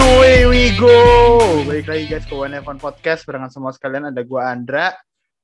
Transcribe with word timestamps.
And 0.00 0.16
away 0.16 0.48
we 0.48 0.64
go. 0.80 0.96
Balik 1.68 1.84
lagi 1.84 2.04
guys 2.08 2.24
ke 2.24 2.32
One 2.32 2.56
F1 2.56 2.80
Podcast 2.80 3.20
barengan 3.28 3.52
semua 3.52 3.68
sekalian 3.68 4.08
ada 4.08 4.24
gua 4.24 4.48
Andra. 4.48 4.96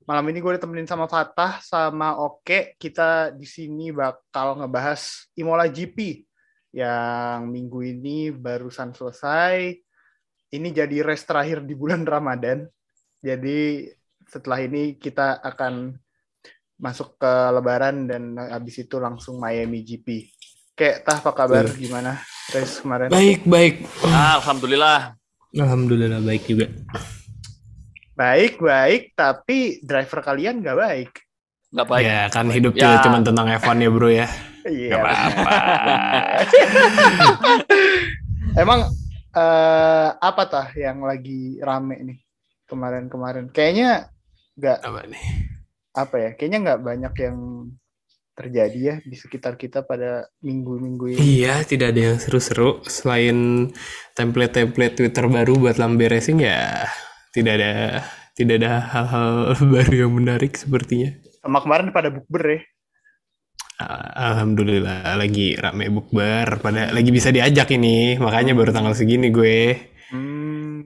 Malam 0.09 0.33
ini 0.33 0.41
gue 0.41 0.57
ditemenin 0.57 0.89
sama 0.89 1.05
Fatah 1.05 1.61
sama 1.61 2.17
Oke. 2.25 2.73
Kita 2.81 3.37
di 3.37 3.45
sini 3.45 3.93
bakal 3.93 4.57
ngebahas 4.57 5.29
Imola 5.37 5.69
GP 5.69 6.25
yang 6.73 7.53
minggu 7.53 7.85
ini 7.85 8.33
barusan 8.33 8.97
selesai. 8.97 9.77
Ini 10.49 10.69
jadi 10.73 11.05
race 11.05 11.29
terakhir 11.29 11.61
di 11.61 11.77
bulan 11.77 12.09
Ramadan. 12.09 12.65
Jadi 13.21 13.93
setelah 14.25 14.65
ini 14.65 14.97
kita 14.97 15.37
akan 15.45 15.93
masuk 16.81 17.21
ke 17.21 17.33
Lebaran 17.53 18.09
dan 18.09 18.41
habis 18.41 18.81
itu 18.81 18.97
langsung 18.97 19.37
Miami 19.37 19.85
GP. 19.85 20.33
Kayak 20.77 20.97
tah 21.03 21.19
apa 21.19 21.33
kabar 21.33 21.65
gimana 21.73 22.21
race 22.53 22.85
kemarin? 22.85 23.09
Baik, 23.09 23.49
baik. 23.49 23.75
Ah, 24.05 24.37
Alhamdulillah. 24.37 25.17
Alhamdulillah 25.51 26.21
baik 26.21 26.45
juga. 26.45 26.69
Baik, 28.13 28.61
baik, 28.61 29.13
tapi 29.13 29.81
driver 29.81 30.21
kalian 30.21 30.61
nggak 30.61 30.77
baik. 30.77 31.11
Nggak 31.73 31.89
baik. 31.89 32.05
Ya 32.05 32.21
kan 32.29 32.47
hidup 32.49 32.77
Ya. 32.77 33.01
cuma 33.01 33.21
tentang 33.21 33.49
F1 33.51 33.77
ya 33.79 33.89
bro 33.89 34.09
ya. 34.09 34.29
Iya. 34.65 34.91
Gak 34.91 35.01
apa-apa. 35.01 35.53
Emang 38.63 38.81
eh, 39.33 40.09
apa 40.13 40.43
tah 40.45 40.69
yang 40.73 41.01
lagi 41.01 41.57
rame 41.61 41.97
nih 42.03 42.19
kemarin-kemarin? 42.65 43.49
Kayaknya 43.49 44.13
nggak 44.57 44.79
Apa 44.83 45.01
nih? 45.09 45.25
apa 45.93 46.17
ya? 46.19 46.31
Kayaknya 46.37 46.59
nggak 46.65 46.81
banyak 46.83 47.15
yang 47.21 47.39
terjadi 48.37 48.79
ya 48.79 48.97
di 49.01 49.17
sekitar 49.17 49.57
kita 49.57 49.81
pada 49.89 50.29
minggu-minggu 50.45 51.17
ini. 51.17 51.41
Iya, 51.41 51.65
tidak 51.65 51.97
ada 51.97 52.01
yang 52.13 52.19
seru-seru 52.21 52.85
selain 52.85 53.73
template-template 54.13 55.01
Twitter 55.01 55.25
baru 55.25 55.57
buat 55.57 55.81
lambe 55.81 56.05
racing 56.05 56.45
ya 56.45 56.85
tidak 57.33 57.53
ada 57.61 57.73
tidak 58.37 58.55
ada 58.65 58.73
hal-hal 58.93 59.31
baru 59.77 59.95
yang 60.09 60.13
menarik 60.13 60.57
sepertinya. 60.57 61.17
Sama 61.41 61.65
kemarin 61.65 61.93
pada 61.93 62.09
bukber 62.13 62.45
ya. 62.45 62.61
Ah, 63.77 64.33
Alhamdulillah 64.33 65.21
lagi 65.21 65.53
rame 65.53 65.93
bukber 65.93 66.65
pada 66.65 66.93
lagi 66.97 67.13
bisa 67.13 67.29
diajak 67.29 67.69
ini 67.77 68.17
makanya 68.17 68.57
baru 68.57 68.73
tanggal 68.73 68.97
segini 68.97 69.29
gue. 69.29 69.77
Hmm, 70.13 70.85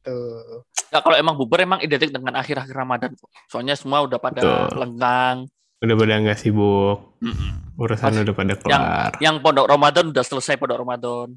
tuh. 0.00 0.64
Nggak, 0.90 1.02
kalau 1.06 1.16
emang 1.20 1.34
bubar 1.38 1.60
emang 1.62 1.80
identik 1.84 2.10
dengan 2.10 2.34
akhir-akhir 2.40 2.74
Ramadan 2.74 3.12
kok. 3.14 3.30
Soalnya 3.46 3.78
semua 3.78 4.02
udah 4.02 4.18
pada 4.18 4.42
Betul. 4.42 4.80
lenggang. 4.80 5.36
Udah 5.80 5.96
pada 5.96 6.20
nggak 6.20 6.36
sibuk, 6.36 7.16
Mm-mm. 7.18 7.80
urusan 7.80 8.12
Pas- 8.12 8.20
udah 8.20 8.34
pada 8.36 8.54
kelar. 8.54 9.10
Yang 9.16 9.36
pondok 9.40 9.64
Ramadan 9.64 10.12
udah 10.12 10.20
selesai 10.20 10.60
pondok 10.60 10.76
Ramadan. 10.78 11.28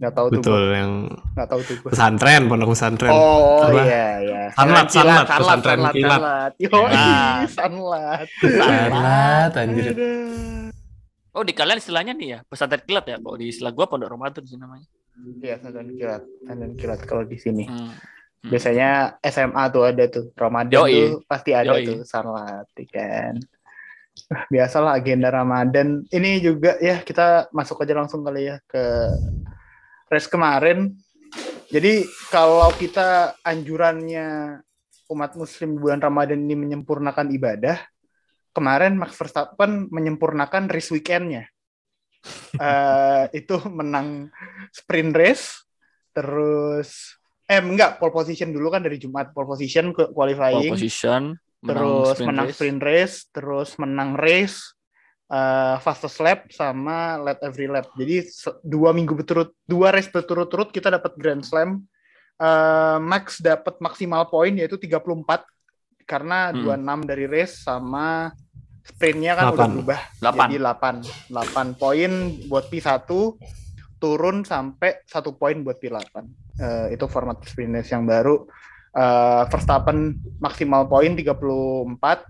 Nggak 0.00 0.12
tahu 0.16 0.26
tuh. 0.26 0.40
Betul 0.40 0.62
yang 0.72 0.92
Nggak 1.36 1.46
tahu 1.46 1.60
tuh. 1.60 1.76
pesantren, 1.84 2.42
pondok 2.48 2.72
pesantren. 2.72 3.12
Oh 3.12 3.60
Apa? 3.60 3.80
iya 3.84 4.06
iya. 4.18 4.42
Sanlat, 4.56 4.88
sanlat, 4.88 5.28
sanlat, 5.28 5.36
pesantren 5.36 5.76
sanlat, 5.76 5.92
kilat. 5.92 6.16
sanlat. 6.16 6.52
Yo, 6.56 6.68
Nah. 6.80 7.40
sanlat. 7.46 8.26
Salat 8.40 9.52
anjir. 9.54 9.92
Oh, 11.30 11.44
di 11.44 11.52
kalian 11.52 11.78
istilahnya 11.78 12.12
nih 12.12 12.28
ya, 12.34 12.38
pesantren 12.42 12.80
kilat 12.82 13.04
ya. 13.04 13.16
Kalau 13.20 13.36
di 13.36 13.46
istilah 13.46 13.70
gua 13.70 13.84
pondok 13.84 14.08
Ramadan 14.08 14.42
sih 14.42 14.56
namanya. 14.56 14.88
Iya, 15.38 15.60
sandan 15.60 15.92
kilat, 15.92 16.24
sandan 16.42 16.72
kilat 16.74 17.00
kalau 17.04 17.22
di 17.22 17.36
sini. 17.36 17.68
Hmm. 17.68 17.92
Hmm. 18.40 18.50
Biasanya 18.56 19.20
SMA 19.20 19.64
tuh 19.68 19.82
ada 19.84 20.04
tuh, 20.08 20.32
Ramadan 20.32 20.80
Yoi. 20.80 20.92
tuh 20.96 21.10
pasti 21.28 21.50
ada 21.52 21.76
Yoi. 21.76 21.84
tuh 21.84 21.98
sanlat, 22.08 22.64
ya 22.72 22.86
kan. 22.88 23.34
Ah, 24.32 24.44
Biasalah 24.48 24.96
agenda 24.96 25.28
Ramadan. 25.28 26.08
Ini 26.08 26.40
juga 26.40 26.80
ya 26.80 27.04
kita 27.04 27.52
masuk 27.52 27.84
aja 27.84 27.92
langsung 27.92 28.24
kali 28.24 28.48
ya 28.48 28.56
ke 28.64 29.12
race 30.08 30.28
kemarin. 30.30 30.96
Jadi 31.70 32.02
kalau 32.32 32.66
kita 32.74 33.38
anjurannya 33.46 34.58
umat 35.10 35.38
muslim 35.38 35.76
di 35.76 35.78
bulan 35.78 36.02
Ramadan 36.02 36.42
ini 36.42 36.54
menyempurnakan 36.58 37.30
ibadah, 37.30 37.78
kemarin 38.50 38.98
Max 38.98 39.14
Verstappen 39.14 39.86
menyempurnakan 39.92 40.70
race 40.72 40.90
weekendnya. 40.90 41.44
Eh, 42.60 43.24
itu 43.32 43.56
menang 43.72 44.28
sprint 44.68 45.16
race, 45.16 45.64
terus 46.12 47.16
eh 47.50 47.58
enggak 47.58 47.98
pole 47.98 48.14
position 48.14 48.48
dulu 48.48 48.70
kan 48.70 48.78
dari 48.78 48.94
Jumat 48.94 49.34
pole 49.34 49.42
position 49.44 49.90
ke 49.90 50.06
Pole 50.06 50.14
qualifying, 50.14 50.70
position, 50.70 51.34
terus 51.60 52.14
sprint 52.14 52.28
menang 52.28 52.46
race. 52.46 52.54
sprint 52.54 52.80
race, 52.80 53.16
terus 53.28 53.68
menang 53.74 54.10
race, 54.14 54.56
eh, 55.26 55.76
fastest 55.78 56.18
lap 56.18 56.46
sama 56.48 57.18
lap 57.18 57.42
every 57.42 57.66
lap. 57.66 57.90
Jadi 57.92 58.22
dua 58.62 58.94
minggu 58.94 59.12
berturut 59.12 59.50
dua 59.64 59.90
race 59.90 60.06
berturut-turut 60.06 60.70
kita 60.70 60.88
dapat 60.88 61.10
Grand 61.16 61.42
Slam. 61.42 61.82
Eh, 62.38 62.98
Max 62.98 63.36
dapat 63.38 63.76
maksimal 63.78 64.24
poin 64.26 64.54
yaitu 64.54 64.78
34 64.78 65.44
karena 66.06 66.50
Hmm. 66.50 66.64
26 66.64 67.04
dari 67.04 67.26
race 67.26 67.60
sama 67.60 68.32
sprintnya 68.80 69.34
kan 69.34 69.44
udah 69.44 69.52
Delapan. 69.52 69.70
berubah 69.76 70.00
Delapan. 70.16 70.46
jadi 70.48 70.58
8 70.58 70.94
8 71.28 71.68
poin 71.76 72.12
buat 72.48 72.64
P1 72.66 73.06
turun 73.96 74.42
sampai 74.42 75.04
satu 75.04 75.36
poin 75.36 75.60
buat 75.60 75.76
P8 75.76 76.24
Eh, 76.60 76.86
itu 76.92 77.08
format 77.08 77.40
sprint 77.40 77.80
race 77.80 77.88
yang 77.96 78.04
baru. 78.04 78.44
Eh, 78.92 79.42
Verstappen 79.48 80.20
maksimal 80.36 80.84
poin 80.84 81.16
34 81.16 82.28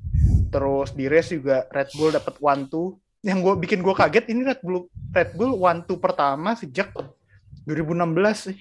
terus 0.50 0.94
di 0.94 1.10
race 1.10 1.34
juga 1.34 1.66
Red 1.70 1.90
Bull 1.98 2.14
dapat 2.14 2.34
one 2.38 2.66
two 2.70 2.98
yang 3.22 3.42
gue 3.42 3.54
bikin 3.58 3.82
gue 3.82 3.94
kaget 3.94 4.30
ini 4.30 4.46
Red 4.46 4.60
Bull 4.62 4.86
Red 5.10 5.30
Bull 5.34 5.58
one 5.58 5.82
two 5.82 5.98
pertama 5.98 6.54
sejak 6.54 6.94
2016 7.66 8.54
sih. 8.54 8.58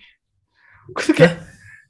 Kayak 1.14 1.46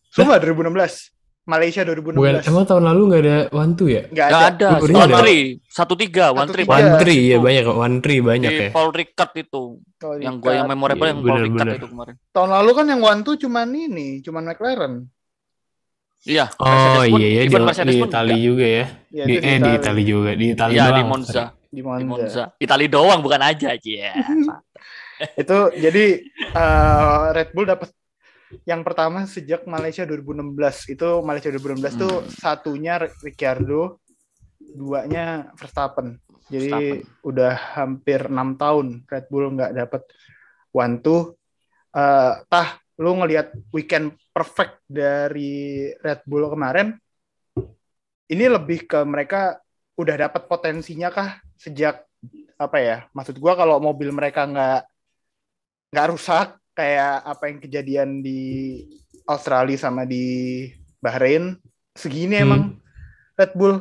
Sumpah 0.09 0.41
2016 0.41 1.18
Malaysia 1.49 1.81
2016 1.81 2.13
Bukan, 2.13 2.35
emang 2.45 2.63
tahun 2.63 2.83
lalu 2.85 3.01
nggak 3.03 3.21
ada 3.21 3.37
one 3.51 3.71
two 3.73 3.87
ya? 3.87 4.05
nggak 4.05 4.27
Nggak 4.29 4.45
ada, 4.45 4.67
ada. 4.69 4.69
One 4.79 5.01
ada. 5.03 5.17
three, 5.19 5.41
satu 5.65 5.93
tiga, 5.95 6.25
one 6.29 6.45
three. 6.45 6.63
One 6.63 6.77
Iya, 6.79 6.95
three 6.95 7.21
ya 7.25 7.37
banyak 7.37 7.65
one 7.67 7.95
three 7.97 8.19
banyak 8.21 8.51
Di 8.51 8.61
ya. 8.61 8.69
Paul 8.69 8.89
Ricard 8.91 9.31
itu. 9.35 9.63
Kalau 9.97 10.15
Yang 10.15 10.35
di- 10.35 10.41
gue 10.41 10.51
yang 10.53 10.67
memorable 10.67 11.01
Iya, 11.01 11.11
yang 11.11 11.19
Paul 11.23 11.41
Ricard 11.41 11.69
itu 11.73 11.87
kemarin. 11.89 12.15
tahun 12.29 12.49
lalu 12.53 12.71
kan 12.71 12.85
yang 12.87 13.01
one 13.01 13.21
two 13.23 13.35
cuman 13.35 13.67
ini 13.71 14.07
cuman 14.21 14.43
McLaren 14.45 14.93
Iya. 16.21 16.45
Oh 16.55 16.67
Mercedes 16.99 17.15
iya 17.15 17.27
ya 17.31 17.41
di, 17.41 17.55
Mercedes 17.55 17.87
di 17.87 17.97
Itali 17.97 18.29
enggak. 18.29 18.43
juga 18.43 18.65
ya. 18.67 18.85
Ya, 19.09 19.23
di, 19.23 19.33
eh 19.39 19.57
di 19.57 19.69
Itali 19.73 20.03
juga, 20.03 20.29
di 20.33 20.45
Itali 20.51 20.73
Iya, 20.73 20.83
di 20.83 20.91
doang. 20.91 21.07
Monza. 21.07 21.43
di 21.63 21.71
Di 21.71 21.81
Monza. 21.81 22.03
Monza. 22.05 22.43
Itali 22.57 22.85
doang 22.85 23.19
bukan 23.19 23.41
aja 23.41 23.67
aja. 23.71 24.11
itu 25.41 25.57
jadi 25.77 26.05
eh, 26.51 27.23
Red 27.33 27.49
Bull 27.51 27.67
dapat 27.67 27.89
yang 28.65 28.81
pertama 28.81 29.29
sejak 29.29 29.65
Malaysia 29.69 30.03
2016 30.09 30.89
itu 30.89 31.09
Malaysia 31.21 31.49
2016 31.53 31.95
tuh 31.97 32.13
Hmm. 32.25 32.29
satunya 32.33 32.97
Ricciardo 32.97 34.01
duanya 34.57 35.49
Verstappen. 35.57 36.17
Jadi 36.49 37.05
udah 37.21 37.77
hampir 37.77 38.25
enam 38.25 38.57
tahun 38.57 39.05
Red 39.05 39.29
Bull 39.29 39.53
nggak 39.53 39.73
dapat 39.77 40.01
one 40.73 40.97
two. 41.01 41.37
Eh, 41.93 42.33
tah 42.49 42.81
lu 42.97 43.15
ngelihat 43.21 43.53
weekend 43.69 44.17
perfect 44.33 44.81
dari 44.89 45.89
Red 46.01 46.25
Bull 46.25 46.49
kemarin? 46.49 46.97
Ini 48.29 48.45
lebih 48.49 48.85
ke 48.85 49.01
mereka 49.05 49.57
udah 49.97 50.15
dapat 50.15 50.45
potensinya 50.45 51.09
kah 51.09 51.37
sejak 51.59 52.05
apa 52.59 52.77
ya 52.79 52.97
maksud 53.15 53.39
gua 53.39 53.55
kalau 53.55 53.79
mobil 53.79 54.11
mereka 54.11 54.43
nggak 54.43 54.83
nggak 55.95 56.07
rusak 56.11 56.58
kayak 56.79 57.27
apa 57.27 57.43
yang 57.45 57.59
kejadian 57.59 58.09
di 58.19 58.39
Australia 59.25 59.75
sama 59.75 60.07
di 60.07 60.63
Bahrain 60.97 61.59
segini 61.91 62.33
Hmm. 62.33 62.45
emang 62.45 62.61
Red 63.35 63.51
Bull 63.53 63.75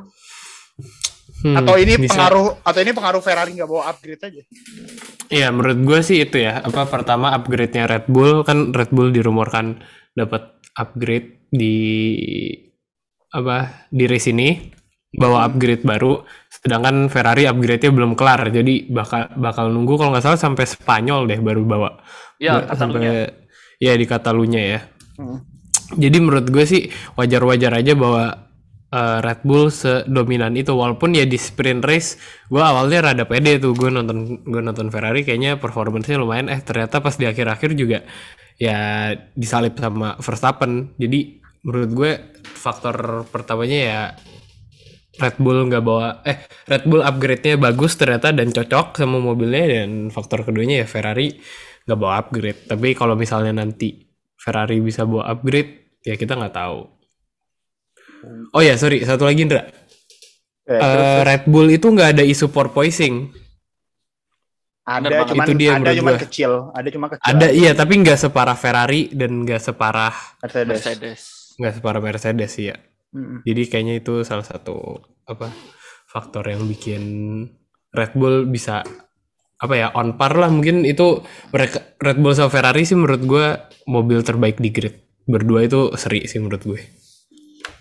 Hmm, 1.38 1.54
atau 1.54 1.78
ini 1.78 1.94
bisa. 1.94 2.18
pengaruh 2.18 2.58
atau 2.66 2.80
ini 2.82 2.90
pengaruh 2.90 3.22
Ferrari 3.22 3.54
nggak 3.54 3.70
bawa 3.70 3.86
upgrade 3.88 4.18
aja 4.20 4.42
Iya, 5.28 5.52
menurut 5.52 5.78
gue 5.78 6.00
sih 6.00 6.18
itu 6.18 6.40
ya. 6.40 6.58
Apa 6.58 6.88
pertama 6.88 7.30
upgrade-nya 7.30 7.84
Red 7.84 8.08
Bull 8.08 8.42
kan 8.42 8.72
Red 8.72 8.90
Bull 8.90 9.12
dirumorkan 9.12 9.76
dapat 10.10 10.56
upgrade 10.74 11.46
di 11.46 11.76
apa 13.28 13.86
di 13.86 14.08
race 14.08 14.32
ini 14.32 14.72
bawa 15.10 15.44
upgrade 15.44 15.84
baru 15.84 16.24
sedangkan 16.50 17.06
Ferrari 17.06 17.44
upgrade-nya 17.44 17.92
belum 17.92 18.12
kelar 18.12 18.48
jadi 18.48 18.88
bakal 18.88 19.28
bakal 19.36 19.68
nunggu 19.68 19.94
kalau 19.94 20.10
nggak 20.10 20.24
salah 20.24 20.40
sampai 20.40 20.64
Spanyol 20.64 21.24
deh 21.24 21.38
baru 21.38 21.62
bawa 21.62 22.00
Ba- 22.62 22.66
Catalunya. 22.70 23.12
ya 23.78 23.92
di 23.94 24.06
Catalunya 24.06 24.62
ya. 24.62 24.80
Hmm. 25.18 25.42
jadi 25.96 26.20
menurut 26.20 26.46
gue 26.46 26.62
sih 26.62 26.82
wajar-wajar 27.16 27.72
aja 27.74 27.96
bahwa 27.96 28.46
eh, 28.92 29.18
Red 29.24 29.40
Bull 29.42 29.72
sedominan 29.72 30.54
itu. 30.54 30.70
Walaupun 30.72 31.16
ya 31.16 31.24
di 31.24 31.34
sprint 31.40 31.82
race 31.82 32.20
gue 32.46 32.60
awalnya 32.62 33.02
rada 33.12 33.24
pede 33.24 33.58
tuh. 33.58 33.72
Gue 33.74 33.88
nonton 33.90 34.44
gue 34.44 34.60
nonton 34.62 34.92
Ferrari 34.92 35.24
kayaknya 35.26 35.56
performance-nya 35.58 36.20
lumayan. 36.20 36.46
Eh 36.52 36.60
ternyata 36.62 37.00
pas 37.00 37.16
di 37.16 37.24
akhir-akhir 37.26 37.72
juga 37.74 38.04
ya 38.60 39.10
disalip 39.34 39.74
sama 39.80 40.14
Verstappen. 40.20 40.94
Jadi 41.00 41.40
menurut 41.64 41.90
gue 41.90 42.12
faktor 42.44 43.26
pertamanya 43.32 43.78
ya 43.80 44.00
Red 45.18 45.36
Bull 45.42 45.66
nggak 45.66 45.82
bawa 45.82 46.22
eh 46.22 46.46
Red 46.68 46.84
Bull 46.86 47.02
upgrade-nya 47.02 47.58
bagus 47.58 47.98
ternyata 47.98 48.30
dan 48.30 48.52
cocok 48.54 48.94
sama 48.94 49.18
mobilnya. 49.18 49.64
Dan 49.82 50.12
faktor 50.14 50.44
keduanya 50.46 50.84
ya 50.84 50.86
Ferrari 50.86 51.32
nggak 51.88 51.96
bawa 51.98 52.20
upgrade. 52.20 52.68
Tapi 52.68 52.92
kalau 52.92 53.16
misalnya 53.16 53.64
nanti 53.64 54.04
Ferrari 54.36 54.76
bisa 54.84 55.08
bawa 55.08 55.32
upgrade, 55.32 55.96
ya 56.04 56.20
kita 56.20 56.36
nggak 56.36 56.52
tahu. 56.52 56.84
Oh 58.52 58.60
ya, 58.60 58.76
sorry, 58.76 59.00
satu 59.08 59.24
lagi 59.24 59.40
Indra. 59.40 59.64
Eh, 60.68 60.76
terus 60.76 61.12
Red 61.24 61.44
Bull 61.48 61.72
itu 61.72 61.88
nggak 61.88 62.20
ada 62.20 62.24
isu 62.28 62.52
porpoising. 62.52 63.32
ada 64.88 65.28
cuman 65.28 65.44
Itu 65.44 65.52
dia 65.52 65.76
ada 65.76 65.92
cuman 65.92 66.16
gua. 66.16 66.22
kecil, 66.24 66.52
ada 66.72 66.88
cuma 66.88 67.06
kecil. 67.12 67.24
Ada 67.28 67.46
iya, 67.52 67.72
tapi 67.76 68.00
nggak 68.00 68.18
separah 68.20 68.56
Ferrari 68.56 69.12
dan 69.12 69.44
nggak 69.44 69.60
separah 69.60 70.12
Mercedes. 70.64 71.52
Nggak 71.60 71.72
separah 71.80 72.00
Mercedes 72.00 72.50
sih 72.56 72.72
ya. 72.72 72.76
Mm-mm. 73.12 73.44
Jadi 73.44 73.62
kayaknya 73.68 74.00
itu 74.00 74.24
salah 74.24 74.44
satu 74.44 75.00
apa 75.28 75.52
faktor 76.08 76.44
yang 76.48 76.64
bikin 76.64 77.02
Red 77.92 78.16
Bull 78.16 78.48
bisa 78.48 78.80
apa 79.58 79.74
ya 79.74 79.90
on 79.90 80.14
par 80.14 80.32
lah 80.32 80.46
mungkin 80.48 80.82
itu 80.82 81.18
mereka 81.50 81.82
Red 81.98 82.18
Bull 82.18 82.30
sama 82.32 82.46
Ferrari 82.48 82.82
sih 82.82 82.94
menurut 82.94 83.20
gue 83.20 83.46
mobil 83.84 84.22
terbaik 84.22 84.56
di 84.56 84.70
grid 84.70 84.94
berdua 85.24 85.66
itu 85.66 85.92
seri 85.94 86.24
sih 86.24 86.38
menurut 86.38 86.62
gue. 86.64 86.80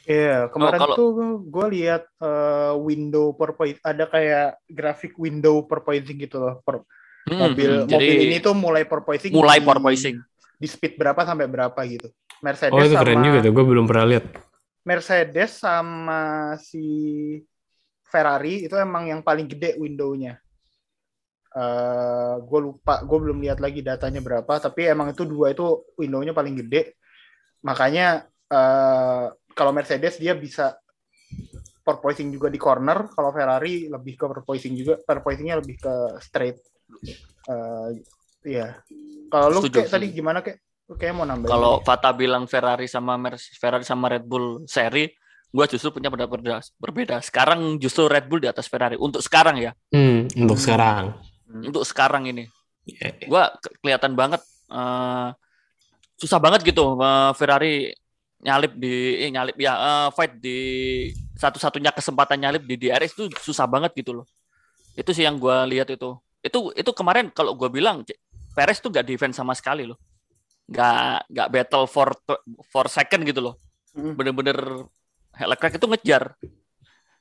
Iya, 0.04 0.48
kemarin 0.50 0.80
kalau- 0.80 0.96
tuh 0.96 1.10
gue 1.44 1.66
lihat 1.74 2.08
eh, 2.18 2.74
window 2.76 3.32
porpoising 3.32 3.80
ada 3.82 4.04
kayak 4.06 4.58
grafik 4.66 5.14
window 5.16 5.64
porpoising 5.64 6.18
gitu 6.18 6.40
loh. 6.40 6.60
Per- 6.62 6.84
Hmm, 7.28 7.44
mobil 7.44 7.72
hmm. 7.84 7.92
mobil 7.92 8.08
Jadi 8.08 8.24
ini 8.26 8.38
tuh 8.40 8.56
mulai 8.56 8.88
porpoising 8.88 9.36
mulai 9.36 9.60
di- 9.60 9.68
porpoising. 9.68 10.16
di 10.56 10.64
speed 10.64 10.96
berapa 10.96 11.22
sampai 11.22 11.46
berapa 11.46 11.76
gitu. 11.84 12.08
Mercedes 12.40 12.72
Oh 12.72 12.80
itu 12.80 12.96
sama 12.96 13.04
keren 13.04 13.20
juga 13.20 13.40
tuh 13.44 13.52
gue 13.52 13.66
belum 13.68 13.84
pernah 13.84 14.06
lihat. 14.08 14.26
Mercedes 14.82 15.52
sama 15.60 16.22
si 16.56 16.88
Ferrari 18.02 18.64
itu 18.64 18.76
emang 18.80 19.12
yang 19.12 19.20
paling 19.20 19.44
gede 19.44 19.76
windownya. 19.76 20.40
Eh 21.56 22.36
gue 22.44 22.60
lupa, 22.60 23.02
gue 23.06 23.18
belum 23.24 23.40
lihat 23.44 23.64
lagi 23.64 23.80
datanya 23.86 24.20
berapa, 24.20 24.60
tapi 24.60 24.90
emang 24.90 25.16
itu 25.16 25.24
dua 25.24 25.56
itu 25.56 25.88
windownya 25.96 26.36
paling 26.36 26.60
gede. 26.66 26.98
Makanya 27.64 28.28
eh 28.52 29.26
kalau 29.58 29.72
Mercedes 29.74 30.22
dia 30.22 30.38
bisa 30.38 30.78
porpoising 31.88 32.30
juga 32.36 32.52
di 32.52 32.60
corner, 32.60 33.08
kalau 33.16 33.32
Ferrari 33.32 33.88
lebih 33.88 34.20
ke 34.20 34.26
porpoising 34.28 34.76
juga, 34.76 35.00
porpoisingnya 35.00 35.64
lebih 35.64 35.80
ke 35.80 35.94
straight. 36.20 36.60
Eh 37.48 37.90
iya. 38.44 38.84
Kalau 39.32 39.48
lu 39.52 39.64
kayak 39.68 39.92
tadi 39.92 40.12
gimana 40.12 40.44
kayak? 40.44 40.60
Lu 40.88 40.96
kayak 40.96 41.14
mau 41.16 41.28
nambahin? 41.28 41.52
Kalau 41.52 41.84
Fata 41.84 42.16
bilang 42.16 42.48
Ferrari 42.48 42.88
sama 42.88 43.20
Mercedes, 43.20 43.60
Ferrari 43.60 43.84
sama 43.84 44.08
Red 44.08 44.24
Bull 44.24 44.64
seri, 44.68 45.12
gua 45.52 45.68
justru 45.68 45.92
punya 45.92 46.08
pendapat 46.08 46.40
berbeda. 46.40 46.60
berbeda. 46.80 47.18
Sekarang 47.20 47.76
justru 47.76 48.08
Red 48.08 48.28
Bull 48.32 48.44
di 48.44 48.48
atas 48.48 48.72
Ferrari. 48.72 48.96
Untuk 48.96 49.20
sekarang 49.20 49.60
ya, 49.60 49.76
Hmm, 49.92 50.32
untuk 50.40 50.56
sekarang. 50.56 51.12
Untuk 51.66 51.84
sekarang 51.88 52.30
ini, 52.30 52.46
Ya, 52.88 53.12
gua 53.28 53.52
ke- 53.60 53.76
kelihatan 53.84 54.16
banget 54.16 54.40
eh, 54.72 55.28
susah 56.16 56.40
banget 56.40 56.64
gitu 56.64 56.96
eh, 56.98 57.32
Ferrari 57.36 57.92
nyalip 58.38 58.78
di 58.78 59.28
eh, 59.28 59.30
nyalip 59.34 59.58
ya 59.60 59.74
eh, 59.76 60.08
fight 60.16 60.40
di 60.40 60.58
satu-satunya 61.38 61.92
kesempatan 61.94 62.42
nyalip 62.42 62.64
di 62.66 62.80
DRS 62.80 63.14
itu 63.18 63.28
susah 63.44 63.68
banget 63.70 63.92
gitu 63.94 64.24
loh. 64.24 64.26
Itu 64.98 65.14
sih 65.14 65.28
yang 65.28 65.38
gua 65.38 65.68
lihat 65.68 65.92
itu. 65.94 66.18
Itu 66.42 66.72
itu 66.74 66.92
kemarin 66.96 67.30
kalau 67.30 67.54
gua 67.54 67.70
bilang 67.70 68.02
Perez 68.58 68.82
tuh 68.82 68.90
gak 68.90 69.06
defense 69.06 69.38
sama 69.38 69.54
sekali 69.54 69.86
loh. 69.86 70.02
Gak 70.66 71.30
gak 71.30 71.50
battle 71.54 71.86
for 71.86 72.10
for 72.74 72.90
second 72.90 73.22
gitu 73.22 73.44
loh. 73.44 73.56
Hmm. 73.94 74.18
Bener-bener 74.18 74.58
Leclerc 75.38 75.78
itu 75.78 75.86
ngejar. 75.86 76.24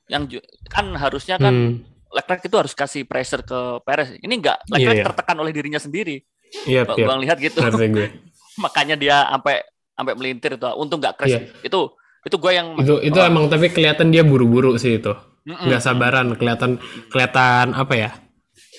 Yang 0.09 0.41
kan 0.71 0.89
harusnya 0.97 1.37
kan 1.37 1.53
Hmm, 1.53 1.96
Leclerc 2.07 2.41
itu 2.41 2.55
harus 2.55 2.73
kasih 2.73 3.03
pressure 3.03 3.43
ke 3.43 3.59
Perez. 3.83 4.15
Ini 4.17 4.33
enggak 4.33 4.57
Leclerc 4.67 4.95
Iya, 4.95 5.01
iya. 5.01 5.07
tertekan 5.07 5.37
oleh 5.37 5.51
dirinya 5.51 5.77
sendiri. 5.77 6.23
iya, 6.63 6.87
Gua, 6.87 6.95
iya. 6.95 7.05
gua 7.05 7.15
lihat 7.19 7.37
gitu. 7.37 7.59
Gue. 7.59 8.07
Makanya 8.63 8.95
dia 8.95 9.27
sampai 9.27 9.61
sampai 9.91 10.13
melintir 10.15 10.55
itu. 10.55 10.67
Untung 10.75 10.97
nggak 10.97 11.15
crash. 11.15 11.35
Iya. 11.35 11.41
Itu 11.61 11.93
itu 12.23 12.35
gue 12.35 12.51
yang 12.51 12.67
Itu 12.79 12.99
itu 12.99 13.15
Oh. 13.15 13.23
emang 13.23 13.47
tapi 13.47 13.67
kelihatan 13.69 14.09
dia 14.09 14.23
buru-buru 14.23 14.75
sih 14.75 14.97
itu. 14.97 15.13
Nggak 15.47 15.79
sabaran, 15.79 16.35
kelihatan 16.35 16.75
kelihatan 17.07 17.71
apa 17.71 17.93
ya? 17.95 18.09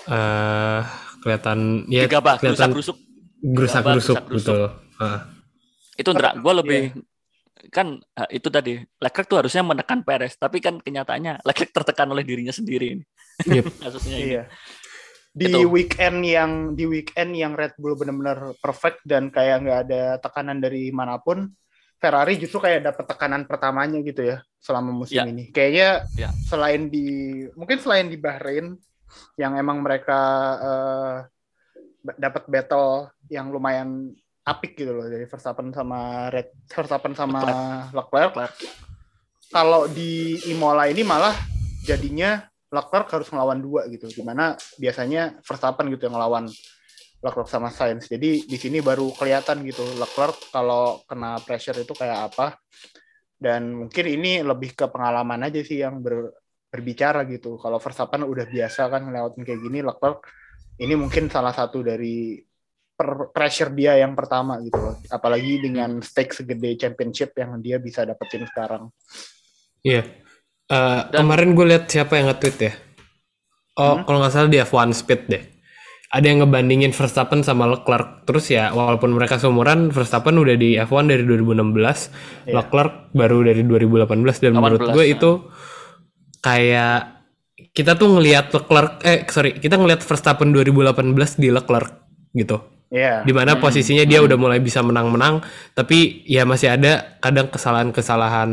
Eh 0.07 0.81
kelihatan 1.19 1.59
ya 1.89 2.07
gegabah, 2.07 2.37
kelihatan 2.39 2.71
gerusak-gerusuk. 2.73 2.97
gerusak-gerusuk 3.43 4.17
gerusak-gerusuk. 4.17 4.57
betul. 4.57 4.63
Ah. 4.99 5.21
Itu 5.95 6.11
Ndra, 6.13 6.31
gue 6.39 6.53
lebih 6.55 6.83
Iya. 6.89 7.71
kan 7.75 7.87
eh, 7.99 8.39
itu 8.39 8.49
tadi 8.49 8.79
Leclerc 8.79 9.27
tuh 9.27 9.39
harusnya 9.43 9.63
menekan 9.63 10.01
Perez, 10.03 10.37
tapi 10.37 10.63
kan 10.63 10.79
kenyataannya 10.79 11.43
Leclerc 11.43 11.71
tertekan 11.73 12.09
oleh 12.09 12.23
dirinya 12.23 12.55
sendiri 12.55 12.95
ini. 12.95 13.05
Yep. 13.44 13.67
Kasusnya 13.85 14.17
ini. 14.17 14.29
Iya. 14.35 14.43
Di 15.31 15.46
Itu. 15.55 15.70
weekend 15.70 16.19
yang 16.25 16.52
di 16.75 16.85
weekend 16.85 17.31
yang 17.32 17.55
Red 17.55 17.79
Bull 17.79 17.94
benar-benar 17.94 18.58
perfect 18.58 19.06
dan 19.06 19.31
kayak 19.31 19.62
nggak 19.62 19.81
ada 19.87 20.02
tekanan 20.19 20.58
dari 20.58 20.90
mana 20.90 21.23
pun, 21.23 21.46
Ferrari 21.94 22.35
justru 22.35 22.58
kayak 22.58 22.90
dapat 22.90 23.05
tekanan 23.06 23.43
pertamanya 23.46 24.02
gitu 24.02 24.23
ya 24.25 24.43
selama 24.58 24.90
musim 24.90 25.19
Ya. 25.19 25.31
ini. 25.31 25.50
Kayaknya 25.50 25.90
Ya. 26.19 26.31
selain 26.43 26.90
di 26.90 27.06
mungkin 27.55 27.79
selain 27.79 28.11
di 28.11 28.19
Bahrain 28.19 28.75
yang 29.38 29.55
emang 29.55 29.79
mereka 29.79 30.20
eh, 30.58 31.14
ba- 32.02 32.19
dapat 32.19 32.43
battle 32.50 32.90
yang 33.31 33.50
lumayan 33.50 34.11
apik 34.43 34.75
gitu 34.75 34.90
loh 34.90 35.06
dari 35.06 35.29
Verstappen 35.29 35.70
sama 35.70 36.32
Red 36.32 36.50
Verstappen 36.67 37.14
sama 37.14 37.38
Leclerc. 37.93 38.35
Leclerc. 38.35 38.55
Kalau 39.49 39.87
di 39.87 40.35
Imola 40.50 40.88
ini 40.88 41.05
malah 41.05 41.37
jadinya 41.85 42.43
Leclerc 42.69 43.09
harus 43.09 43.29
ngelawan 43.32 43.61
dua 43.65 43.88
gitu, 43.88 44.09
di 44.12 44.20
mana 44.20 44.53
biasanya 44.76 45.41
Verstappen 45.41 45.88
gitu 45.88 46.09
yang 46.09 46.20
ngelawan 46.20 46.47
Leclerc 47.19 47.49
sama 47.49 47.73
Sainz. 47.73 48.06
Jadi 48.06 48.44
di 48.44 48.56
sini 48.61 48.79
baru 48.85 49.11
kelihatan 49.17 49.65
gitu 49.65 49.82
Leclerc 49.97 50.37
kalau 50.53 51.00
kena 51.09 51.41
pressure 51.43 51.81
itu 51.81 51.97
kayak 51.97 52.32
apa. 52.32 52.61
Dan 53.38 53.87
mungkin 53.87 54.05
ini 54.06 54.43
lebih 54.43 54.75
ke 54.75 54.91
pengalaman 54.91 55.47
aja 55.47 55.62
sih 55.62 55.81
yang 55.81 56.03
ber- 56.03 56.35
berbicara 56.69 57.25
gitu. 57.25 57.56
Kalau 57.56 57.81
Verstappen 57.81 58.26
udah 58.26 58.44
biasa 58.44 58.91
kan 58.93 59.09
ngelewatin 59.09 59.43
kayak 59.47 59.61
gini, 59.64 59.79
Leclerc 59.81 60.29
ini 60.79 60.94
mungkin 60.94 61.32
salah 61.32 61.55
satu 61.56 61.81
dari 61.81 62.38
per- 62.99 63.31
pressure 63.31 63.73
dia 63.73 63.97
yang 63.97 64.12
pertama 64.12 64.59
gitu 64.61 64.76
loh. 64.76 64.99
Apalagi 65.09 65.62
dengan 65.62 66.03
stake 66.05 66.35
segede 66.35 66.76
championship 66.76 67.32
yang 67.38 67.56
dia 67.62 67.81
bisa 67.81 68.05
dapetin 68.05 68.44
sekarang. 68.44 68.91
Iya. 69.87 70.27
Eh, 70.69 71.01
Dan- 71.09 71.25
kemarin 71.25 71.57
gue 71.57 71.67
lihat 71.67 71.89
siapa 71.89 72.15
yang 72.15 72.29
nge-tweet 72.29 72.57
ya. 72.61 72.73
Oh, 73.75 73.95
Hmm? 73.95 74.05
kalau 74.05 74.19
nggak 74.21 74.33
salah 74.33 74.51
di 74.51 74.59
F1 74.59 74.93
Speed 74.93 75.23
deh. 75.27 75.43
Ada 76.09 76.25
yang 76.25 76.39
ngebandingin 76.43 76.93
Verstappen 76.93 77.41
sama 77.41 77.65
Leclerc. 77.65 78.25
Terus 78.25 78.49
ya, 78.49 78.73
walaupun 78.73 79.13
mereka 79.13 79.37
seumuran, 79.37 79.89
Verstappen 79.89 80.37
udah 80.37 80.57
di 80.57 80.77
F1 80.77 81.05
dari 81.07 81.21
2016, 81.23 82.09
Iya. 82.45 82.61
Leclerc 82.61 83.13
baru 83.13 83.45
dari 83.45 83.61
2018 83.63 84.41
dan 84.41 84.53
menurut 84.55 84.81
18, 84.83 84.95
gue 84.95 85.05
ya. 85.05 85.13
itu 85.15 85.31
kayak 86.39 87.01
kita 87.71 87.93
tuh 87.95 88.09
ngelihat 88.11 88.49
Leclerc 88.51 88.93
eh 89.03 89.25
sorry, 89.27 89.53
kita 89.55 89.77
ngelihat 89.77 90.01
Verstappen 90.01 90.49
2018 90.51 91.37
di 91.37 91.49
Leclerc 91.49 91.93
gitu. 92.33 92.61
Iya. 92.89 93.21
Di 93.21 93.33
mana 93.33 93.57
Hmm. 93.57 93.61
posisinya 93.61 94.05
dia 94.05 94.21
udah 94.21 94.37
mulai 94.37 94.59
bisa 94.59 94.81
menang-menang, 94.81 95.45
tapi 95.73 96.25
ya 96.25 96.45
masih 96.45 96.73
ada 96.73 97.21
kadang 97.21 97.49
kesalahan-kesalahan 97.49 98.49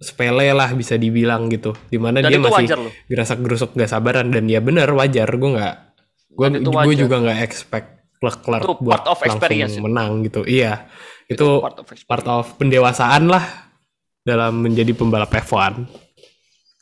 sepele 0.00 0.50
lah 0.56 0.72
bisa 0.72 0.96
dibilang 0.96 1.52
gitu. 1.52 1.76
Di 1.92 2.00
mana 2.00 2.24
Dan 2.24 2.32
dia 2.32 2.40
itu 2.40 2.48
masih 2.48 2.66
gerasak 3.06 3.38
gerusuk 3.44 3.70
gak 3.76 3.92
sabaran 3.92 4.32
dan 4.32 4.48
ya 4.48 4.64
bener 4.64 4.88
wajar 4.96 5.28
gue 5.28 5.50
nggak 5.60 5.76
gue 6.30 6.46
itu 6.88 7.04
juga 7.04 7.20
nggak 7.20 7.38
expect 7.44 7.88
Leclerc 8.20 8.64
Itu 8.64 8.74
buat 8.80 9.04
part 9.04 9.06
of 9.12 9.18
langsung 9.20 9.80
itu. 9.80 9.84
menang 9.84 10.10
gitu. 10.24 10.40
Iya 10.48 10.88
itu, 11.30 11.46
part 11.62 11.78
of 11.78 11.86
part 12.10 12.26
of 12.26 12.44
pendewasaan 12.58 13.30
lah 13.30 13.70
dalam 14.26 14.60
menjadi 14.60 14.92
pembalap 14.92 15.30
F1. 15.30 15.86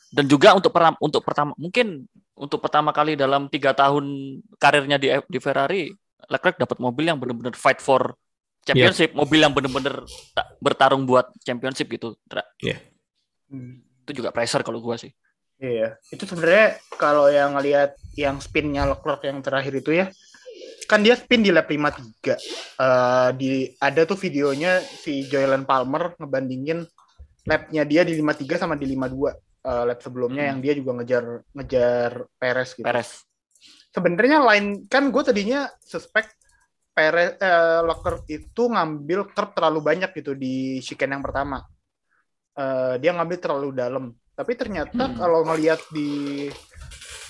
Dan 0.09 0.25
juga 0.25 0.57
untuk 0.57 0.73
peram, 0.73 0.97
untuk 0.97 1.21
pertama 1.21 1.53
mungkin 1.55 2.09
untuk 2.33 2.59
pertama 2.59 2.89
kali 2.89 3.13
dalam 3.13 3.45
tiga 3.45 3.77
tahun 3.77 4.39
karirnya 4.57 4.97
di 4.97 5.11
di 5.29 5.39
Ferrari, 5.39 5.91
Leclerc 6.27 6.57
dapat 6.57 6.81
mobil 6.81 7.07
yang 7.07 7.21
benar-benar 7.21 7.53
fight 7.53 7.79
for 7.79 8.17
championship, 8.65 9.13
mobil 9.13 9.39
yang 9.39 9.53
benar-benar 9.53 10.03
ta- 10.33 10.49
bertarung 10.59 11.05
buat 11.05 11.29
championship 11.45 11.87
gitu. 11.87 12.17
Ndra. 12.27 12.43
Hmm. 13.49 13.81
Itu 14.05 14.23
juga 14.23 14.29
pressure 14.33 14.63
kalau 14.65 14.79
gua 14.81 14.95
sih. 14.97 15.11
Iya, 15.59 15.99
itu 16.07 16.23
sebenarnya 16.23 16.79
kalau 16.95 17.27
yang 17.27 17.51
ngelihat 17.59 17.91
yang 18.15 18.39
spinnya 18.39 18.87
Leclerc 18.87 19.27
yang 19.27 19.43
terakhir 19.43 19.75
itu 19.75 19.91
ya, 19.91 20.07
kan 20.87 21.03
dia 21.03 21.19
spin 21.19 21.43
di 21.43 21.51
lap 21.51 21.67
53. 21.67 22.39
Eh 22.79 23.29
di 23.35 23.67
ada 23.75 24.01
tuh 24.07 24.15
videonya 24.15 24.79
si 24.79 25.27
Joylen 25.27 25.67
Palmer 25.67 26.15
ngebandingin 26.15 26.87
lapnya 27.43 27.83
dia 27.83 28.07
di 28.07 28.15
53 28.15 28.55
sama 28.55 28.79
di 28.79 28.87
52 28.87 29.35
eh, 29.67 29.83
lap 29.83 29.99
sebelumnya 29.99 30.47
Hmm. 30.47 30.51
yang 30.55 30.59
dia 30.63 30.73
juga 30.79 30.91
ngejar 31.01 31.23
ngejar 31.51 32.11
Perez 32.39 32.69
gitu. 32.79 32.85
Perez. 32.87 33.09
Sebenarnya 33.91 34.39
lain 34.39 34.87
kan 34.87 35.11
gue 35.11 35.23
tadinya 35.27 35.67
suspek 35.83 36.23
Perez 36.95 37.35
eh, 37.35 37.81
Leclerc 37.83 38.23
itu 38.31 38.63
ngambil 38.71 39.35
curb 39.35 39.51
terlalu 39.51 39.79
banyak 39.83 40.09
gitu 40.15 40.39
di 40.39 40.79
chicane 40.79 41.19
yang 41.19 41.25
pertama. 41.25 41.67
Eh, 42.59 42.93
dia 42.99 43.15
ngambil 43.15 43.37
terlalu 43.39 43.69
dalam. 43.71 44.05
Tapi 44.35 44.51
ternyata 44.59 45.07
Hmm. 45.07 45.15
kalau 45.15 45.47
ngelihat 45.47 45.79
di 45.95 46.47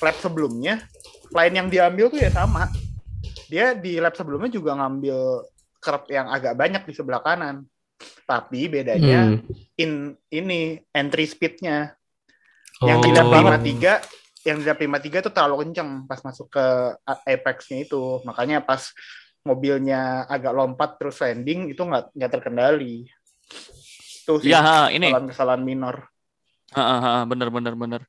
lap 0.02 0.18
sebelumnya, 0.18 0.82
line 1.30 1.54
yang 1.54 1.70
diambil 1.70 2.10
tuh 2.10 2.18
ya 2.18 2.34
sama. 2.34 2.66
dia 3.50 3.74
di 3.74 3.98
lap 3.98 4.14
sebelumnya 4.14 4.54
juga 4.54 4.78
ngambil 4.78 5.42
kerap 5.82 6.06
yang 6.14 6.30
agak 6.30 6.54
banyak 6.54 6.86
di 6.86 6.94
sebelah 6.94 7.18
kanan. 7.18 7.66
Tapi 8.30 8.70
bedanya 8.70 9.26
Hmm. 9.26 9.42
in 9.74 9.92
ini 10.30 10.78
entry 10.94 11.26
speednya 11.26 11.98
yang 12.80 13.02
Oh. 13.02 13.06
di 13.06 13.10
lap 13.10 13.26
53 13.26 14.06
yang 14.46 14.62
di 14.62 14.66
lap 14.70 14.78
53 14.78 15.18
itu 15.26 15.34
terlalu 15.34 15.66
kenceng 15.66 16.06
pas 16.06 16.22
masuk 16.22 16.54
ke 16.54 16.66
apex-nya 17.26 17.90
itu. 17.90 18.22
Makanya 18.22 18.62
pas 18.62 18.94
mobilnya 19.42 20.30
agak 20.30 20.54
lompat 20.54 21.02
terus 21.02 21.18
landing 21.18 21.74
itu 21.74 21.82
nggak 21.82 22.14
nggak 22.14 22.32
terkendali. 22.38 23.10
Itu 24.30 24.46
sih 24.46 24.54
Iya, 24.54 24.62
ha, 24.62 24.78
ini 24.94 25.10
kesalahan-kesalahan 25.10 25.64
minor. 25.66 26.06
Ha, 26.78 27.26
bener 27.26 27.50
bener 27.50 27.74
bener. 27.74 28.02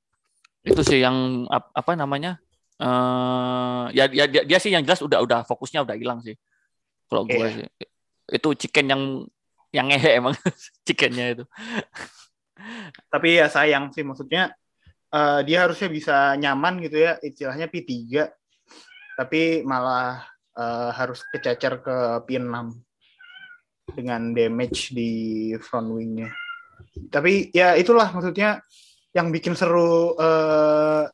Itu 0.60 0.84
sih 0.84 1.00
yang 1.00 1.48
ap- 1.48 1.72
apa 1.72 1.96
namanya? 1.96 2.36
eh 2.76 3.84
ya, 3.96 4.04
ya 4.12 4.28
dia, 4.28 4.44
dia 4.44 4.58
sih 4.60 4.68
yang 4.68 4.84
jelas 4.84 5.00
udah 5.00 5.24
udah 5.24 5.40
fokusnya 5.48 5.80
udah 5.80 5.96
hilang 5.96 6.20
sih. 6.20 6.36
Kalau 7.08 7.24
gue 7.24 7.40
Iya. 7.40 7.48
sih 7.56 7.66
itu 8.36 8.48
chicken 8.52 8.86
yang 8.92 9.02
yang 9.72 9.88
ngehe 9.88 10.20
emang 10.20 10.36
chickennya 10.84 11.40
itu. 11.40 11.44
Tapi 13.08 13.40
ya 13.40 13.48
sayang 13.48 13.96
sih 13.96 14.04
maksudnya 14.04 14.52
eh, 15.08 15.40
dia 15.48 15.64
harusnya 15.64 15.88
bisa 15.88 16.36
nyaman 16.36 16.84
gitu 16.84 17.00
ya 17.00 17.16
istilahnya 17.24 17.64
P3 17.72 18.28
tapi 19.16 19.64
malah 19.64 20.20
eh, 20.52 20.90
harus 20.92 21.24
kececer 21.32 21.80
ke 21.80 21.96
P6 22.28 22.76
dengan 23.94 24.32
damage 24.34 24.94
di 24.94 25.10
front 25.60 25.90
wingnya. 25.92 26.30
Tapi 27.10 27.54
ya 27.54 27.76
itulah 27.76 28.10
maksudnya 28.10 28.60
yang 29.10 29.30
bikin 29.34 29.58
seru 29.58 30.14
eh, 30.16 31.04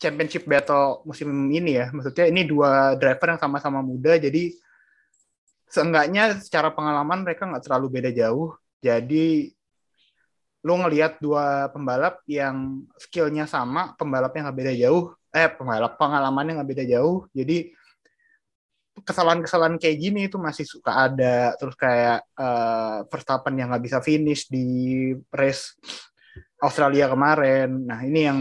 championship 0.00 0.48
battle 0.48 1.04
musim 1.06 1.30
ini 1.50 1.78
ya. 1.78 1.92
Maksudnya 1.94 2.26
ini 2.30 2.46
dua 2.46 2.96
driver 2.96 3.36
yang 3.36 3.40
sama-sama 3.40 3.80
muda 3.84 4.16
jadi 4.16 4.50
seenggaknya 5.70 6.42
secara 6.42 6.74
pengalaman 6.74 7.22
mereka 7.22 7.46
nggak 7.46 7.64
terlalu 7.64 8.00
beda 8.00 8.10
jauh. 8.10 8.54
Jadi 8.82 9.54
lu 10.60 10.76
ngelihat 10.76 11.16
dua 11.24 11.72
pembalap 11.72 12.20
yang 12.28 12.84
skillnya 13.00 13.48
sama, 13.48 13.96
pembalapnya 13.96 14.50
nggak 14.50 14.58
beda 14.60 14.74
jauh, 14.76 15.16
eh 15.32 15.48
pembalap 15.48 15.96
pengalamannya 15.96 16.60
nggak 16.60 16.70
beda 16.76 16.84
jauh, 16.84 17.24
jadi 17.32 17.72
kesalahan-kesalahan 19.00 19.78
kayak 19.78 19.96
gini 19.98 20.26
itu 20.26 20.36
masih 20.36 20.66
suka 20.66 21.08
ada, 21.08 21.54
terus 21.56 21.74
kayak 21.78 22.26
eh, 22.36 22.98
Verstappen 23.06 23.54
yang 23.56 23.70
nggak 23.70 23.84
bisa 23.84 23.98
finish 24.02 24.50
di 24.50 25.10
race 25.30 25.78
Australia 26.60 27.08
kemarin, 27.08 27.88
nah 27.88 28.04
ini 28.04 28.20
yang 28.28 28.38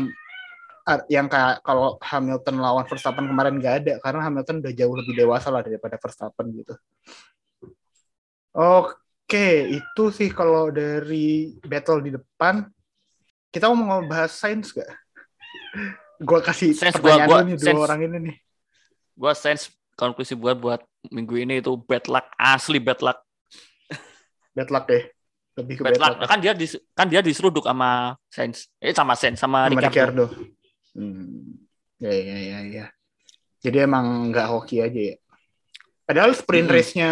ah, 0.83 0.99
yang 1.07 1.31
kayak 1.31 1.63
kalau 1.63 1.95
Hamilton 2.01 2.59
lawan 2.59 2.83
Verstappen 2.89 3.29
kemarin 3.29 3.61
nggak 3.61 3.75
ada, 3.85 3.93
karena 4.03 4.21
Hamilton 4.25 4.59
udah 4.65 4.73
jauh 4.75 4.95
lebih 4.97 5.13
dewasa 5.15 5.47
lah 5.53 5.63
daripada 5.63 5.95
Verstappen 5.95 6.51
gitu. 6.51 6.75
Oke, 8.49 9.69
itu 9.71 10.03
sih 10.09 10.33
kalau 10.33 10.73
dari 10.73 11.53
battle 11.61 12.01
di 12.01 12.11
depan. 12.17 12.65
Kita 13.49 13.65
mau 13.73 14.01
ngebahas 14.01 14.29
sains 14.29 14.69
gak? 14.69 14.85
Gua 16.21 16.37
kasih 16.37 16.77
gua- 16.77 16.93
pertanyaan 16.93 17.29
gua- 17.29 17.41
dulu 17.41 17.49
nih 17.49 17.57
dua 17.57 17.79
orang 17.81 17.99
ini 18.05 18.17
nih. 18.29 18.35
Gua 19.17 19.33
sense 19.33 19.73
konklusi 19.99 20.39
buat 20.39 20.55
buat 20.55 20.79
minggu 21.11 21.35
ini 21.35 21.59
itu 21.59 21.75
bad 21.83 22.07
luck 22.07 22.31
asli 22.39 22.79
bad 22.79 23.03
luck. 23.03 23.19
Bad 24.55 24.71
luck 24.71 24.85
deh. 24.87 25.03
Lebih 25.59 25.73
ke 25.79 25.81
Bad 25.83 25.95
bad, 25.95 26.01
luck. 26.01 26.15
luck. 26.23 26.29
Kan 26.31 26.39
dia 26.39 26.53
dis, 26.55 26.73
kan 26.95 27.07
dia 27.07 27.19
diseruduk 27.19 27.63
sama 27.67 28.15
Sainz. 28.31 28.71
Eh 28.79 28.95
sama 28.95 29.13
Sainz 29.15 29.39
sama, 29.39 29.67
Sama 29.67 29.75
Ricardo. 29.75 29.91
Ricardo. 29.91 30.25
Hmm. 30.95 31.59
Ya, 31.99 32.11
ya, 32.15 32.37
ya, 32.39 32.59
ya. 32.67 32.85
Jadi 33.59 33.77
emang 33.83 34.31
nggak 34.31 34.47
hoki 34.47 34.79
aja 34.79 35.01
ya. 35.13 35.15
Padahal 36.03 36.31
sprint 36.33 36.65
Mm-mm. 36.65 36.75
race-nya 36.79 37.09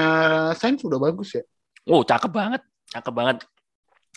Sainz 0.58 0.82
udah 0.82 0.98
bagus 0.98 1.36
ya. 1.38 1.44
Oh, 1.86 2.02
cakep 2.04 2.32
banget. 2.34 2.62
Cakep 2.90 3.14
banget. 3.14 3.38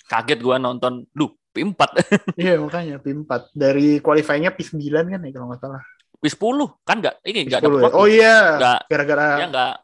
Kaget 0.08 0.38
gua 0.42 0.56
nonton. 0.58 1.06
Duh, 1.14 1.30
P4. 1.54 1.80
Iya 2.40 2.58
makanya 2.58 2.96
P4. 2.98 3.30
Dari 3.52 3.98
qualifying-nya 4.00 4.54
P9 4.56 4.80
kan 5.06 5.20
ya 5.22 5.30
kalau 5.30 5.46
nggak 5.52 5.60
salah. 5.60 5.82
P10 6.20 6.56
kan 6.84 6.96
enggak 7.00 7.16
ini 7.24 7.48
enggak 7.48 7.60
P10 7.64 7.72
dapat 7.72 7.90
ya. 7.90 7.96
Oh 7.96 8.06
iya, 8.06 8.36
Nggak, 8.60 8.80
gara-gara 8.92 9.26
dia 9.40 9.46
enggak 9.48 9.74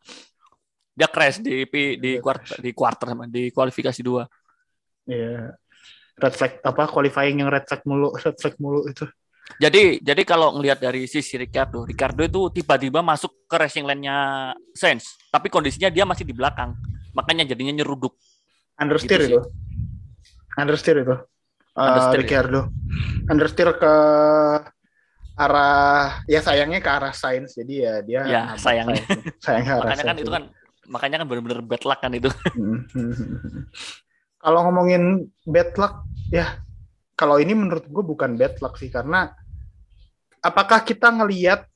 dia 0.96 1.08
crash 1.12 1.38
di 1.44 1.68
di 1.68 2.10
Iya, 2.16 2.24
quarter 2.24 2.56
di 2.56 2.70
quarter 2.72 3.06
sama 3.12 3.24
di 3.28 3.52
kualifikasi 3.52 4.00
dua. 4.00 4.24
Iya. 5.04 5.52
Red 6.16 6.32
flag 6.32 6.52
apa 6.64 6.88
qualifying 6.88 7.44
yang 7.44 7.52
red 7.52 7.68
flag 7.68 7.84
mulu, 7.84 8.16
red 8.24 8.36
flag 8.40 8.56
mulu 8.56 8.88
itu. 8.88 9.04
Jadi 9.60 10.02
jadi 10.02 10.22
kalau 10.26 10.56
ngelihat 10.58 10.80
dari 10.82 11.06
sisi 11.06 11.38
Ricardo, 11.38 11.86
Ricardo 11.86 12.24
itu 12.24 12.50
tiba-tiba 12.50 13.04
masuk 13.04 13.46
ke 13.46 13.54
racing 13.60 13.86
lane-nya 13.86 14.50
Sainz, 14.74 15.20
tapi 15.30 15.52
kondisinya 15.52 15.92
dia 15.92 16.02
masih 16.08 16.26
di 16.26 16.34
belakang. 16.34 16.74
Makanya 17.14 17.46
jadinya 17.46 17.76
nyeruduk. 17.76 18.16
Understeer 18.80 19.20
Gitu 19.22 19.30
itu. 19.36 19.40
Understeer 20.56 20.96
itu. 21.04 21.14
Uh, 21.76 21.84
Understeer 21.92 22.18
ya? 22.18 22.24
Ricardo. 22.24 22.60
Understeer 23.28 23.70
ke 23.76 23.94
arah 25.36 26.24
ya 26.24 26.40
sayangnya 26.40 26.80
ke 26.80 26.88
arah 26.88 27.12
Sainz 27.12 27.52
jadi 27.52 27.74
ya 27.76 27.94
dia 28.00 28.20
Ya, 28.24 28.42
sayangnya. 28.56 29.04
Sayangnya 29.44 29.72
arah 29.76 29.92
Makanya 29.92 30.04
kan 30.08 30.16
itu 30.16 30.30
kan 30.32 30.44
makanya 30.86 31.16
kan 31.20 31.26
benar-benar 31.28 31.60
bad 31.66 31.82
luck 31.84 32.00
kan 32.00 32.12
itu. 32.16 32.30
kalau 34.44 34.58
ngomongin 34.68 35.28
bad 35.44 35.76
luck 35.76 36.06
ya 36.32 36.62
kalau 37.18 37.36
ini 37.36 37.52
menurut 37.52 37.84
gue 37.84 38.04
bukan 38.04 38.36
bad 38.38 38.56
luck 38.64 38.80
sih 38.80 38.88
karena 38.88 39.32
apakah 40.40 40.80
kita 40.86 41.10
ngelihat 41.10 41.66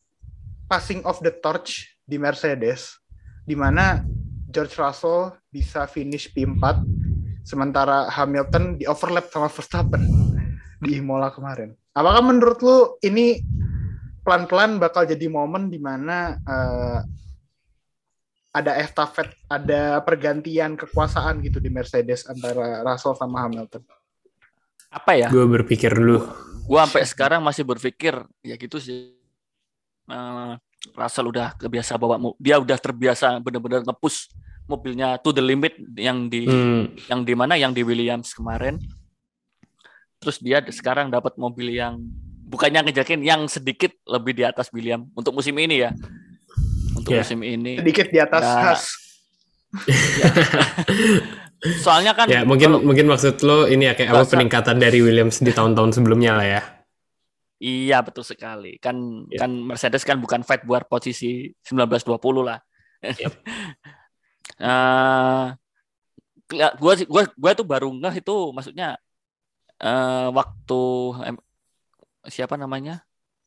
passing 0.70 1.02
of 1.02 1.18
the 1.20 1.32
torch 1.34 1.90
di 2.06 2.16
Mercedes 2.16 2.96
di 3.42 3.58
mana 3.58 4.06
George 4.46 4.78
Russell 4.78 5.34
bisa 5.50 5.84
finish 5.90 6.30
P4 6.30 6.80
sementara 7.42 8.06
Hamilton 8.08 8.78
di 8.78 8.86
overlap 8.86 9.26
sama 9.32 9.50
Verstappen 9.50 10.02
di 10.80 10.96
Imola 11.02 11.34
kemarin. 11.34 11.74
Apakah 11.90 12.22
menurut 12.22 12.58
lu 12.62 12.78
ini 13.02 13.42
pelan-pelan 14.30 14.78
bakal 14.78 15.02
jadi 15.02 15.26
momen 15.26 15.66
di 15.66 15.82
mana 15.82 16.38
eh, 16.38 17.02
ada 18.54 18.78
estafet, 18.78 19.34
ada 19.50 19.98
pergantian 20.06 20.78
kekuasaan 20.78 21.42
gitu 21.42 21.58
di 21.58 21.66
Mercedes 21.66 22.30
antara 22.30 22.86
Russell 22.86 23.18
sama 23.18 23.42
Hamilton. 23.42 23.82
Apa 24.86 25.18
ya? 25.18 25.26
Gue 25.34 25.50
berpikir 25.50 25.90
dulu. 25.90 26.30
Gua 26.62 26.86
sampai 26.86 27.02
sekarang 27.10 27.42
masih 27.42 27.66
berpikir 27.66 28.22
ya 28.46 28.54
gitu 28.54 28.78
sih. 28.78 29.18
Eh, 30.06 30.52
Russell 30.94 31.26
udah 31.26 31.58
kebiasa 31.58 31.98
bawa 31.98 32.14
dia 32.38 32.62
udah 32.62 32.78
terbiasa 32.78 33.42
benar-benar 33.42 33.82
ngepush 33.82 34.30
mobilnya 34.70 35.18
to 35.18 35.34
the 35.34 35.42
limit 35.42 35.74
yang 35.98 36.30
di 36.30 36.46
Hmm, 36.46 36.94
yang 37.10 37.26
di 37.26 37.34
mana 37.34 37.58
yang 37.58 37.74
di 37.74 37.82
Williams 37.82 38.30
kemarin. 38.30 38.78
Terus 40.22 40.38
dia 40.38 40.62
sekarang 40.70 41.10
dapat 41.10 41.34
mobil 41.34 41.74
yang 41.74 41.98
bukannya 42.50 42.82
ngejakin 42.84 43.22
yang 43.22 43.46
sedikit 43.46 43.94
lebih 44.04 44.34
di 44.34 44.42
atas 44.42 44.68
William 44.70 45.06
untuk 45.14 45.32
musim 45.32 45.54
ini 45.54 45.80
ya. 45.80 45.90
Untuk 46.92 47.14
Ya. 47.14 47.22
musim 47.22 47.40
ini. 47.40 47.78
Sedikit 47.78 48.10
di 48.10 48.18
atas 48.18 48.42
Ya. 48.42 48.54
Haas. 48.60 48.82
Soalnya 51.78 52.12
kan 52.12 52.26
ya 52.26 52.42
mungkin 52.42 52.72
kalau- 52.72 52.82
mungkin 52.82 53.04
maksud 53.06 53.36
lo 53.44 53.64
ini 53.64 53.84
ya 53.84 53.92
kayak 53.94 54.10
apa 54.10 54.24
peningkatan 54.26 54.76
dari 54.76 54.98
Williams 54.98 55.38
di 55.38 55.48
tahun-tahun 55.48 55.92
sebelumnya 55.92 56.32
lah 56.34 56.46
ya. 56.48 56.60
Iya 57.60 58.00
betul 58.00 58.24
sekali. 58.24 58.80
Kan 58.80 59.28
Ya. 59.28 59.44
kan 59.44 59.52
Mercedes 59.52 60.02
kan 60.02 60.16
bukan 60.18 60.40
fight 60.42 60.64
buat 60.64 60.88
posisi 60.88 61.52
19-20 61.62 62.42
lah. 62.42 62.58
Keli- 66.48 66.74
gua 66.76 66.92
sih- 66.96 67.06
gua 67.06 67.22
gua 67.32 67.50
tuh 67.54 67.62
baru 67.62 67.88
ngeh 67.92 68.14
itu 68.18 68.34
maksudnya 68.50 68.98
eh 69.78 70.26
waktu 70.28 70.82
siapa 72.28 72.58
namanya? 72.58 73.04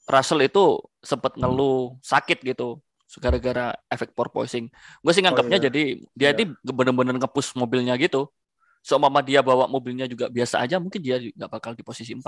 Russell 0.09 0.43
itu 0.43 0.81
sempat 0.99 1.35
ngeluh 1.39 1.95
sakit 2.03 2.43
gitu 2.43 2.81
gara-gara 3.21 3.77
efek 3.93 4.17
porpoising. 4.17 4.73
Gue 5.05 5.13
sih 5.13 5.21
nganggapnya 5.21 5.61
iya. 5.61 5.65
jadi 5.69 5.83
dia 6.17 6.29
Iya. 6.33 6.37
ini 6.41 6.43
bener-bener 6.65 7.15
ngepush 7.21 7.53
mobilnya 7.53 7.93
gitu. 8.01 8.25
Seumpama 8.81 9.21
dia 9.21 9.39
bawa 9.45 9.69
mobilnya 9.69 10.09
juga 10.09 10.27
biasa 10.27 10.59
aja, 10.65 10.81
mungkin 10.81 10.99
dia 10.99 11.21
nggak 11.21 11.51
bakal 11.51 11.71
di 11.77 11.85
posisi 11.85 12.11
4 12.17 12.25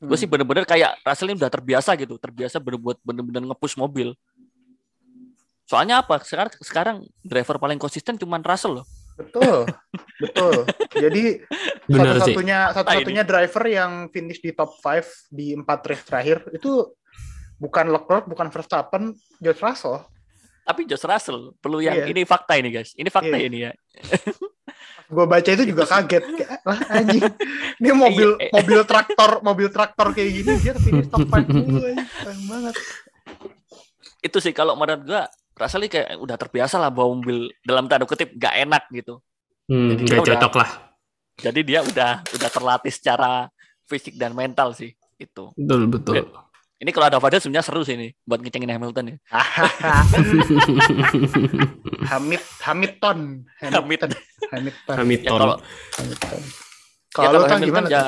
gue 0.00 0.16
sih 0.16 0.24
bener-bener 0.24 0.64
kayak 0.64 0.96
Russell 1.04 1.28
ini 1.28 1.36
udah 1.36 1.52
terbiasa 1.52 1.92
gitu 2.00 2.16
terbiasa 2.16 2.56
bener-bener 2.56 2.96
bener-bener 3.04 3.42
ngepush 3.52 3.76
mobil 3.76 4.16
soalnya 5.68 6.00
apa 6.00 6.24
sekarang 6.24 6.52
sekarang 6.64 6.96
driver 7.20 7.60
paling 7.60 7.76
konsisten 7.76 8.16
cuman 8.16 8.40
Russell 8.40 8.80
loh 8.80 8.86
Betul, 9.16 9.68
betul. 10.16 10.54
Jadi 10.90 11.42
satu-satunya 11.86 12.58
satu-satunya 12.72 13.22
driver 13.22 13.64
yang 13.64 13.92
finish 14.08 14.38
di 14.38 14.52
top 14.52 14.76
5 14.76 15.28
di 15.28 15.52
empat 15.52 15.80
race 15.84 16.04
terakhir 16.04 16.44
itu 16.50 16.88
bukan 17.56 17.88
Leclerc, 17.88 18.24
bukan 18.24 18.48
Verstappen, 18.48 19.12
George 19.38 19.60
Russell. 19.60 20.04
tapi 20.60 20.86
George 20.86 21.02
Russell 21.02 21.50
perlu 21.58 21.82
yang 21.82 21.98
Iya. 21.98 22.06
ini 22.08 22.22
fakta 22.22 22.54
ini 22.54 22.70
guys 22.70 22.94
ini 22.94 23.10
fakta 23.10 23.34
Iya. 23.34 23.46
ini 23.48 23.58
ya 23.66 23.72
Gue 25.10 25.26
baca 25.26 25.50
itu 25.50 25.66
juga 25.66 25.82
kaget. 25.82 26.22
Kayak, 26.22 26.62
Lah 26.62 26.78
anjing. 26.86 27.22
Ini 27.82 27.90
mobil 27.90 28.38
Iya, 28.38 28.54
mobil 28.54 28.80
traktor, 28.86 29.42
mobil 29.42 29.66
traktor 29.66 30.14
kayak 30.14 30.30
gini 30.30 30.52
dia 30.56 30.74
finish 30.78 31.10
top 31.10 31.26
5 31.26 31.42
dulu. 31.50 31.82
Keren 31.98 32.40
banget. 32.46 32.74
itu 34.20 34.38
sih 34.38 34.52
kalau 34.52 34.76
menurut 34.76 35.02
gua 35.02 35.26
Ini 35.52 35.86
kayak 35.86 36.08
udah 36.16 36.36
terbiasa 36.36 36.76
lah 36.76 36.88
bawa 36.88 37.12
mobil 37.12 37.50
dalam 37.60 37.84
tanda 37.84 38.04
kutip 38.04 38.32
gak 38.34 38.54
enak 38.58 38.86
gitu. 38.90 39.18
Hmm, 39.66 39.92
Jadi 39.92 40.02
udah- 40.08 40.26
cocok 40.30 40.54
lah. 40.56 40.70
Jadi 41.36 41.60
dia 41.62 41.80
udah 41.80 42.20
udah 42.26 42.50
terlatih 42.50 42.90
secara 42.90 43.48
fisik 43.84 44.14
dan 44.14 44.32
mental 44.32 44.72
sih 44.72 44.92
itu. 45.16 45.52
Betul 45.56 45.88
betul. 45.88 46.14
Ini 46.76 46.90
kalau 46.90 47.06
ada 47.06 47.20
Fadil 47.20 47.40
sebenarnya 47.40 47.60
seru 47.62 47.80
sih 47.80 47.92
ini 47.92 48.08
buat 48.22 48.40
ngecengin 48.40 48.72
Hamilton 48.72 49.04
ya. 49.06 49.16
Hamid 52.06 52.40
Hamilton 52.60 53.18
Hamilton 53.58 54.10
Hamilton 54.48 54.88
Ya 54.88 54.96
Hamilton. 54.96 55.28
kalau 55.30 55.56
Hamilton. 55.92 56.38
ya 56.40 56.48
Kalau 57.12 57.38
kan 57.42 57.48
Hamilton 57.52 57.68
gimana? 57.68 57.88
ya 57.88 58.04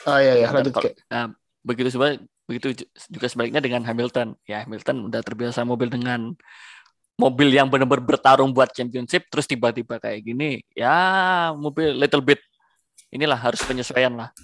Oh 0.00 0.16
iya 0.16 0.32
iya 0.34 0.48
lanjut 0.48 0.72
kalau-. 0.72 0.96
Nah, 1.06 1.24
begitu 1.60 1.92
sebalik 1.92 2.18
begitu 2.50 2.82
ju- 2.82 2.90
juga 3.06 3.30
sebaliknya 3.30 3.62
dengan 3.62 3.86
Hamilton. 3.86 4.34
Ya 4.42 4.66
Hamilton 4.66 5.06
udah 5.06 5.22
terbiasa 5.22 5.62
mobil 5.62 5.86
dengan 5.86 6.34
mobil 7.14 7.54
yang 7.54 7.70
benar-benar 7.70 8.02
bertarung 8.02 8.50
buat 8.50 8.74
championship 8.74 9.30
terus 9.30 9.46
tiba-tiba 9.46 10.00
kayak 10.00 10.24
gini 10.24 10.58
ya 10.74 10.90
mobil 11.54 11.94
little 11.94 12.24
bit. 12.26 12.42
Inilah 13.14 13.38
harus 13.38 13.62
penyesuaian 13.62 14.10
lah. 14.10 14.34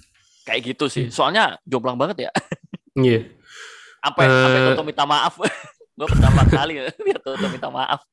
Kayak 0.47 0.71
gitu 0.71 0.87
sih. 0.87 1.11
Soalnya 1.11 1.59
jomplang 1.67 1.99
banget 1.99 2.29
ya. 2.29 2.31
Iya. 2.95 3.27
sampai 3.99 4.23
Eh. 4.23 4.31
sampai 4.31 4.59
Toto 4.71 4.83
minta 4.87 5.03
maaf. 5.03 5.35
Gue 5.97 6.07
pertama 6.07 6.41
kali 6.47 6.79
ya. 6.79 6.87
Toto 7.25 7.47
minta 7.51 7.67
maaf. 7.67 8.07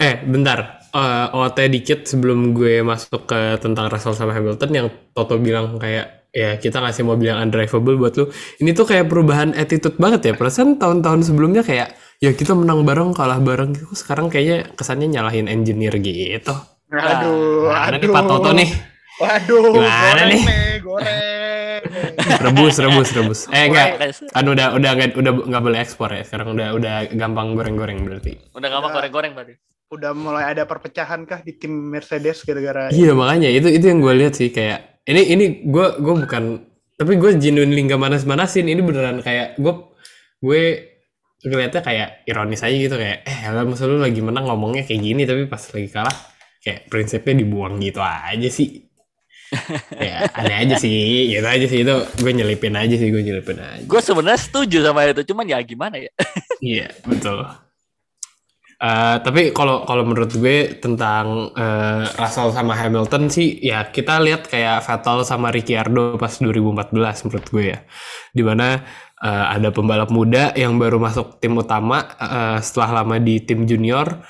Eh, 0.00 0.14
bentar. 0.24 0.84
Eh, 0.92 1.26
OT 1.36 1.58
dikit 1.72 2.04
sebelum 2.04 2.52
gue 2.52 2.84
masuk 2.84 3.24
ke 3.24 3.56
tentang 3.62 3.88
Russell 3.88 4.16
sama 4.16 4.36
Hamilton 4.36 4.70
yang 4.72 4.88
Toto 5.16 5.40
bilang 5.40 5.80
kayak 5.80 6.19
ya 6.30 6.56
kita 6.56 6.78
ngasih 6.78 7.02
mobil 7.02 7.30
yang 7.30 7.40
undrivable 7.40 7.96
buat 7.96 8.14
lu. 8.16 8.30
Ini 8.58 8.70
tuh 8.72 8.86
kayak 8.86 9.06
perubahan 9.06 9.54
attitude 9.54 9.96
banget 9.96 10.30
ya. 10.30 10.32
Perasaan 10.34 10.78
tahun-tahun 10.78 11.26
sebelumnya 11.26 11.62
kayak 11.62 11.92
ya 12.18 12.30
kita 12.30 12.54
menang 12.54 12.82
bareng 12.82 13.12
kalah 13.12 13.38
bareng 13.38 13.74
gitu. 13.74 13.92
Sekarang 13.92 14.28
kayaknya 14.28 14.70
kesannya 14.74 15.10
nyalahin 15.10 15.46
engineer 15.46 15.94
gitu. 15.98 16.54
Aduh, 16.90 17.70
Ada 17.70 17.96
aduh. 17.96 18.02
nih 18.02 18.10
Pak 18.10 18.24
Toto 18.26 18.50
nih. 18.50 18.70
Waduh, 19.20 19.62
Gimana 19.76 20.00
goreng 20.00 20.28
nih? 20.32 20.42
goreng. 20.80 21.80
Rebus, 22.44 22.74
rebus, 22.78 23.08
rebus. 23.12 23.40
Eh 23.52 23.68
enggak. 23.68 24.00
Kan 24.32 24.44
udah 24.44 24.76
udah 24.76 24.90
nggak 24.96 25.12
udah 25.16 25.32
nggak 25.44 25.62
boleh 25.62 25.78
ekspor 25.78 26.08
ya. 26.10 26.22
Sekarang 26.24 26.56
udah 26.56 26.72
udah 26.72 26.94
gampang 27.12 27.52
goreng-goreng 27.52 28.00
berarti. 28.00 28.36
udah 28.56 28.68
Ya. 28.68 28.80
goreng-goreng 28.80 29.32
berarti 29.34 29.54
Udah 29.90 30.14
mulai 30.14 30.54
ada 30.54 30.62
perpecahan 30.64 31.26
kah 31.26 31.42
di 31.42 31.58
tim 31.58 31.90
Mercedes 31.90 32.46
gara-gara 32.46 32.94
Iya 32.94 33.10
makanya 33.10 33.50
itu 33.50 33.66
itu 33.66 33.90
yang 33.90 33.98
gue 33.98 34.14
lihat 34.14 34.38
sih 34.38 34.54
kayak 34.54 34.89
ini 35.08 35.22
ini 35.32 35.44
gue 35.64 35.86
gue 36.02 36.14
bukan 36.26 36.44
tapi 37.00 37.16
gue 37.16 37.30
genuinely 37.40 37.80
nggak 37.88 38.00
manas-manasin. 38.00 38.68
Ini 38.68 38.80
beneran 38.84 39.24
kayak 39.24 39.56
gue 39.56 39.72
gue 40.44 40.60
ngeliatnya 41.40 41.80
kayak 41.80 42.08
ironis 42.28 42.60
aja 42.60 42.76
gitu 42.76 42.96
kayak 43.00 43.24
eh 43.24 43.48
lah 43.48 43.64
masa 43.64 43.88
lu 43.88 43.96
lagi 43.96 44.20
menang 44.20 44.44
ngomongnya 44.44 44.84
kayak 44.84 45.00
gini 45.00 45.24
tapi 45.24 45.48
pas 45.48 45.60
lagi 45.72 45.88
kalah 45.88 46.12
kayak 46.60 46.92
prinsipnya 46.92 47.40
dibuang 47.40 47.80
gitu 47.80 48.04
aja 48.04 48.48
sih. 48.52 48.84
Ya 49.98 50.30
aneh 50.30 50.62
aja 50.62 50.78
sih 50.78 51.32
gitu 51.32 51.42
aja 51.42 51.66
sih. 51.66 51.82
Itu 51.82 51.96
gue 52.20 52.32
nyelipin 52.36 52.76
aja 52.76 52.94
sih 52.94 53.08
gue 53.08 53.22
nyelipin 53.24 53.58
aja. 53.58 53.82
Gue 53.82 53.98
sebenarnya 54.04 54.38
setuju 54.38 54.78
sama 54.84 55.08
itu 55.08 55.24
cuman 55.32 55.48
ya 55.48 55.58
gimana 55.64 55.96
ya? 55.98 56.12
Iya 56.60 56.92
betul. 57.08 57.48
Eh, 58.80 59.16
tapi 59.20 59.52
kalau 59.52 59.84
kalau 59.84 60.08
menurut 60.08 60.32
gue 60.32 60.80
tentang 60.80 61.52
eh, 61.52 62.08
Russell 62.16 62.48
sama 62.48 62.72
Hamilton 62.72 63.28
sih 63.28 63.60
ya 63.60 63.92
kita 63.92 64.16
lihat 64.24 64.48
kayak 64.48 64.80
Vettel 64.80 65.20
sama 65.28 65.52
Ricciardo 65.52 66.16
pas 66.16 66.32
2014 66.40 67.28
menurut 67.28 67.46
gue 67.52 67.64
ya. 67.76 67.78
Di 68.32 68.40
mana 68.40 68.80
eh, 69.20 69.46
ada 69.52 69.68
pembalap 69.68 70.08
muda 70.08 70.56
yang 70.56 70.80
baru 70.80 70.96
masuk 70.96 71.44
tim 71.44 71.60
utama 71.60 72.08
eh, 72.16 72.58
setelah 72.64 73.04
lama 73.04 73.20
di 73.20 73.44
tim 73.44 73.68
junior 73.68 74.24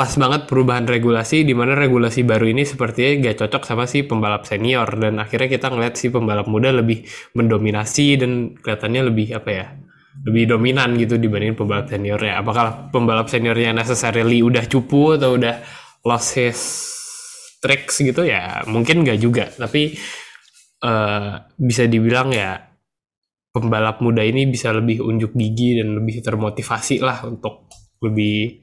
pas 0.00 0.16
banget 0.16 0.48
perubahan 0.48 0.88
regulasi 0.88 1.44
di 1.44 1.52
mana 1.52 1.76
regulasi 1.76 2.24
baru 2.24 2.48
ini 2.48 2.64
sepertinya 2.64 3.28
gak 3.28 3.36
cocok 3.44 3.62
sama 3.68 3.84
si 3.84 4.00
pembalap 4.00 4.48
senior 4.48 4.88
dan 4.96 5.20
akhirnya 5.20 5.52
kita 5.52 5.68
ngeliat 5.68 6.00
si 6.00 6.08
pembalap 6.08 6.48
muda 6.48 6.72
lebih 6.72 7.04
mendominasi 7.36 8.16
dan 8.16 8.56
kelihatannya 8.56 9.12
lebih 9.12 9.36
apa 9.36 9.50
ya 9.52 9.66
lebih 10.20 10.52
dominan 10.56 10.96
gitu 11.00 11.16
dibanding 11.16 11.56
pembalap 11.56 11.88
seniornya. 11.88 12.44
Apakah 12.44 12.92
pembalap 12.92 13.32
seniornya 13.32 13.72
necessarily 13.72 14.44
udah 14.44 14.68
cupu 14.68 15.16
atau 15.16 15.40
udah 15.40 15.64
lost 16.04 16.36
his 16.36 16.60
tricks 17.64 18.04
gitu 18.04 18.28
ya? 18.28 18.60
Mungkin 18.68 19.00
nggak 19.04 19.20
juga, 19.20 19.48
tapi 19.48 19.96
eh, 20.84 21.32
bisa 21.56 21.88
dibilang 21.88 22.32
ya 22.36 22.60
pembalap 23.50 23.98
muda 24.04 24.22
ini 24.22 24.46
bisa 24.46 24.70
lebih 24.70 25.02
unjuk 25.02 25.34
gigi 25.34 25.82
dan 25.82 25.98
lebih 25.98 26.22
termotivasi 26.22 27.00
lah 27.00 27.24
untuk 27.24 27.64
lebih 28.04 28.60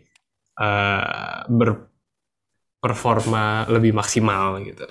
eh, 0.61 1.37
berperforma 1.49 3.65
lebih 3.73 3.97
maksimal 3.97 4.61
gitu. 4.61 4.85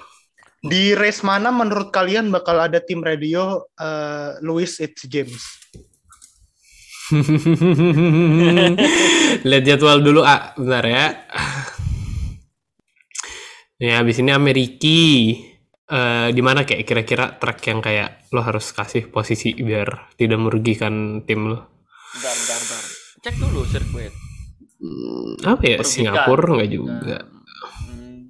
Di 0.66 0.98
race 0.98 1.22
mana 1.22 1.54
menurut 1.54 1.94
kalian 1.94 2.34
bakal 2.34 2.58
ada 2.58 2.82
tim 2.82 3.06
radio 3.06 3.62
eh, 3.78 4.42
Louis 4.42 4.82
It's 4.82 5.06
James? 5.06 5.62
Lihat 9.48 9.62
jadwal 9.62 10.02
dulu, 10.02 10.26
ah, 10.26 10.50
bentar 10.58 10.86
ya. 10.86 11.06
Ya, 13.76 14.00
habis 14.00 14.18
ini 14.18 14.32
Ameriki. 14.32 14.98
Eh, 15.86 16.28
di 16.34 16.42
mana 16.42 16.66
kayak 16.66 16.82
kira-kira 16.82 17.38
track 17.38 17.62
yang 17.70 17.78
kayak 17.78 18.26
lo 18.34 18.42
harus 18.42 18.74
kasih 18.74 19.06
posisi 19.06 19.54
biar 19.54 20.18
tidak 20.18 20.42
merugikan 20.42 21.22
tim 21.22 21.46
lo? 21.46 21.78
bentar 22.16 22.34
bentar 22.34 22.58
bentar 22.58 22.82
cek 23.22 23.34
dulu 23.38 23.60
sirkuit 23.70 24.14
Hmm, 24.76 25.40
apa 25.40 25.62
ya? 25.64 25.80
Merugikan. 25.80 25.88
Singapura 25.88 26.50
nggak 26.60 26.70
juga. 26.70 27.18
Hmm. 27.24 28.28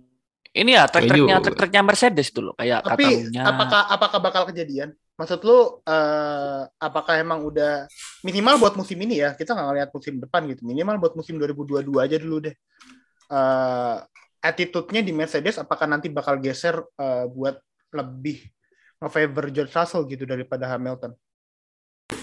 ini 0.54 0.70
ya 0.78 0.86
trek-treknya 0.86 1.36
juga. 1.36 1.42
trek-treknya 1.42 1.82
Mercedes 1.82 2.28
dulu 2.30 2.54
kayak 2.54 2.86
Tapi 2.86 3.02
Catalunya 3.02 3.42
apakah 3.42 3.82
apakah 3.90 4.18
bakal 4.22 4.42
kejadian? 4.52 4.94
Maksud 5.16 5.40
lu 5.48 5.80
eh, 5.88 6.62
apakah 6.76 7.16
emang 7.16 7.40
udah 7.40 7.88
minimal 8.20 8.60
buat 8.60 8.74
musim 8.76 9.00
ini 9.00 9.24
ya? 9.24 9.32
Kita 9.32 9.56
nggak 9.56 9.66
ngeliat 9.72 9.90
musim 9.96 10.14
depan 10.20 10.44
gitu. 10.52 10.62
Minimal 10.68 11.00
buat 11.00 11.14
musim 11.16 11.40
2022 11.40 11.88
aja 12.04 12.16
dulu 12.20 12.36
deh. 12.44 12.54
Eh 13.32 13.96
attitude-nya 14.44 15.02
di 15.02 15.10
Mercedes 15.10 15.58
apakah 15.58 15.88
nanti 15.90 16.12
bakal 16.12 16.38
geser 16.38 16.78
eh, 17.00 17.24
buat 17.32 17.56
lebih 17.96 18.44
nge-favor 19.00 19.44
George 19.52 19.72
Russell 19.72 20.04
gitu 20.08 20.24
daripada 20.28 20.68
Hamilton? 20.68 21.12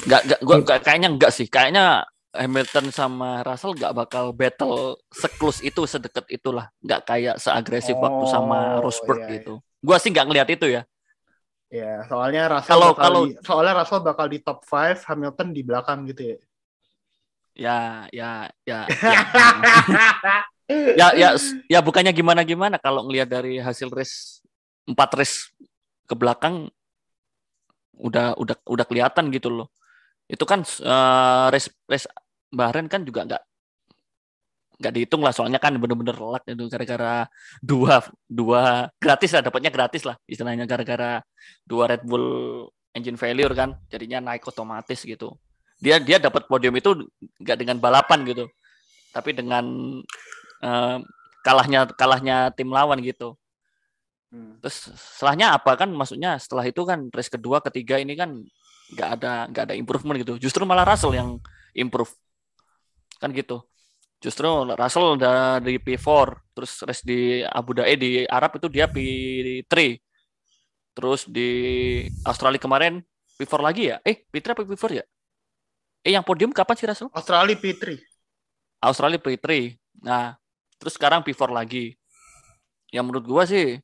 Nggak, 0.07 0.21
nggak, 0.25 0.39
gua, 0.45 0.55
nggak- 0.61 0.81
kayaknya 0.85 1.09
enggak 1.11 1.31
sih. 1.33 1.47
Kayaknya 1.49 2.07
Hamilton 2.33 2.89
sama 2.89 3.45
Russell 3.45 3.77
nggak 3.77 3.93
bakal 3.93 4.33
battle 4.33 4.97
seklus 5.13 5.61
itu, 5.61 5.85
sedekat 5.85 6.25
itulah. 6.29 6.69
Nggak 6.81 7.01
kayak 7.05 7.35
seagresif 7.37 7.97
waktu 7.97 8.25
sama 8.29 8.79
Oh, 8.79 8.89
Rosberg 8.89 9.21
iya, 9.21 9.27
iya. 9.27 9.33
gitu. 9.41 9.53
Gua 9.83 9.97
sih 9.99 10.09
nggak 10.09 10.25
ngelihat 10.29 10.49
itu 10.49 10.65
ya. 10.69 10.81
Ya, 11.73 12.05
soalnya 12.05 12.53
Russell 12.53 12.69
Kalau- 12.69 12.93
bakal 12.93 13.01
kalau- 13.01 13.25
di, 13.25 13.31
soalnya 13.41 13.73
Russell 13.81 14.05
bakal 14.05 14.25
di 14.29 14.37
top 14.45 14.61
5, 14.61 15.01
Hamilton 15.09 15.47
di 15.49 15.61
belakang 15.65 16.05
gitu 16.05 16.21
ya. 16.21 16.37
Ya, 17.53 17.79
ya, 18.13 18.31
ya. 18.61 18.79
ya. 20.69 20.93
ya, 20.93 21.07
ya, 21.17 21.29
ya 21.65 21.79
bukannya 21.81 22.13
gimana-gimana 22.13 22.77
kalau 22.77 23.09
ngelihat 23.09 23.25
dari 23.25 23.57
hasil 23.57 23.89
race 23.89 24.45
empat 24.85 25.17
race 25.17 25.49
ke 26.05 26.13
belakang 26.13 26.69
udah 27.97 28.37
udah 28.37 28.57
udah 28.69 28.85
kelihatan 28.85 29.33
gitu 29.33 29.49
loh. 29.49 29.73
Itu 30.29 30.45
kan 30.45 30.61
eh, 30.61 31.45
race 31.49 31.73
race 31.89 32.05
Bahrain 32.53 32.85
kan 32.85 33.01
juga 33.01 33.25
nggak 33.25 33.43
nggak 34.81 34.93
dihitung 34.93 35.21
lah 35.21 35.29
soalnya 35.29 35.61
kan 35.61 35.77
bener-bener 35.77 36.17
luck 36.17 36.41
itu 36.49 36.65
gara-gara 36.65 37.29
dua 37.61 38.01
dua 38.25 38.89
gratis 38.97 39.29
lah 39.37 39.41
dapatnya 39.45 39.69
gratis 39.69 40.01
lah 40.01 40.17
istilahnya 40.25 40.65
gara-gara 40.65 41.21
dua 41.61 41.93
Red 41.93 42.03
Bull 42.03 42.25
engine 42.93 43.17
failure 43.17 43.53
kan 43.53 43.77
jadinya 43.89 44.33
naik 44.33 44.45
otomatis 44.45 45.05
gitu. 45.05 45.37
Dia 45.77 46.01
dia 46.01 46.17
dapat 46.17 46.49
podium 46.49 46.73
itu 46.77 47.05
nggak 47.41 47.57
dengan 47.59 47.77
balapan 47.77 48.25
gitu 48.25 48.45
tapi 49.13 49.29
dengan 49.37 49.65
eh, 50.65 50.97
kalahnya 51.45 51.89
kalahnya 51.93 52.49
tim 52.53 52.69
lawan 52.73 53.01
gitu. 53.01 53.37
Hmm. 54.33 54.57
terus 54.65 54.89
setelahnya 54.97 55.53
apa 55.53 55.77
kan 55.77 55.93
maksudnya 55.93 56.41
setelah 56.41 56.65
itu 56.65 56.81
kan 56.89 57.05
race 57.13 57.29
kedua 57.29 57.61
ketiga 57.61 58.01
ini 58.01 58.17
kan 58.17 58.41
nggak 58.89 59.09
ada 59.21 59.45
nggak 59.53 59.63
ada 59.69 59.75
improvement 59.77 60.17
gitu. 60.17 60.41
Justru 60.41 60.65
malah 60.65 60.89
Russell 60.89 61.13
yang 61.13 61.37
improve. 61.77 62.09
Kan 63.21 63.29
gitu 63.37 63.61
justru 64.23 64.47
Russell 64.47 65.19
dari 65.19 65.75
P4 65.83 66.07
terus 66.55 66.79
race 66.87 67.03
di 67.03 67.43
Abu 67.43 67.75
Dhabi 67.75 67.95
di 67.99 68.11
Arab 68.23 68.55
itu 68.55 68.71
dia 68.71 68.87
P3 68.87 69.99
terus 70.95 71.27
di 71.27 71.51
Australia 72.23 72.55
kemarin 72.55 73.03
P4 73.35 73.53
lagi 73.59 73.91
ya? 73.91 73.99
Eh 74.07 74.23
P3 74.23 74.55
apa 74.55 74.63
P4 74.63 75.03
ya? 75.03 75.03
Eh 76.07 76.15
yang 76.15 76.23
podium 76.23 76.55
kapan 76.55 76.75
sih 76.79 76.87
Russell? 76.87 77.11
Australia 77.11 77.59
P3. 77.59 77.99
Australia 78.79 79.19
P3 79.19 79.75
nah 79.99 80.39
terus 80.79 80.95
sekarang 80.95 81.19
P4 81.27 81.51
lagi. 81.51 81.99
Yang 82.95 83.03
menurut 83.03 83.25
gua 83.27 83.43
sih 83.43 83.75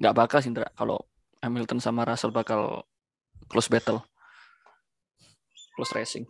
nggak 0.00 0.14
bakal 0.16 0.40
sih 0.40 0.48
Indra 0.48 0.72
kalau 0.72 1.04
Hamilton 1.44 1.84
sama 1.84 2.08
Russell 2.08 2.32
bakal 2.32 2.88
close 3.52 3.68
battle. 3.68 4.00
Close 5.76 5.92
racing 5.92 6.24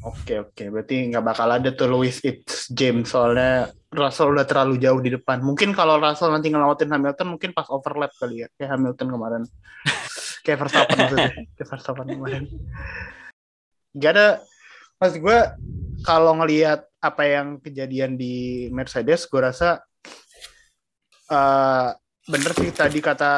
Oke 0.00 0.40
oke, 0.40 0.64
berarti 0.72 1.12
nggak 1.12 1.24
bakal 1.24 1.48
ada 1.52 1.68
tuh 1.76 1.92
Lewis 1.92 2.24
It's 2.24 2.72
James 2.72 3.12
soalnya 3.12 3.68
Russell 3.92 4.32
udah 4.32 4.48
terlalu 4.48 4.80
jauh 4.80 4.96
di 4.96 5.12
depan. 5.12 5.44
Mungkin 5.44 5.76
kalau 5.76 6.00
Russell 6.00 6.32
nanti 6.32 6.48
ngelawatin 6.48 6.88
Hamilton 6.88 7.36
mungkin 7.36 7.52
pas 7.52 7.68
overlap 7.68 8.08
kali 8.16 8.46
ya, 8.46 8.48
kayak 8.56 8.80
Hamilton 8.80 9.08
kemarin. 9.12 9.42
kayak 10.46 10.56
Verstappen 10.56 10.96
maksudnya, 10.96 11.30
kayak 11.52 11.68
Verstappen 11.68 12.06
kemarin. 12.08 12.42
Gak 13.92 14.12
ada, 14.16 14.28
mas 14.96 15.14
gue 15.20 15.38
kalau 16.00 16.32
ngelihat 16.40 16.88
apa 17.02 17.22
yang 17.28 17.60
kejadian 17.60 18.16
di 18.16 18.68
Mercedes, 18.72 19.28
gue 19.28 19.40
rasa 19.42 19.84
uh, 21.28 21.92
bener 22.24 22.52
sih 22.56 22.72
tadi 22.72 23.04
kata 23.04 23.32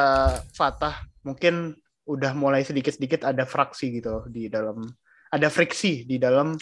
Fatah, 0.55 1.03
mungkin 1.27 1.75
udah 2.07 2.31
mulai 2.35 2.63
sedikit-sedikit 2.63 3.27
ada 3.27 3.43
fraksi 3.43 3.99
gitu 3.99 4.27
di 4.31 4.47
dalam 4.47 4.83
ada 5.33 5.49
friksi 5.49 6.05
di 6.05 6.21
dalam 6.21 6.53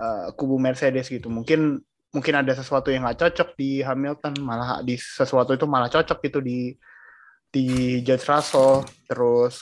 uh, 0.00 0.28
kubu 0.32 0.56
Mercedes 0.56 1.12
gitu. 1.12 1.28
Mungkin 1.28 1.76
mungkin 2.10 2.34
ada 2.34 2.56
sesuatu 2.56 2.88
yang 2.88 3.04
nggak 3.04 3.20
cocok 3.20 3.48
di 3.60 3.84
Hamilton, 3.84 4.40
malah 4.40 4.80
di 4.80 4.96
sesuatu 4.96 5.52
itu 5.52 5.68
malah 5.68 5.92
cocok 5.92 6.18
gitu 6.24 6.40
di 6.40 6.72
di 7.52 8.00
George 8.00 8.24
Russell. 8.24 8.88
Terus 9.04 9.60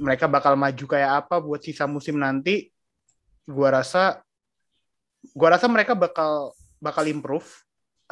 mereka 0.00 0.24
bakal 0.24 0.56
maju 0.56 0.84
kayak 0.88 1.28
apa 1.28 1.36
buat 1.44 1.60
sisa 1.60 1.84
musim 1.84 2.16
nanti? 2.16 2.72
Gua 3.44 3.76
rasa 3.76 4.24
gua 5.36 5.60
rasa 5.60 5.68
mereka 5.68 5.92
bakal 5.92 6.56
bakal 6.80 7.04
improve. 7.04 7.46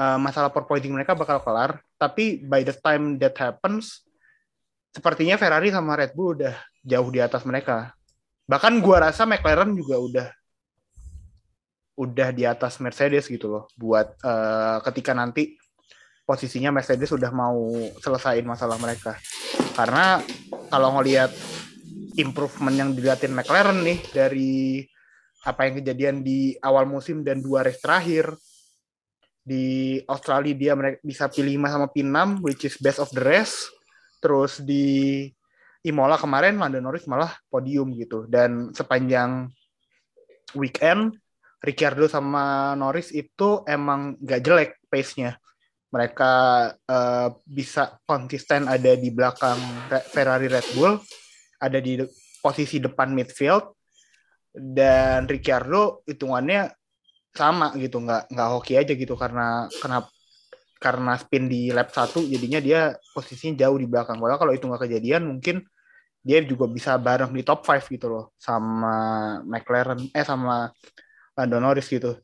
Uh, 0.00 0.16
masalah 0.16 0.48
pointing 0.48 0.96
mereka 0.96 1.12
bakal 1.12 1.44
kelar, 1.44 1.84
tapi 2.00 2.40
by 2.40 2.64
the 2.64 2.72
time 2.72 3.20
that 3.20 3.36
happens, 3.36 4.00
sepertinya 4.96 5.36
Ferrari 5.36 5.68
sama 5.68 5.92
Red 5.92 6.16
Bull 6.16 6.40
udah 6.40 6.56
jauh 6.80 7.12
di 7.12 7.20
atas 7.20 7.44
mereka 7.44 7.92
bahkan 8.50 8.82
gua 8.82 9.06
rasa 9.06 9.22
McLaren 9.22 9.70
juga 9.78 9.96
udah 10.02 10.26
udah 11.94 12.28
di 12.34 12.42
atas 12.48 12.82
Mercedes 12.82 13.30
gitu 13.30 13.46
loh. 13.46 13.64
Buat 13.78 14.18
uh, 14.26 14.82
ketika 14.90 15.14
nanti 15.14 15.54
posisinya 16.26 16.74
Mercedes 16.74 17.14
sudah 17.14 17.30
mau 17.30 17.70
selesaiin 18.02 18.42
masalah 18.42 18.74
mereka. 18.82 19.14
Karena 19.78 20.18
kalau 20.66 20.98
ngelihat 20.98 21.30
improvement 22.18 22.74
yang 22.74 22.90
dilihatin 22.96 23.36
McLaren 23.36 23.86
nih 23.86 23.98
dari 24.10 24.82
apa 25.46 25.68
yang 25.68 25.74
kejadian 25.80 26.16
di 26.20 26.56
awal 26.60 26.84
musim 26.84 27.22
dan 27.22 27.40
dua 27.40 27.64
race 27.64 27.80
terakhir 27.80 28.34
di 29.40 29.96
Australia 30.04 30.52
dia 30.52 30.72
bisa 31.00 31.32
pilih 31.32 31.56
5 31.64 31.74
sama 31.74 31.86
P6 31.88 32.44
which 32.44 32.68
is 32.68 32.76
best 32.76 33.00
of 33.00 33.08
the 33.16 33.24
rest 33.24 33.72
terus 34.20 34.60
di 34.60 35.26
Imola 35.80 36.20
kemarin 36.20 36.60
Lando 36.60 36.76
Norris 36.80 37.08
malah 37.08 37.32
podium 37.48 37.92
gitu. 37.96 38.28
Dan 38.28 38.72
sepanjang 38.76 39.48
weekend 40.56 41.16
Ricciardo 41.60 42.08
sama 42.08 42.72
Norris 42.76 43.12
itu 43.12 43.64
emang 43.68 44.16
gak 44.20 44.40
jelek 44.44 44.70
pace-nya. 44.88 45.36
Mereka 45.90 46.32
uh, 46.86 47.28
bisa 47.44 47.98
konsisten 48.06 48.70
ada 48.70 48.94
di 48.94 49.10
belakang 49.10 49.58
Ferrari 50.12 50.46
Red 50.46 50.68
Bull 50.72 50.94
ada 51.60 51.78
di 51.82 52.00
posisi 52.40 52.80
depan 52.80 53.12
midfield 53.12 53.76
dan 54.54 55.28
Ricciardo 55.28 56.00
hitungannya 56.08 56.72
sama 57.36 57.76
gitu. 57.76 58.00
Nggak 58.00 58.32
nggak 58.32 58.48
hoki 58.48 58.74
aja 58.80 58.92
gitu 58.96 59.14
karena 59.14 59.68
kenapa 59.82 60.08
karena 60.80 61.12
spin 61.20 61.44
di 61.44 61.68
lap 61.68 61.92
1 61.92 62.24
jadinya 62.24 62.56
dia 62.56 62.96
posisinya 63.12 63.60
jauh 63.60 63.76
di 63.76 63.84
belakang. 63.84 64.16
Padahal 64.16 64.40
kalau 64.40 64.52
itu 64.56 64.64
nggak 64.64 64.88
kejadian 64.88 65.28
mungkin 65.28 65.60
dia 66.24 66.40
juga 66.44 66.64
bisa 66.68 66.96
bareng 66.96 67.32
di 67.36 67.44
top 67.44 67.60
5 67.64 67.92
gitu 67.92 68.08
loh 68.08 68.24
sama 68.40 68.96
McLaren 69.44 70.08
eh 70.12 70.24
sama 70.24 70.72
Lando 71.36 71.60
Norris 71.60 71.84
gitu. 71.92 72.16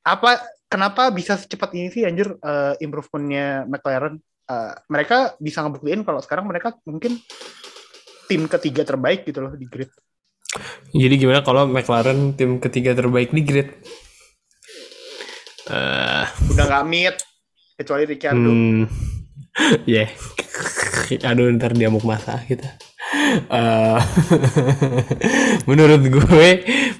Apa 0.00 0.40
kenapa 0.72 1.12
bisa 1.12 1.36
secepat 1.36 1.76
ini 1.76 1.92
sih 1.92 2.08
anjir 2.08 2.32
uh, 2.40 2.74
improvementnya 2.80 3.68
McLaren? 3.68 4.16
Uh, 4.46 4.78
mereka 4.86 5.34
bisa 5.42 5.58
ngebuktiin 5.58 6.06
kalau 6.06 6.22
sekarang 6.22 6.46
mereka 6.46 6.70
mungkin 6.86 7.18
tim 8.30 8.46
ketiga 8.46 8.86
terbaik 8.86 9.26
gitu 9.26 9.42
loh 9.42 9.52
di 9.52 9.66
grid. 9.66 9.90
Jadi 10.94 11.14
gimana 11.18 11.42
kalau 11.42 11.66
McLaren 11.68 12.32
tim 12.38 12.62
ketiga 12.62 12.94
terbaik 12.94 13.34
di 13.34 13.42
grid? 13.42 13.68
Uh, 15.66 16.24
udah 16.54 16.64
nggak 16.70 16.86
meet 16.86 17.16
kecuali 17.76 18.08
Ricardo. 18.08 18.48
Hmm, 18.48 18.88
ya, 19.84 20.08
yeah. 20.08 20.10
aduh 21.30 21.52
ntar 21.60 21.76
dia 21.76 21.92
mau 21.92 22.00
masa 22.02 22.40
kita. 22.48 22.80
Uh, 23.46 24.00
menurut 25.68 26.02
gue, 26.08 26.48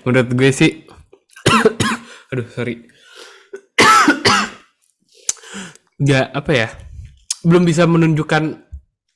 menurut 0.04 0.30
gue 0.36 0.50
sih, 0.52 0.86
aduh 2.30 2.46
sorry, 2.52 2.84
nggak 6.04 6.26
apa 6.36 6.52
ya, 6.52 6.68
belum 7.42 7.66
bisa 7.66 7.88
menunjukkan 7.88 8.62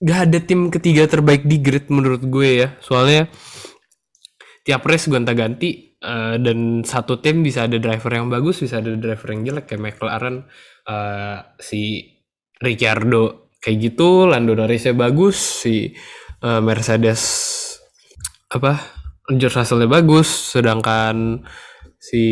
nggak 0.00 0.20
ada 0.26 0.38
tim 0.40 0.72
ketiga 0.72 1.04
terbaik 1.04 1.44
di 1.44 1.60
grid 1.60 1.92
menurut 1.92 2.24
gue 2.24 2.66
ya, 2.66 2.68
soalnya 2.80 3.28
tiap 4.64 4.80
race 4.88 5.12
gonta-ganti 5.12 5.90
uh, 6.04 6.36
dan 6.40 6.82
satu 6.84 7.20
tim 7.20 7.44
bisa 7.44 7.68
ada 7.68 7.76
driver 7.80 8.12
yang 8.12 8.28
bagus 8.28 8.60
bisa 8.60 8.80
ada 8.80 8.92
driver 8.96 9.28
yang 9.32 9.42
jelek 9.44 9.72
kayak 9.72 9.80
McLaren 9.80 10.48
uh, 10.90 11.38
si 11.62 12.10
Ricciardo 12.58 13.54
kayak 13.62 13.78
gitu 13.78 14.26
Lando 14.26 14.58
Norrisnya 14.58 14.96
bagus 14.98 15.38
si 15.62 15.94
uh, 16.42 16.58
Mercedes 16.58 17.22
apa 18.50 18.82
George 19.30 19.62
Russellnya 19.62 19.86
bagus 19.86 20.58
sedangkan 20.58 21.46
si 22.00 22.24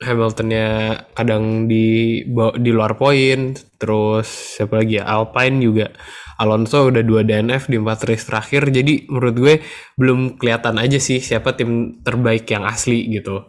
Hamiltonnya 0.00 0.96
kadang 1.12 1.68
di 1.68 2.24
di 2.56 2.70
luar 2.72 2.96
poin 2.96 3.52
terus 3.76 4.56
siapa 4.56 4.80
lagi 4.80 4.96
ya 4.96 5.04
Alpine 5.04 5.60
juga 5.60 5.92
Alonso 6.40 6.88
udah 6.88 7.04
dua 7.04 7.20
DNF 7.20 7.68
di 7.68 7.76
empat 7.76 8.08
race 8.08 8.24
terakhir 8.24 8.72
jadi 8.72 9.04
menurut 9.12 9.36
gue 9.36 9.54
belum 10.00 10.40
kelihatan 10.40 10.80
aja 10.80 10.96
sih 10.96 11.20
siapa 11.20 11.52
tim 11.52 12.00
terbaik 12.00 12.48
yang 12.48 12.64
asli 12.64 13.12
gitu. 13.12 13.44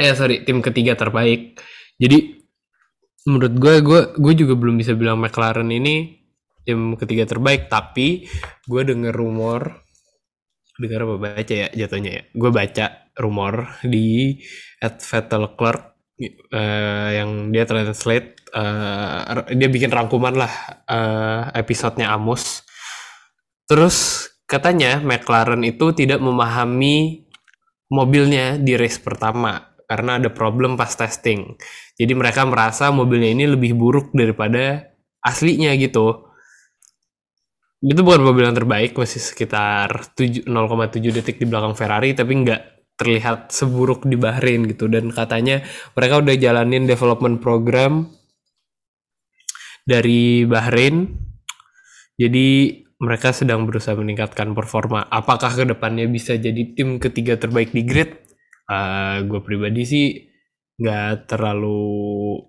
Eh 0.00 0.16
sorry 0.16 0.40
tim 0.48 0.64
ketiga 0.64 0.96
terbaik 0.96 1.60
jadi 2.02 2.42
menurut 3.30 3.54
gue 3.54 3.74
gue 3.86 4.00
gue 4.18 4.32
juga 4.34 4.54
belum 4.58 4.74
bisa 4.74 4.98
bilang 4.98 5.22
McLaren 5.22 5.70
ini 5.70 6.18
tim 6.66 6.98
ketiga 6.98 7.26
terbaik 7.26 7.70
tapi 7.70 8.26
gue 8.66 8.82
denger 8.82 9.14
rumor 9.14 9.82
dengar 10.82 11.06
apa 11.06 11.16
baca 11.20 11.54
ya 11.54 11.68
jatuhnya 11.70 12.10
ya. 12.10 12.22
Gue 12.34 12.50
baca 12.50 12.86
rumor 13.20 13.78
di 13.84 14.40
at 14.82 14.98
Vettel 14.98 15.54
Clark 15.54 15.82
uh, 16.50 17.08
yang 17.12 17.52
dia 17.54 17.64
translate 17.68 18.50
uh, 18.56 19.46
dia 19.52 19.68
bikin 19.68 19.92
rangkuman 19.92 20.34
lah 20.34 20.52
uh, 20.88 21.42
episodenya 21.54 22.10
Amos. 22.10 22.66
Terus 23.68 24.28
katanya 24.48 24.98
McLaren 25.00 25.62
itu 25.62 25.94
tidak 25.94 26.18
memahami 26.18 27.28
mobilnya 27.92 28.56
di 28.56 28.74
race 28.74 28.98
pertama 28.98 29.71
karena 29.92 30.16
ada 30.16 30.32
problem 30.32 30.80
pas 30.80 30.88
testing. 30.88 31.52
Jadi 32.00 32.12
mereka 32.16 32.48
merasa 32.48 32.88
mobilnya 32.88 33.28
ini 33.28 33.44
lebih 33.44 33.76
buruk 33.76 34.16
daripada 34.16 34.88
aslinya 35.20 35.76
gitu. 35.76 36.32
Itu 37.84 38.00
bukan 38.00 38.24
mobil 38.24 38.48
yang 38.48 38.56
terbaik 38.56 38.96
masih 38.96 39.20
sekitar 39.20 40.16
0,7 40.16 40.48
detik 41.12 41.36
di 41.36 41.44
belakang 41.44 41.76
Ferrari 41.76 42.16
tapi 42.16 42.32
nggak 42.40 42.62
terlihat 42.96 43.52
seburuk 43.52 44.08
di 44.08 44.16
Bahrain 44.16 44.64
gitu. 44.64 44.88
Dan 44.88 45.12
katanya 45.12 45.60
mereka 45.92 46.24
udah 46.24 46.34
jalanin 46.40 46.88
development 46.88 47.44
program 47.44 48.08
dari 49.84 50.48
Bahrain. 50.48 51.20
Jadi 52.16 52.80
mereka 53.02 53.34
sedang 53.34 53.68
berusaha 53.68 53.98
meningkatkan 53.98 54.56
performa. 54.56 55.04
Apakah 55.10 55.52
ke 55.52 55.68
depannya 55.68 56.08
bisa 56.08 56.38
jadi 56.38 56.72
tim 56.72 56.96
ketiga 56.96 57.36
terbaik 57.36 57.74
di 57.74 57.82
grid 57.84 58.31
uh, 58.68 59.22
gue 59.24 59.40
pribadi 59.42 59.82
sih 59.86 60.06
nggak 60.82 61.30
terlalu 61.30 61.82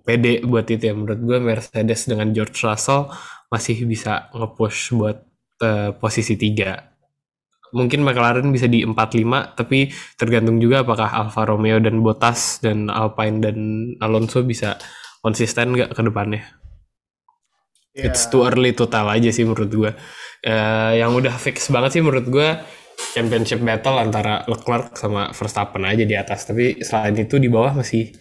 pede 0.02 0.42
buat 0.42 0.66
itu 0.66 0.90
ya 0.90 0.94
menurut 0.98 1.22
gue 1.22 1.38
Mercedes 1.38 2.10
dengan 2.10 2.34
George 2.34 2.58
Russell 2.66 3.12
masih 3.52 3.86
bisa 3.86 4.34
nge-push 4.34 4.98
buat 4.98 5.18
uh, 5.62 5.94
posisi 5.98 6.34
tiga 6.34 6.94
mungkin 7.74 8.06
McLaren 8.06 8.54
bisa 8.54 8.70
di 8.70 8.86
45 8.86 9.58
tapi 9.58 9.90
tergantung 10.16 10.62
juga 10.62 10.86
apakah 10.86 11.10
Alfa 11.10 11.44
Romeo 11.50 11.82
dan 11.82 12.00
Bottas 12.06 12.62
dan 12.62 12.88
Alpine 12.88 13.42
dan 13.42 13.58
Alonso 14.00 14.46
bisa 14.46 14.78
konsisten 15.26 15.74
nggak 15.74 15.98
ke 15.98 16.02
depannya. 16.06 16.46
Yeah. 17.94 18.10
It's 18.10 18.30
too 18.30 18.46
early 18.46 18.74
to 18.78 18.90
tell 18.90 19.10
aja 19.10 19.30
sih 19.30 19.46
menurut 19.46 19.70
gue. 19.70 19.92
Uh, 20.44 20.92
yang 20.98 21.16
udah 21.16 21.34
fix 21.40 21.72
banget 21.72 21.98
sih 21.98 22.02
menurut 22.04 22.28
gue 22.30 22.50
championship 23.12 23.60
battle 23.60 24.00
antara 24.00 24.48
Leclerc 24.48 24.96
sama 24.96 25.36
Verstappen 25.36 25.84
aja 25.84 26.08
di 26.08 26.16
atas. 26.16 26.48
Tapi 26.48 26.80
selain 26.80 27.14
itu 27.20 27.36
di 27.36 27.52
bawah 27.52 27.76
masih 27.76 28.16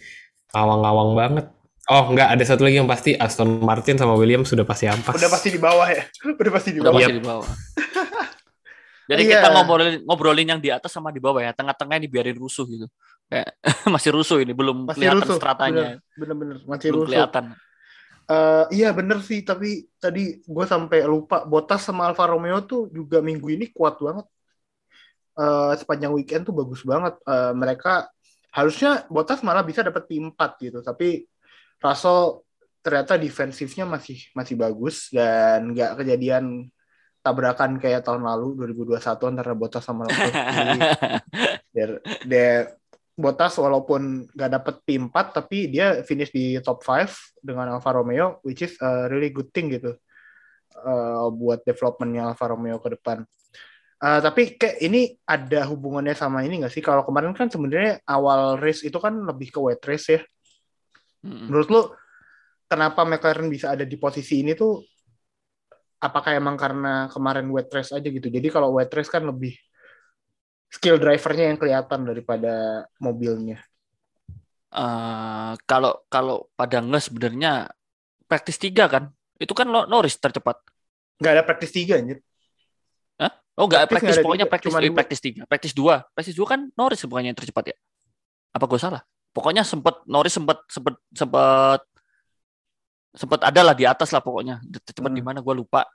awang-awang 0.51 1.15
banget. 1.15 1.45
Oh 1.85 2.11
enggak, 2.11 2.31
ada 2.31 2.43
satu 2.43 2.63
lagi 2.63 2.79
yang 2.79 2.87
pasti 2.87 3.11
Aston 3.11 3.59
Martin 3.59 3.99
sama 3.99 4.15
Williams 4.15 4.47
sudah 4.47 4.63
pasti 4.63 4.87
ampas. 4.87 5.15
Udah 5.15 5.27
pasti 5.27 5.51
di 5.51 5.59
bawah 5.59 5.87
ya? 5.87 6.03
Udah 6.41 6.51
pasti 6.51 6.69
di 6.71 6.79
bawah. 6.79 6.95
Udah 6.95 7.03
pasti 7.03 7.15
di 7.15 7.23
bawah. 7.23 7.49
Jadi 9.03 9.21
Iya. 9.27 9.31
kita 9.43 9.47
ngobrolin 9.51 9.99
ngobrolin 10.07 10.47
yang 10.47 10.61
di 10.63 10.71
atas 10.71 10.87
sama 10.95 11.11
di 11.11 11.19
bawah 11.19 11.43
ya. 11.43 11.51
Tengah-tengah 11.51 11.99
dibiarin 11.99 12.39
rusuh 12.39 12.63
gitu. 12.67 12.87
Kayak 13.27 13.51
masih 13.93 14.15
rusuh 14.15 14.39
ini 14.39 14.55
belum 14.55 14.87
Masih 14.87 14.95
kelihatan 15.03 15.27
rusuh. 15.27 15.35
stratanya. 15.35 15.85
Bener-bener 16.15 16.57
masih 16.63 16.87
Belum 16.91 17.03
rusuh. 17.03 17.11
kelihatan. 17.11 17.45
Eh, 18.23 18.65
iya 18.79 18.95
bener 18.95 19.19
sih, 19.19 19.43
tapi 19.43 19.91
tadi 19.99 20.39
gue 20.39 20.65
sampai 20.65 21.03
lupa 21.03 21.43
Bottas 21.43 21.83
sama 21.83 22.07
Alfa 22.07 22.23
Romeo 22.23 22.63
tuh 22.63 22.87
juga 22.87 23.19
minggu 23.19 23.51
ini 23.51 23.67
kuat 23.75 23.99
banget. 23.99 24.23
Eh, 25.33 25.73
sepanjang 25.81 26.13
weekend 26.13 26.45
tuh 26.45 26.53
bagus 26.53 26.85
banget. 26.85 27.17
Eh, 27.25 27.53
mereka 27.57 28.05
harusnya 28.53 29.01
Bottas 29.09 29.41
malah 29.41 29.65
bisa 29.65 29.81
dapat 29.81 30.05
P4 30.05 30.39
gitu, 30.61 30.79
tapi 30.85 31.25
Russell 31.81 32.45
ternyata 32.85 33.17
defensifnya 33.17 33.87
masih 33.89 34.29
masih 34.37 34.53
bagus 34.59 35.09
dan 35.09 35.73
nggak 35.73 35.97
kejadian 36.03 36.69
tabrakan 37.23 37.79
kayak 37.79 38.03
tahun 38.05 38.21
lalu 38.27 38.59
2021 38.75 39.31
antara 39.33 39.51
Bottas 39.57 39.81
sama. 39.87 40.05
Jadi, 40.05 40.79
dia- 41.73 42.01
dia- 42.29 42.69
Bottas 43.13 43.53
walaupun 43.61 44.25
nggak 44.25 44.51
dapet 44.57 44.75
P4 44.89 45.37
tapi 45.37 45.69
dia 45.69 46.01
finish 46.01 46.33
di 46.33 46.57
top 46.65 46.81
5 46.81 47.13
dengan 47.45 47.69
Alfa 47.77 47.93
Romeo 47.93 48.41
which 48.41 48.65
is 48.65 48.73
a 48.81 49.05
really 49.05 49.29
good 49.29 49.53
thing 49.53 49.69
gitu 49.69 49.93
uh, 50.81 51.29
buat 51.29 51.61
developmentnya 51.61 52.33
Alfa 52.33 52.49
Romeo 52.49 52.81
ke 52.81 52.97
depan. 52.97 53.21
Uh, 54.03 54.19
tapi 54.19 54.59
kayak 54.59 54.83
ini 54.83 55.15
ada 55.23 55.63
hubungannya 55.71 56.11
sama 56.11 56.43
ini 56.43 56.59
nggak 56.59 56.73
sih? 56.75 56.83
Kalau 56.83 57.07
kemarin 57.07 57.31
kan 57.31 57.47
sebenarnya 57.47 58.03
awal 58.03 58.59
race 58.59 58.83
itu 58.83 58.99
kan 58.99 59.15
lebih 59.15 59.47
ke 59.55 59.59
wet 59.63 59.79
race 59.87 60.07
ya. 60.11 60.21
Mm-mm. 61.23 61.47
Menurut 61.47 61.67
lu 61.71 61.81
kenapa 62.67 63.07
McLaren 63.07 63.47
bisa 63.47 63.71
ada 63.71 63.87
di 63.87 63.95
posisi 63.95 64.43
ini 64.43 64.51
tuh? 64.59 64.83
Apakah 66.03 66.35
emang 66.35 66.59
karena 66.59 67.07
kemarin 67.07 67.47
wet 67.47 67.71
race 67.71 67.95
aja 67.95 68.03
gitu? 68.03 68.27
Jadi 68.27 68.51
kalau 68.51 68.75
wet 68.75 68.91
race 68.91 69.07
kan 69.07 69.23
lebih 69.23 69.55
skill 70.67 70.99
drivernya 70.99 71.55
yang 71.55 71.59
kelihatan 71.61 72.03
daripada 72.03 72.83
mobilnya. 72.99 73.63
Eh, 74.73 75.53
kalau 75.69 76.01
kalau 76.09 76.49
pada 76.57 76.81
nges 76.81 77.07
sebenarnya 77.13 77.69
praktis 78.25 78.57
tiga 78.57 78.89
kan 78.89 79.13
itu 79.37 79.53
kan 79.53 79.69
Lo- 79.69 79.85
Norris 79.85 80.17
tercepat 80.17 80.59
Nggak 81.21 81.33
ada 81.37 81.43
praktis 81.45 81.71
tiga 81.71 82.01
anjir. 82.01 82.19
Oh 83.53 83.65
enggak 83.65 83.85
Praktis 83.85 84.01
praktis 84.09 84.17
pokoknya 84.19 84.45
praktis 84.45 84.69
cuma 84.69 84.79
eh, 84.79 84.89
praktis 84.89 85.19
tiga 85.19 85.41
praktis 85.45 85.71
dua 85.71 85.95
praktis 86.09 86.33
dua 86.33 86.47
kan 86.49 86.59
Norris 86.73 87.01
bukannya 87.03 87.29
yang 87.29 87.37
tercepat 87.37 87.63
ya 87.69 87.75
apa 88.49 88.65
gue 88.65 88.77
salah 88.77 89.01
pokoknya 89.29 89.61
sempat 89.61 90.01
Norris 90.05 90.33
sempat 90.33 90.61
sempat 90.67 90.95
sempat 91.09 91.81
sempat 93.13 93.39
ada 93.43 93.61
lah 93.61 93.73
di 93.73 93.85
atas 93.85 94.09
lah 94.09 94.19
pokoknya 94.19 94.57
tercepat 94.83 95.09
Hmm. 95.09 95.17
di 95.17 95.23
mana 95.23 95.39
gue 95.39 95.53
lupa 95.53 95.85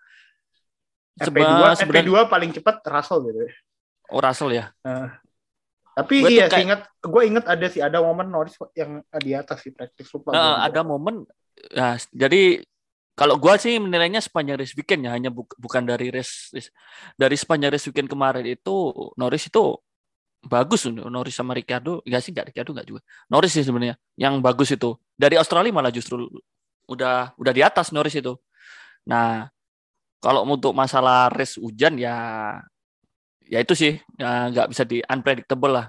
FP2, 1.19 1.35
Seba- 1.43 1.75
sebenarnya 1.75 2.07
FP2 2.07 2.31
paling 2.31 2.51
cepat 2.53 2.77
Russell 2.85 3.21
gitu. 3.25 3.41
ya. 3.41 3.51
oh 4.09 4.21
Russell 4.21 4.53
ya 4.53 4.65
Tapi 5.99 6.15
Gua 6.23 6.31
iya, 6.31 6.47
kayak- 6.47 6.63
ingat 6.63 6.81
gue 7.01 7.23
inget 7.27 7.45
ada 7.45 7.67
sih 7.67 7.83
ada 7.83 7.99
momen 7.99 8.31
Norris 8.31 8.55
yang 8.73 9.03
di 9.19 9.35
atas 9.35 9.67
sih 9.67 9.75
praktis 9.75 10.07
lupa. 10.09 10.31
Nah, 10.31 10.39
gua. 10.63 10.71
ada 10.71 10.81
momen 10.81 11.15
ya 11.69 11.99
jadi 12.09 12.63
kalau 13.19 13.35
gua 13.43 13.59
sih 13.59 13.83
menilainya 13.83 14.23
sepanjang 14.23 14.57
race 14.63 14.75
weekend 14.79 15.03
ya 15.07 15.11
hanya 15.17 15.31
buk- 15.35 15.59
bukan 15.59 15.83
dari 15.83 16.07
race, 16.15 16.55
race- 16.55 16.71
dari 17.19 17.35
sepanjang 17.35 17.75
race 17.75 17.87
weekend 17.91 18.07
kemarin 18.07 18.47
itu 18.47 18.95
Norris 19.19 19.51
itu 19.51 19.75
bagus 20.47 20.87
Norris 20.87 21.35
sama 21.35 21.53
Ricciardo. 21.59 21.99
Enggak 22.07 22.23
sih 22.23 22.31
enggak 22.31 22.47
Ricciardo 22.55 22.71
enggak 22.79 22.89
juga. 22.89 23.01
Norris 23.27 23.53
sih 23.59 23.65
sebenarnya 23.67 23.99
yang 24.15 24.39
bagus 24.39 24.71
itu. 24.71 24.95
Dari 25.19 25.35
Australia 25.35 25.75
malah 25.75 25.91
justru 25.91 26.31
udah 26.87 27.35
udah 27.35 27.53
di 27.53 27.63
atas 27.67 27.91
Norris 27.91 28.15
itu. 28.15 28.39
Nah 29.11 29.51
kalau 30.23 30.47
untuk 30.47 30.71
masalah 30.75 31.27
race 31.35 31.59
hujan 31.59 31.99
ya 31.99 32.15
ya 33.51 33.59
itu 33.65 33.75
sih 33.75 33.99
ya 34.15 34.47
nggak 34.55 34.67
bisa 34.71 34.83
di 34.87 35.03
unpredictable 35.03 35.73
lah. 35.75 35.87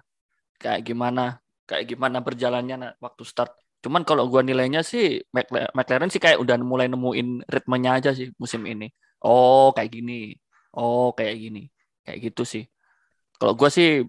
Kayak 0.57 0.81
gimana 0.81 1.37
kayak 1.69 1.85
gimana 1.93 2.17
berjalannya 2.25 2.97
waktu 2.97 3.21
start 3.21 3.53
Cuman 3.79 4.03
kalau 4.03 4.27
gua 4.27 4.43
nilainya 4.43 4.83
sih 4.83 5.23
McLaren, 5.75 6.11
sih 6.11 6.19
kayak 6.19 6.39
udah 6.43 6.55
mulai 6.59 6.87
nemuin 6.91 7.47
ritmenya 7.47 7.91
aja 7.99 8.11
sih 8.11 8.27
musim 8.35 8.67
ini. 8.67 8.91
Oh, 9.23 9.71
kayak 9.75 9.91
gini. 9.95 10.35
Oh, 10.75 11.15
kayak 11.15 11.35
gini. 11.39 11.71
Kayak 12.03 12.17
gitu 12.31 12.43
sih. 12.43 12.63
Kalau 13.39 13.53
gua 13.55 13.69
sih 13.71 14.03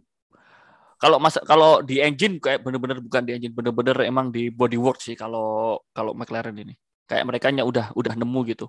kalau 1.01 1.17
masa 1.17 1.41
kalau 1.49 1.81
di 1.81 1.97
engine 2.05 2.37
kayak 2.43 2.61
bener-bener 2.61 3.01
bukan 3.01 3.23
di 3.25 3.33
engine, 3.33 3.55
bener-bener 3.57 3.97
emang 4.05 4.29
di 4.29 4.53
bodywork 4.53 5.01
sih 5.01 5.17
kalau 5.17 5.81
kalau 5.97 6.13
McLaren 6.13 6.57
ini. 6.59 6.75
Kayak 7.09 7.25
mereka 7.27 7.47
udah 7.51 7.95
udah 7.97 8.15
nemu 8.19 8.41
gitu. 8.53 8.67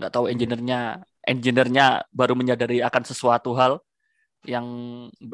Nggak 0.00 0.10
tahu 0.10 0.24
engineer-nya 0.32 1.04
engineer-nya 1.24 2.04
baru 2.12 2.36
menyadari 2.36 2.82
akan 2.84 3.02
sesuatu 3.06 3.56
hal 3.56 3.80
yang 4.44 4.66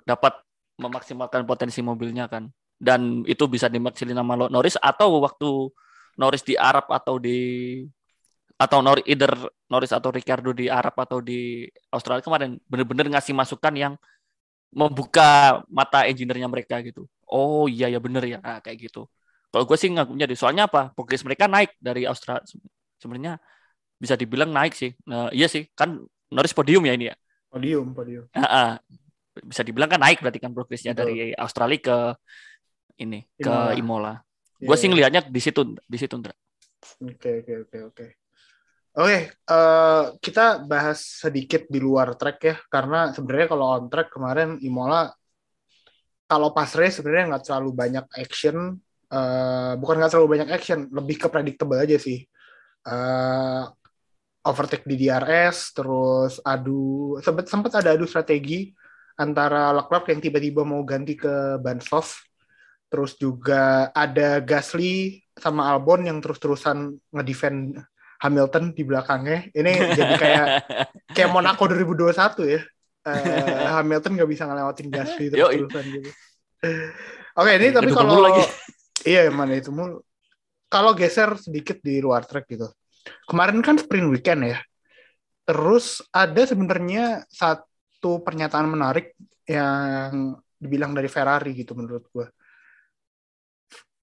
dapat 0.07 0.38
memaksimalkan 0.79 1.44
potensi 1.44 1.83
mobilnya 1.83 2.31
kan 2.31 2.48
dan 2.81 3.23
itu 3.29 3.45
bisa 3.45 3.69
dimaksimalin 3.69 4.16
sama 4.16 4.35
Lo- 4.40 4.49
Norris 4.49 4.81
atau 4.81 5.21
waktu 5.21 5.69
Norris 6.16 6.40
di 6.40 6.57
Arab 6.57 6.88
atau 6.88 7.21
di 7.21 7.38
atau 8.57 8.81
Norris 8.81 9.05
either 9.05 9.33
Norris 9.69 9.93
atau 9.93 10.09
Ricardo 10.12 10.53
di 10.57 10.69
Arab 10.69 10.97
atau 10.97 11.21
di 11.21 11.69
Australia 11.93 12.25
kemarin 12.25 12.57
bener-bener 12.64 13.12
ngasih 13.12 13.37
masukan 13.37 13.73
yang 13.77 13.95
membuka 14.73 15.61
mata 15.69 16.05
engineer-nya 16.09 16.49
mereka 16.49 16.81
gitu. 16.81 17.05
Oh 17.29 17.66
iya 17.69 17.90
ya 17.90 17.99
bener 17.99 18.23
ya 18.27 18.38
Nah, 18.40 18.59
kayak 18.64 18.90
gitu. 18.90 19.07
Kalau 19.51 19.64
gue 19.66 19.77
sih 19.79 19.90
ngakunya 19.90 20.31
deh. 20.31 20.38
Soalnya 20.38 20.71
apa? 20.71 20.95
Progres 20.95 21.27
mereka 21.27 21.51
naik 21.51 21.75
dari 21.83 22.07
Australia. 22.07 22.47
Sebenarnya 23.03 23.35
bisa 23.99 24.14
dibilang 24.14 24.55
naik 24.55 24.79
sih. 24.79 24.95
Nah, 25.11 25.27
iya 25.35 25.51
sih. 25.51 25.66
Kan 25.75 26.07
Norris 26.31 26.55
podium 26.55 26.87
ya 26.87 26.95
ini 26.95 27.11
ya. 27.11 27.16
podium, 27.51 27.90
podium. 27.90 28.25
Ah, 28.31 28.47
ah. 28.47 28.71
bisa 29.43 29.66
dibilang 29.66 29.90
kan 29.90 29.99
naik 29.99 30.23
berarti 30.23 30.38
kan 30.38 30.55
progresnya 30.55 30.95
Betul. 30.95 31.03
dari 31.03 31.35
Australia 31.35 31.79
ke 31.83 31.97
ini 33.01 33.25
Imola. 33.41 33.73
ke 33.73 33.81
Imola. 33.81 34.13
Iya, 34.61 34.67
Gue 34.69 34.77
sih 34.77 34.87
iya. 34.87 34.93
ngelihatnya 34.93 35.23
di 35.33 35.41
situ 35.41 35.61
di 35.75 35.99
situ 35.99 36.15
Ndra. 36.21 36.35
Oke, 37.01 37.31
oke, 37.45 37.53
oke, 37.67 37.79
oke. 37.93 38.07
Oke, 38.91 39.19
eh, 39.31 40.03
kita 40.19 40.67
bahas 40.67 40.99
sedikit 41.23 41.63
di 41.71 41.79
luar 41.79 42.19
track 42.19 42.39
ya, 42.43 42.57
karena 42.67 43.15
sebenarnya 43.15 43.47
kalau 43.55 43.67
on 43.79 43.87
track 43.87 44.11
kemarin 44.11 44.59
Imola, 44.67 45.15
kalau 46.27 46.51
pas 46.51 46.67
race 46.75 46.99
sebenarnya 46.99 47.31
nggak 47.35 47.45
terlalu 47.47 47.71
banyak 47.71 48.07
action, 48.19 48.57
eh, 49.15 49.73
bukan 49.79 49.95
nggak 49.95 50.11
terlalu 50.11 50.29
banyak 50.39 50.51
action, 50.51 50.79
lebih 50.91 51.17
ke 51.23 51.29
predictable 51.31 51.79
aja 51.79 51.97
sih. 52.03 52.19
Eh, 52.87 53.63
overtake 54.43 54.89
di 54.89 54.97
DRS, 55.07 55.77
terus 55.77 56.41
adu, 56.43 57.15
sempat 57.23 57.47
sempat 57.47 57.73
ada 57.79 57.95
adu 57.95 58.09
strategi 58.09 58.73
antara 59.21 59.71
Leclerc 59.77 60.09
yang 60.11 60.21
tiba-tiba 60.25 60.65
mau 60.65 60.81
ganti 60.83 61.15
ke 61.15 61.61
ban 61.61 61.79
soft, 61.79 62.25
terus 62.90 63.14
juga 63.16 63.88
ada 63.94 64.42
Gasly 64.42 65.22
sama 65.38 65.70
Albon 65.70 66.05
yang 66.11 66.18
terus-terusan 66.18 66.98
ngedefend 67.14 67.79
Hamilton 68.20 68.76
di 68.76 68.83
belakangnya. 68.85 69.48
Ini 69.55 69.72
jadi 69.96 70.14
kayak 70.18 70.46
kayak 71.16 71.31
Monaco 71.31 71.64
2021 71.64 72.12
ya. 72.50 72.61
Eh, 73.00 73.64
Hamilton 73.81 74.12
nggak 74.20 74.31
bisa 74.31 74.44
ngelewatin 74.44 74.88
Gasly 74.92 75.33
terus-terusan 75.33 75.85
gitu. 75.88 76.11
Oke, 77.40 77.50
ini 77.57 77.72
tapi 77.72 77.88
kalau 77.94 78.37
iya 79.09 79.31
mana 79.33 79.57
itu 79.57 79.72
mulu. 79.72 80.05
Kalau 80.70 80.94
geser 80.94 81.35
sedikit 81.40 81.81
di 81.81 81.98
luar 81.98 82.29
track 82.29 82.46
gitu. 82.46 82.68
Kemarin 83.26 83.64
kan 83.64 83.81
sprint 83.81 84.07
weekend 84.12 84.55
ya. 84.55 84.59
Terus 85.48 86.05
ada 86.14 86.42
sebenarnya 86.46 87.26
satu 87.26 88.22
pernyataan 88.22 88.70
menarik 88.70 89.16
yang 89.48 90.38
dibilang 90.61 90.94
dari 90.94 91.09
Ferrari 91.09 91.57
gitu 91.57 91.74
menurut 91.74 92.07
gue. 92.12 92.26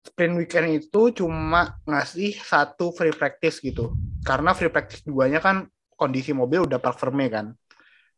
Sprint 0.07 0.39
weekend 0.39 0.71
itu 0.71 1.11
cuma 1.11 1.75
ngasih 1.83 2.39
satu 2.39 2.95
free 2.95 3.11
practice 3.11 3.59
gitu. 3.59 3.91
Karena 4.23 4.55
free 4.55 4.71
practice 4.71 5.03
duanya 5.03 5.43
kan 5.43 5.67
kondisi 5.99 6.31
mobil 6.31 6.63
udah 6.63 6.79
performe 6.79 7.27
kan. 7.27 7.51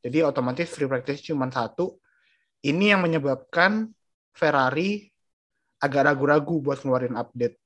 Jadi 0.05 0.21
otomatis 0.21 0.69
free 0.69 0.85
practice 0.85 1.25
cuma 1.25 1.49
satu. 1.49 1.97
Ini 2.61 2.93
yang 2.93 3.01
menyebabkan 3.01 3.89
Ferrari 4.37 5.09
agak 5.81 6.13
ragu-ragu 6.13 6.61
buat 6.61 6.85
ngeluarin 6.85 7.17
update. 7.17 7.57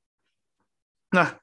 Nah, 1.17 1.33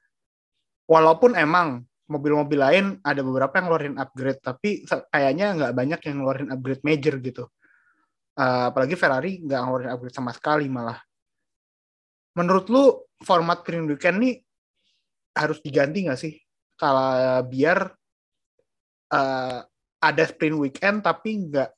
walaupun 0.89 1.37
emang 1.37 1.85
mobil-mobil 2.09 2.59
lain 2.59 2.85
ada 3.05 3.21
beberapa 3.21 3.55
yang 3.59 3.65
ngeluarin 3.69 3.97
upgrade, 3.99 4.41
tapi 4.43 4.83
kayaknya 4.87 5.55
nggak 5.55 5.73
banyak 5.75 5.99
yang 6.09 6.15
ngeluarin 6.19 6.49
upgrade 6.49 6.83
major 6.83 7.15
gitu. 7.23 7.45
Eh, 8.35 8.65
apalagi 8.71 8.95
Ferrari 8.95 9.43
nggak 9.43 9.59
ngeluarin 9.63 9.91
upgrade 9.91 10.15
sama 10.15 10.31
sekali 10.33 10.65
malah. 10.71 10.99
Menurut 12.31 12.65
lu 12.67 12.83
format 13.19 13.59
sprint 13.59 13.87
weekend 13.87 14.17
nih 14.19 14.35
harus 15.31 15.59
diganti 15.59 16.05
nggak 16.05 16.19
sih? 16.19 16.33
Kalau 16.75 17.11
biar 17.45 17.91
eh, 19.09 19.59
ada 20.01 20.23
sprint 20.25 20.57
weekend 20.57 21.01
tapi 21.01 21.45
nggak 21.45 21.69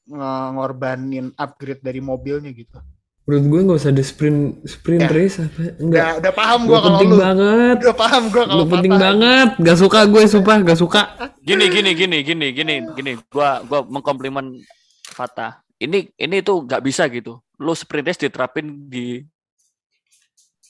ngorbanin 0.54 1.34
upgrade 1.36 1.82
dari 1.82 2.00
mobilnya 2.00 2.54
gitu. 2.54 2.80
Menurut 3.24 3.46
gue 3.48 3.60
nggak 3.64 3.80
usah 3.80 3.92
ada 3.92 4.04
sprint 4.04 4.40
sprint 4.64 5.04
Ya. 5.04 5.10
race 5.10 5.38
apa 5.40 5.60
enggak. 5.80 6.04
Udah, 6.04 6.12
udah 6.20 6.34
paham 6.34 6.60
Lu 6.60 6.68
gua 6.68 6.78
kalau 6.78 6.92
penting 6.94 7.10
lu. 7.10 7.18
banget. 7.18 7.76
Udah 7.80 7.96
paham 7.98 8.24
gua 8.28 8.44
kalau 8.44 8.60
Lu 8.60 8.66
penting 8.70 8.92
patah. 8.92 9.02
banget. 9.02 9.50
Gak 9.60 9.78
suka 9.80 10.00
gue 10.06 10.22
sumpah 10.26 10.58
gak 10.62 10.80
suka. 10.80 11.02
Gini 11.40 11.66
gini 11.68 11.92
gini 11.94 12.18
gini 12.22 12.48
gini 12.52 12.76
gini. 12.92 13.12
Gua 13.28 13.64
gua 13.64 13.80
mengkomplimen 13.82 14.60
Fata. 15.06 15.64
Ini 15.76 16.16
ini 16.16 16.38
tuh 16.40 16.64
nggak 16.64 16.80
bisa 16.80 17.08
gitu. 17.08 17.40
Lu 17.58 17.72
sprint 17.72 18.08
race 18.08 18.22
diterapin 18.22 18.88
di 18.88 19.24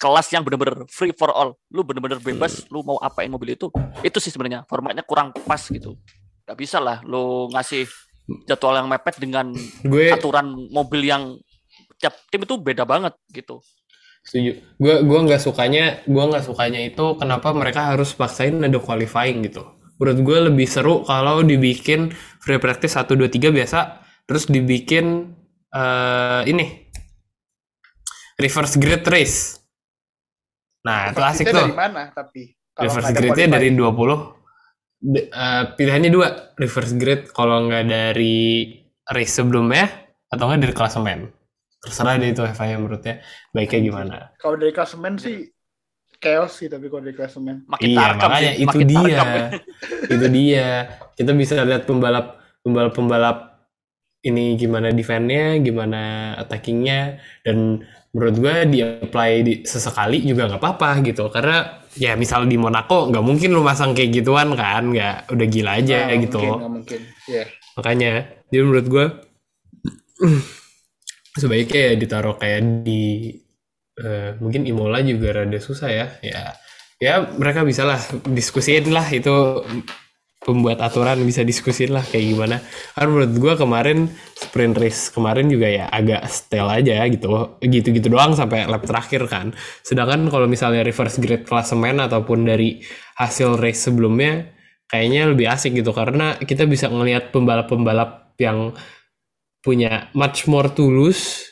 kelas 0.04 0.28
yang 0.36 0.44
bener-bener 0.44 0.84
free 0.92 1.16
for 1.16 1.32
all. 1.32 1.56
Lu 1.72 1.88
bener-bener 1.88 2.20
bebas, 2.20 2.68
lu 2.68 2.84
mau 2.84 3.00
apain 3.00 3.32
mobil 3.32 3.56
itu. 3.56 3.72
Itu 4.04 4.20
sih 4.20 4.36
sebenarnya 4.36 4.68
formatnya 4.68 5.08
kurang 5.08 5.32
pas 5.48 5.64
gitu. 5.64 5.96
Gak 6.44 6.60
bisa 6.60 6.84
lah 6.84 7.00
lu 7.08 7.48
ngasih 7.56 7.88
jadwal 8.48 8.80
yang 8.80 8.88
mepet 8.88 9.16
dengan 9.20 9.52
gue 9.84 10.12
aturan 10.12 10.68
mobil 10.72 11.04
yang 11.04 11.36
tiap 12.00 12.16
tim 12.32 12.44
itu 12.44 12.56
beda 12.60 12.84
banget 12.88 13.16
gitu. 13.32 13.60
setuju 14.24 14.56
gue 14.80 14.96
gua 15.04 15.20
nggak 15.28 15.42
sukanya 15.44 16.00
gua 16.08 16.32
nggak 16.32 16.48
sukanya 16.48 16.80
itu 16.80 17.20
kenapa 17.20 17.52
mereka 17.52 17.92
harus 17.92 18.16
paksain 18.16 18.56
ada 18.64 18.80
qualifying 18.80 19.44
gitu 19.44 19.68
menurut 20.00 20.20
gue 20.24 20.38
lebih 20.48 20.68
seru 20.68 21.04
kalau 21.04 21.44
dibikin 21.44 22.16
free 22.40 22.60
practice 22.60 22.96
1 22.96 23.20
2 23.20 23.28
3 23.28 23.52
biasa 23.52 23.80
terus 24.24 24.48
dibikin 24.48 25.36
eh 25.76 26.42
ini 26.48 26.88
reverse 28.40 28.80
grid 28.80 29.04
race 29.12 29.63
nah 30.84 31.12
itu 31.12 31.22
asik 31.24 31.46
Itu 31.48 31.52
tuh 31.56 31.66
dari 31.66 31.76
mana 31.76 32.02
tapi? 32.12 32.42
Kalau 32.74 32.90
reverse 32.92 33.12
gridnya 33.14 33.48
dari 33.48 33.70
qualifying. 33.72 33.78
20 33.78 34.20
De- 35.04 35.28
eh, 35.28 35.64
pilihannya 35.76 36.10
dua 36.10 36.28
reverse 36.56 36.96
grid 36.96 37.22
kalau 37.36 37.68
nggak 37.68 37.86
dari 37.92 38.72
race 39.12 39.36
sebelumnya 39.36 39.92
atau 40.32 40.48
nggak 40.48 40.62
dari 40.64 40.76
klasemen 40.76 41.20
terserah 41.84 42.16
deh 42.16 42.32
itu 42.32 42.40
FIA 42.40 42.80
menurutnya 42.80 43.20
baiknya 43.52 43.80
gimana 43.84 44.16
Kalau 44.40 44.56
dari 44.56 44.72
klasemen 44.72 45.20
sih 45.20 45.52
chaos 46.24 46.56
sih 46.56 46.72
tapi 46.72 46.88
kalau 46.88 47.04
dari 47.04 47.16
klasemen. 47.20 47.68
Makin 47.68 47.84
iya 47.84 48.00
tarkam 48.16 48.32
makanya 48.32 48.52
sih, 48.56 48.64
itu 48.64 48.68
makin 48.72 48.88
dia 48.88 49.04
ya. 49.12 49.24
itu 50.16 50.26
dia 50.32 50.68
kita 51.20 51.32
bisa 51.36 51.54
lihat 51.68 51.84
pembalap 51.84 52.40
pembalap 52.64 52.94
pembalap 52.96 53.38
ini 54.24 54.56
gimana 54.56 54.96
defense-nya 54.96 55.60
gimana 55.60 56.02
attackingnya 56.40 57.20
dan 57.44 57.84
menurut 58.14 58.36
gue 58.38 58.56
di 58.70 58.80
apply 58.86 59.32
di 59.42 59.54
sesekali 59.66 60.22
juga 60.22 60.46
nggak 60.46 60.62
apa-apa 60.62 61.02
gitu 61.02 61.34
karena 61.34 61.82
ya 61.98 62.14
misal 62.14 62.46
di 62.46 62.58
Monaco 62.62 63.10
nggak 63.10 63.26
mungkin 63.26 63.50
lu 63.58 63.66
masang 63.66 63.98
kayak 63.98 64.14
gituan 64.22 64.54
kan 64.54 64.94
nggak 64.94 65.34
udah 65.34 65.48
gila 65.50 65.72
aja 65.82 65.98
Nggak 66.10 66.20
gitu 66.30 66.42
Mungkin, 66.46 66.72
mungkin. 66.78 67.00
Iya. 67.26 67.44
makanya 67.74 68.12
jadi 68.54 68.62
menurut 68.62 68.88
gue 68.88 69.06
sebaiknya 71.42 71.82
ya 71.90 71.94
ditaruh 71.98 72.36
kayak 72.38 72.86
di 72.86 73.34
eh, 73.98 74.38
mungkin 74.38 74.70
Imola 74.70 75.02
juga 75.02 75.42
rada 75.42 75.58
susah 75.58 75.90
ya 75.90 76.06
ya 76.22 76.54
ya 77.02 77.14
mereka 77.34 77.66
bisa 77.66 77.84
lah 77.84 77.98
diskusiin 78.30 78.94
lah 78.94 79.10
itu 79.10 79.66
pembuat 80.44 80.84
aturan 80.84 81.24
bisa 81.24 81.42
diskusiin 81.42 81.96
lah 81.96 82.04
kayak 82.04 82.26
gimana. 82.36 82.58
Kan 82.94 83.08
menurut 83.10 83.34
gue 83.36 83.54
kemarin 83.56 84.12
sprint 84.36 84.76
race 84.76 85.10
kemarin 85.10 85.48
juga 85.48 85.68
ya 85.72 85.86
agak 85.88 86.28
style 86.28 86.70
aja 86.70 87.08
gitu. 87.08 87.58
Gitu-gitu 87.64 88.08
doang 88.12 88.36
sampai 88.36 88.68
lap 88.68 88.84
terakhir 88.84 89.26
kan. 89.32 89.56
Sedangkan 89.82 90.28
kalau 90.28 90.46
misalnya 90.46 90.84
reverse 90.84 91.18
grid 91.24 91.48
klasemen 91.48 92.04
ataupun 92.04 92.44
dari 92.44 92.84
hasil 93.18 93.56
race 93.58 93.88
sebelumnya 93.88 94.52
kayaknya 94.92 95.32
lebih 95.32 95.48
asik 95.48 95.80
gitu. 95.80 95.96
Karena 95.96 96.36
kita 96.38 96.68
bisa 96.68 96.92
ngelihat 96.92 97.32
pembalap-pembalap 97.32 98.36
yang 98.38 98.76
punya 99.64 100.12
much 100.12 100.46
more 100.52 100.68
tulus 100.76 101.48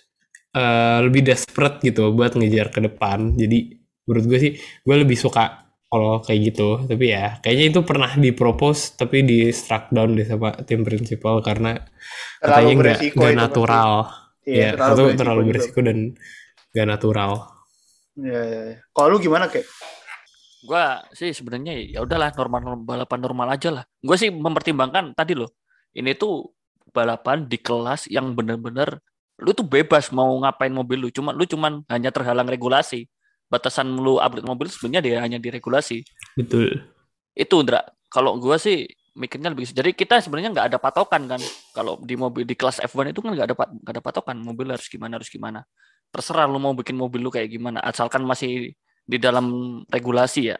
eh, 0.52 1.00
lebih 1.00 1.24
desperate 1.24 1.80
gitu 1.80 2.12
buat 2.12 2.36
ngejar 2.36 2.70
ke 2.76 2.84
depan. 2.84 3.40
Jadi 3.40 3.80
menurut 4.04 4.26
gue 4.28 4.40
sih 4.40 4.52
gue 4.60 4.96
lebih 5.00 5.16
suka 5.16 5.71
kalau 5.92 6.24
kayak 6.24 6.56
gitu 6.56 6.70
tapi 6.88 7.12
ya 7.12 7.36
kayaknya 7.44 7.66
itu 7.76 7.80
pernah 7.84 8.12
dipropose 8.16 8.96
tapi 8.96 9.28
di 9.28 9.52
struck 9.52 9.92
down 9.92 10.16
deh 10.16 10.24
sama 10.24 10.56
tim 10.64 10.88
principal 10.88 11.44
karena 11.44 11.76
katanya 12.40 12.96
nggak 13.12 13.36
natural 13.36 14.08
pasti. 14.08 14.56
ya 14.56 14.72
satu 14.80 15.12
beresiko 15.12 15.20
terlalu 15.20 15.42
juga. 15.44 15.50
berisiko 15.52 15.80
dan 15.84 15.98
nggak 16.72 16.88
natural 16.88 17.32
Iya, 18.20 18.42
iya, 18.44 18.62
iya. 18.76 18.78
Kalau 18.92 19.08
lu 19.16 19.18
gimana 19.24 19.48
kayak? 19.48 19.68
Gua 20.62 21.02
sih 21.16 21.34
sebenarnya 21.34 21.74
ya 21.90 22.00
udahlah 22.06 22.30
normal 22.38 22.60
normal 22.62 22.86
balapan 22.86 23.20
normal 23.24 23.48
aja 23.56 23.70
lah. 23.72 23.84
Gue 24.04 24.18
sih 24.20 24.30
mempertimbangkan 24.30 25.18
tadi 25.18 25.34
loh. 25.34 25.50
Ini 25.96 26.14
tuh 26.20 26.54
balapan 26.92 27.48
di 27.48 27.58
kelas 27.58 28.12
yang 28.12 28.36
bener-bener 28.36 29.00
lu 29.42 29.58
tuh 29.58 29.66
bebas 29.66 30.14
mau 30.14 30.30
ngapain 30.44 30.70
mobil 30.70 31.08
lu. 31.08 31.10
Cuma 31.10 31.34
lu 31.34 31.48
cuman 31.50 31.82
hanya 31.90 32.14
terhalang 32.14 32.46
regulasi. 32.46 33.10
Batasan 33.52 33.92
lu 34.00 34.16
upgrade 34.16 34.48
mobil 34.48 34.72
sebenarnya 34.72 35.02
dia 35.04 35.18
hanya 35.20 35.36
diregulasi. 35.36 36.08
betul. 36.40 36.80
Itu 37.36 37.60
Indra. 37.60 37.84
Kalau 38.08 38.40
gua 38.40 38.56
sih 38.56 38.88
mikirnya 39.12 39.52
lebih 39.52 39.68
jadi 39.68 39.92
kita 39.92 40.24
sebenarnya 40.24 40.56
nggak 40.56 40.68
ada 40.72 40.80
patokan 40.80 41.28
kan. 41.28 41.42
Kalau 41.76 42.00
di 42.00 42.16
mobil 42.16 42.48
di 42.48 42.56
kelas 42.56 42.80
F1 42.80 43.12
itu 43.12 43.20
kan 43.20 43.36
nggak 43.36 43.48
ada 43.52 43.56
nggak 43.56 43.94
ada 44.00 44.04
patokan. 44.04 44.40
Mobil 44.40 44.72
harus 44.72 44.88
gimana 44.88 45.20
harus 45.20 45.28
gimana. 45.28 45.68
Terserah 46.16 46.48
lu 46.48 46.60
mau 46.64 46.72
bikin 46.72 46.96
mobil 46.96 47.20
lu 47.20 47.28
kayak 47.28 47.52
gimana. 47.52 47.84
Asalkan 47.84 48.24
masih 48.24 48.72
di 49.04 49.18
dalam 49.20 49.80
regulasi 49.92 50.56
ya. 50.56 50.58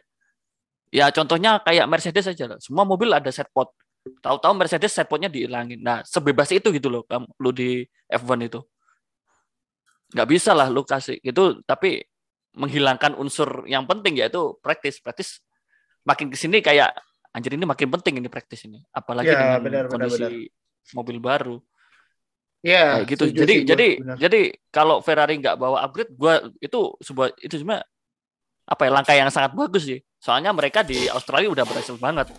Ya 0.92 1.08
contohnya 1.08 1.56
kayak 1.64 1.88
Mercedes 1.88 2.28
aja 2.28 2.44
lah. 2.52 2.58
Semua 2.60 2.84
mobil 2.84 3.08
ada 3.08 3.32
set 3.32 3.48
pot 3.48 3.72
tahu-tahu 4.20 4.52
Mercedes 4.52 4.92
set 4.92 5.08
potnya 5.08 5.32
dihilangin. 5.32 5.80
Nah 5.80 6.04
sebebas 6.04 6.52
itu 6.52 6.68
gitu 6.68 6.92
loh 6.92 7.02
kamu 7.08 7.26
lu 7.40 7.50
di 7.56 7.88
F1 8.12 8.40
itu. 8.44 8.60
Nggak 10.12 10.28
bisa 10.28 10.52
lah 10.52 10.68
lu 10.68 10.84
kasih. 10.84 11.16
Itu 11.24 11.64
tapi 11.64 12.04
menghilangkan 12.52 13.16
unsur 13.16 13.64
yang 13.64 13.88
penting 13.88 14.20
yaitu 14.20 14.56
praktis 14.60 15.00
praktis 15.00 15.40
makin 16.04 16.28
ke 16.28 16.36
sini 16.36 16.60
kayak 16.60 16.92
anjir 17.32 17.56
ini 17.56 17.64
makin 17.64 17.88
penting 17.88 18.20
ini 18.20 18.28
praktis 18.28 18.68
ini 18.68 18.82
apalagi 18.92 19.32
Ya, 19.32 19.40
dengan 19.40 19.60
benar, 19.64 19.84
benar, 19.88 20.10
kondisi 20.10 20.52
mobil 20.92 21.16
baru 21.22 21.56
Iya, 22.62 23.02
kayak 23.02 23.06
gitu. 23.10 23.24
setuju 23.26 23.38
Jadi 23.42 23.54
gua, 23.58 23.68
jadi 23.74 23.88
benar. 23.98 24.16
jadi 24.22 24.40
kalau 24.70 24.96
Ferrari 25.02 25.34
nggak 25.42 25.56
bawa 25.58 25.82
upgrade, 25.82 26.14
gua 26.14 26.34
itu 26.62 26.80
sebuah 27.02 27.34
itu 27.42 27.58
cuma 27.58 27.82
apa 28.62 28.82
ya 28.86 28.90
langkah 28.94 29.14
yang 29.18 29.34
sangat 29.34 29.50
bagus 29.58 29.82
sih. 29.82 29.98
Soalnya 30.22 30.54
mereka 30.54 30.86
di 30.86 31.10
Australia 31.10 31.50
udah 31.50 31.66
berhasil 31.66 31.98
banget. 31.98 32.30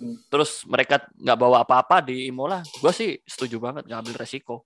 Hmm. 0.00 0.16
Terus 0.32 0.64
mereka 0.64 1.04
nggak 1.12 1.36
bawa 1.36 1.60
apa-apa 1.60 2.00
di 2.08 2.24
Imola, 2.32 2.64
gua 2.80 2.88
sih 2.88 3.20
setuju 3.28 3.60
banget 3.60 3.84
ngambil 3.84 4.16
resiko. 4.16 4.64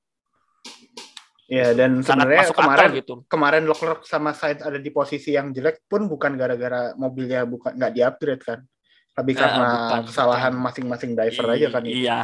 Iya, 1.48 1.72
dan 1.72 2.04
sebenarnya 2.04 2.52
kemarin 2.52 2.88
gitu. 2.92 3.24
kemarin 3.24 3.64
Leclerc 3.64 4.04
sama 4.04 4.36
Sainz 4.36 4.60
ada 4.60 4.76
di 4.76 4.92
posisi 4.92 5.32
yang 5.32 5.48
jelek 5.48 5.88
pun 5.88 6.04
bukan 6.04 6.36
gara-gara 6.36 6.92
mobilnya 6.94 7.48
bukan 7.48 7.72
nggak 7.72 7.92
di-upgrade 7.96 8.42
kan. 8.44 8.60
Lebih 9.16 9.34
Eh, 9.34 9.38
karena 9.40 9.68
bukan, 9.72 10.00
kesalahan 10.12 10.52
masing-masing 10.54 11.10
driver 11.16 11.46
aja 11.50 11.66
kan. 11.72 11.82
itu. 11.82 12.04
Iya, 12.04 12.18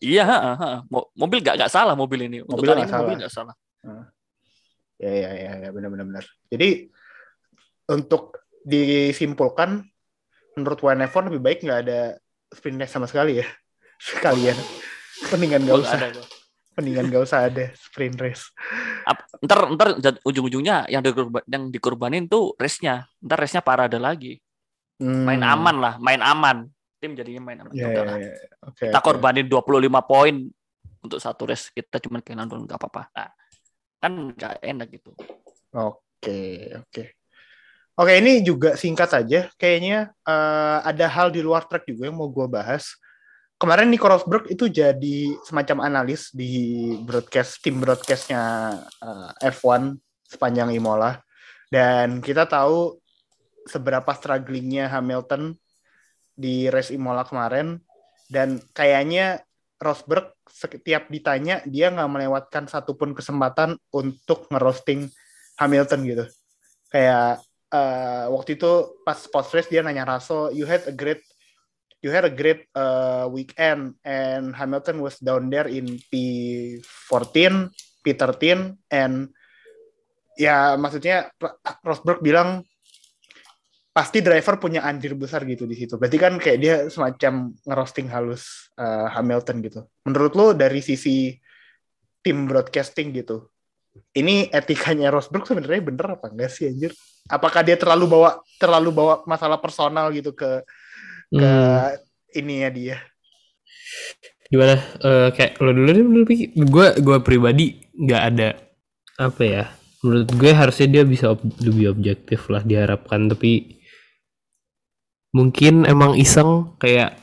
iya, 0.00 0.24
ha, 0.24 0.38
ha. 0.56 0.70
Mo- 0.88 1.12
mobil 1.12 1.38
nggak 1.38 1.60
nggak 1.60 1.70
salah 1.70 1.92
mobil 1.92 2.24
ini. 2.24 2.40
Untuk 2.40 2.58
Mobil 2.58 2.72
nggak 2.72 2.80
ini 2.80 2.90
mobil 2.90 2.96
salah. 2.96 3.18
nggak 3.20 3.32
salah. 3.36 3.54
Ya, 4.96 5.12
ya, 5.12 5.30
ya, 5.32 5.52
ya 5.60 5.68
benar-benar 5.70 6.04
benar. 6.04 6.24
Jadi 6.48 6.88
untuk 7.86 8.40
disimpulkan 8.62 9.84
menurut 10.56 10.78
WNF1 10.78 11.28
lebih 11.28 11.40
baik 11.40 11.58
nggak 11.62 11.80
ada 11.84 12.00
sprint 12.48 12.80
race 12.80 12.92
sama 12.92 13.04
sekali 13.04 13.40
ya. 13.40 13.46
Sekalian. 14.08 14.56
Mendingan 15.30 15.68
nggak 15.68 15.78
usah. 15.78 16.00
ada. 16.00 16.24
Mendingan 16.80 17.06
nggak 17.12 17.22
usah 17.28 17.46
ada 17.52 17.68
sprint 17.76 18.16
race. 18.16 18.48
Ap- 19.04 19.28
ntar 19.44 19.70
ntar 19.76 19.88
ujung-ujungnya 20.24 20.88
yang 20.88 21.04
dikorban, 21.04 21.44
yang 21.46 21.68
dikorbanin 21.68 22.24
tuh 22.26 22.56
race-nya. 22.56 23.04
Ntar 23.20 23.38
race-nya 23.44 23.60
parade 23.60 24.00
lagi. 24.00 24.40
Hmm. 24.96 25.28
Main 25.28 25.44
aman 25.44 25.76
lah, 25.76 25.94
main 26.00 26.20
aman. 26.24 26.68
Tim 27.00 27.16
jadinya 27.16 27.40
main 27.44 27.58
aman. 27.60 27.72
Ya, 27.72 27.88
Udah 27.88 28.04
ya, 28.04 28.08
lah. 28.08 28.16
ya. 28.20 28.32
Oke. 28.64 28.84
kita 28.88 28.98
oke. 29.00 29.06
korbanin 29.06 29.46
25 29.48 30.00
poin 30.04 30.34
untuk 31.00 31.16
satu 31.20 31.48
race 31.48 31.72
kita 31.72 31.96
cuma 31.96 32.20
kehilangan 32.20 32.48
poin 32.52 32.62
nggak 32.68 32.76
apa-apa 32.76 33.08
nah, 33.16 33.32
kan 34.04 34.12
nggak 34.12 34.60
enak 34.60 34.88
gitu 34.92 35.16
Oke, 35.70 36.66
oke. 36.74 37.04
Oke, 37.94 38.12
ini 38.18 38.42
juga 38.42 38.74
singkat 38.74 39.06
saja. 39.06 39.46
Kayaknya 39.54 40.10
eh, 40.26 40.78
ada 40.82 41.06
hal 41.06 41.30
di 41.30 41.38
luar 41.38 41.62
track 41.62 41.86
juga 41.86 42.10
yang 42.10 42.18
mau 42.18 42.26
gue 42.26 42.42
bahas. 42.50 42.98
Kemarin 43.60 43.92
Nico 43.92 44.08
Rosberg 44.08 44.48
itu 44.48 44.72
jadi 44.72 45.36
semacam 45.44 45.84
analis 45.84 46.32
di 46.32 46.96
broadcast 47.04 47.60
tim 47.60 47.76
broadcastnya 47.76 48.72
eh, 49.04 49.52
F1 49.52 50.00
sepanjang 50.24 50.72
Imola. 50.72 51.20
Dan 51.68 52.24
kita 52.24 52.48
tahu 52.48 52.96
seberapa 53.68 54.08
strugglingnya 54.16 54.88
Hamilton 54.88 55.52
di 56.32 56.72
race 56.72 56.88
Imola 56.88 57.20
kemarin. 57.28 57.76
Dan 58.32 58.64
kayaknya 58.72 59.44
Rosberg 59.76 60.32
setiap 60.48 61.12
ditanya 61.12 61.60
dia 61.68 61.92
nggak 61.92 62.10
melewatkan 62.16 62.64
satupun 62.64 63.12
kesempatan 63.12 63.76
untuk 63.92 64.48
ngerosting 64.48 65.12
Hamilton 65.60 66.00
gitu. 66.08 66.24
Kayak 66.88 67.44
eh, 67.76 68.24
waktu 68.24 68.56
itu 68.56 68.96
pas 69.04 69.20
post 69.28 69.52
race 69.52 69.68
dia 69.68 69.84
nanya 69.84 70.08
Russell, 70.08 70.48
you 70.56 70.64
had 70.64 70.80
a 70.88 70.96
great 70.96 71.20
you 72.00 72.08
had 72.08 72.24
a 72.24 72.32
great 72.32 72.68
uh, 72.72 73.28
weekend 73.28 73.96
and 74.04 74.56
Hamilton 74.56 75.04
was 75.04 75.20
down 75.20 75.52
there 75.52 75.68
in 75.68 76.00
P14, 76.08 77.68
P13 78.00 78.34
and 78.88 79.28
ya 80.40 80.80
maksudnya 80.80 81.28
Rosberg 81.84 82.24
bilang 82.24 82.64
pasti 83.90 84.24
driver 84.24 84.56
punya 84.56 84.80
anjir 84.86 85.12
besar 85.12 85.44
gitu 85.44 85.68
di 85.68 85.76
situ. 85.76 86.00
Berarti 86.00 86.16
kan 86.16 86.40
kayak 86.40 86.58
dia 86.58 86.74
semacam 86.88 87.52
ngerosting 87.68 88.08
halus 88.08 88.72
uh, 88.80 89.12
Hamilton 89.12 89.56
gitu. 89.60 89.80
Menurut 90.08 90.32
lo 90.32 90.46
dari 90.56 90.80
sisi 90.80 91.36
tim 92.24 92.48
broadcasting 92.48 93.12
gitu. 93.12 93.52
Ini 94.14 94.54
etikanya 94.54 95.10
Rosberg 95.10 95.44
sebenarnya 95.44 95.82
bener 95.82 96.06
apa 96.16 96.30
enggak 96.32 96.48
sih 96.54 96.70
anjir? 96.70 96.94
Apakah 97.28 97.60
dia 97.66 97.76
terlalu 97.76 98.06
bawa 98.08 98.40
terlalu 98.56 98.90
bawa 98.94 99.14
masalah 99.26 99.58
personal 99.58 100.08
gitu 100.14 100.32
ke 100.32 100.62
ke 101.30 101.38
Hmm. 101.40 101.94
ini 102.34 102.54
ya 102.58 102.70
dia? 102.70 102.96
gimana 104.46 104.74
Eh, 104.98 105.28
kayak 105.30 105.58
lo 105.58 105.70
dulu 105.70 105.88
deh 105.88 106.02
menurut 106.02 106.26
Piki. 106.26 106.50
gue 106.56 106.86
gue 106.96 107.16
pribadi 107.20 107.66
nggak 107.92 108.22
ada 108.24 108.58
apa 109.16 109.42
ya 109.42 109.64
menurut 110.00 110.26
gue 110.28 110.50
harusnya 110.50 110.88
dia 110.88 111.04
bisa 111.04 111.30
ob- 111.30 111.54
lebih 111.60 111.86
objektif 111.88 112.48
lah 112.48 112.60
diharapkan 112.60 113.28
tapi 113.28 113.78
mungkin 115.30 115.86
emang 115.86 116.16
iseng 116.16 116.74
kayak 116.76 117.14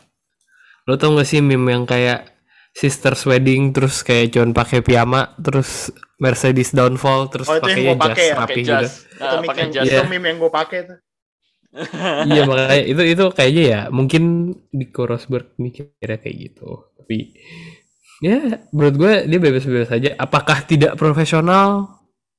lo 0.83 0.95
tau 0.95 1.11
gak 1.11 1.27
sih 1.27 1.41
meme 1.41 1.67
yang 1.69 1.83
kayak 1.83 2.31
sisters 2.71 3.27
wedding 3.27 3.75
terus 3.75 3.99
kayak 3.99 4.31
cuman 4.31 4.55
pakai 4.55 4.79
piyama 4.79 5.35
terus 5.35 5.91
Mercedes 6.15 6.71
downfall 6.71 7.27
terus 7.27 7.45
Oh, 7.45 7.59
pakai 7.59 7.91
jas 7.91 8.15
ya, 8.15 8.33
rapi 8.33 8.53
pakai 8.55 8.63
gitu 8.63 8.87
Nah, 9.17 9.41
pakai 9.43 9.61
yang, 9.61 9.71
jas. 9.73 9.83
itu 9.83 9.93
Iya. 9.93 10.07
meme 10.07 10.25
yang 10.25 10.37
gue 10.37 10.51
pakai 10.53 10.79
tuh. 10.85 10.97
Iya 12.31 12.41
makanya 12.47 12.83
itu 12.87 13.01
itu 13.13 13.23
kayaknya 13.35 13.63
ya 13.73 13.81
mungkin 13.91 14.23
di 14.71 14.85
Rosberg 14.89 15.53
mikirnya 15.59 16.17
kayak 16.23 16.37
gitu. 16.49 16.89
Tapi 16.97 17.17
ya 18.23 18.37
menurut 18.73 18.95
gue 18.97 19.13
dia 19.29 19.39
bebas-bebas 19.41 19.89
saja 19.93 20.09
apakah 20.17 20.57
tidak 20.65 20.97
profesional? 20.97 21.69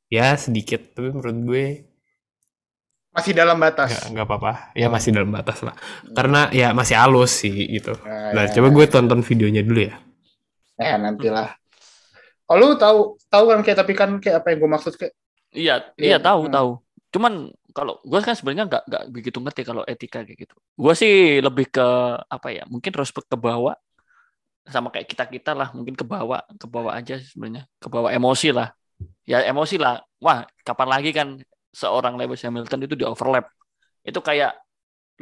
Ya 0.09 0.35
sedikit. 0.37 0.81
Tapi 0.97 1.09
menurut 1.13 1.39
gue 1.45 1.65
Masih 3.15 3.33
dalam 3.35 3.59
batas. 3.59 3.93
nggak 4.13 4.27
apa-apa. 4.29 4.53
Ya 4.79 4.87
masih 4.95 5.11
dalam 5.17 5.31
batas 5.35 5.59
lah. 5.67 5.75
Karena 6.17 6.49
ya 6.55 6.71
masih 6.77 6.95
halus 7.01 7.33
sih 7.43 7.55
gitu. 7.75 7.97
Nah, 8.05 8.33
nah 8.35 8.45
ya, 8.47 8.53
coba 8.55 8.69
gue 8.77 8.85
tonton 8.87 9.21
videonya 9.27 9.63
dulu 9.67 9.81
ya. 9.91 9.95
Eh 10.79 10.95
nantilah. 11.03 11.49
Oh 12.49 12.57
lu 12.57 12.67
tahu 12.81 12.99
tahu 13.29 13.45
kan 13.51 13.61
kayak 13.65 13.79
tapi 13.85 13.93
kan 13.93 14.11
kayak 14.23 14.41
apa 14.41 14.47
yang 14.53 14.59
gue 14.65 14.71
maksud 14.77 14.95
kayak 15.01 15.15
Iya, 15.53 15.75
Iya, 15.97 16.17
iya 16.17 16.17
tahu 16.21 16.49
hmm. 16.49 16.53
tahu. 16.53 16.71
Cuman 17.13 17.33
kalau 17.79 17.95
gue 18.03 18.19
kan 18.19 18.35
sebenarnya 18.35 18.67
nggak 18.67 18.83
nggak 18.91 19.05
begitu 19.15 19.39
ngerti 19.39 19.63
kalau 19.63 19.87
etika 19.87 20.27
kayak 20.27 20.35
gitu. 20.35 20.55
Gue 20.75 20.95
sih 20.99 21.39
lebih 21.39 21.71
ke 21.71 21.87
apa 22.27 22.51
ya? 22.51 22.67
Mungkin 22.67 22.91
respect 22.99 23.31
ke 23.31 23.39
bawah 23.39 23.79
sama 24.67 24.91
kayak 24.91 25.07
kita 25.07 25.31
kita 25.31 25.55
lah. 25.55 25.71
Mungkin 25.71 25.95
ke 25.95 26.03
bawah 26.03 26.43
ke 26.59 26.67
bawah 26.67 26.91
aja 26.91 27.23
sebenarnya. 27.23 27.71
Ke 27.79 27.87
bawah 27.87 28.11
emosi 28.11 28.51
lah. 28.51 28.75
Ya 29.23 29.47
emosi 29.47 29.79
lah. 29.79 30.03
Wah 30.19 30.43
kapan 30.67 30.89
lagi 30.91 31.15
kan 31.15 31.39
seorang 31.71 32.19
Lewis 32.19 32.43
Hamilton 32.43 32.83
itu 32.83 32.99
di 32.99 33.07
overlap. 33.07 33.47
Itu 34.03 34.19
kayak 34.19 34.59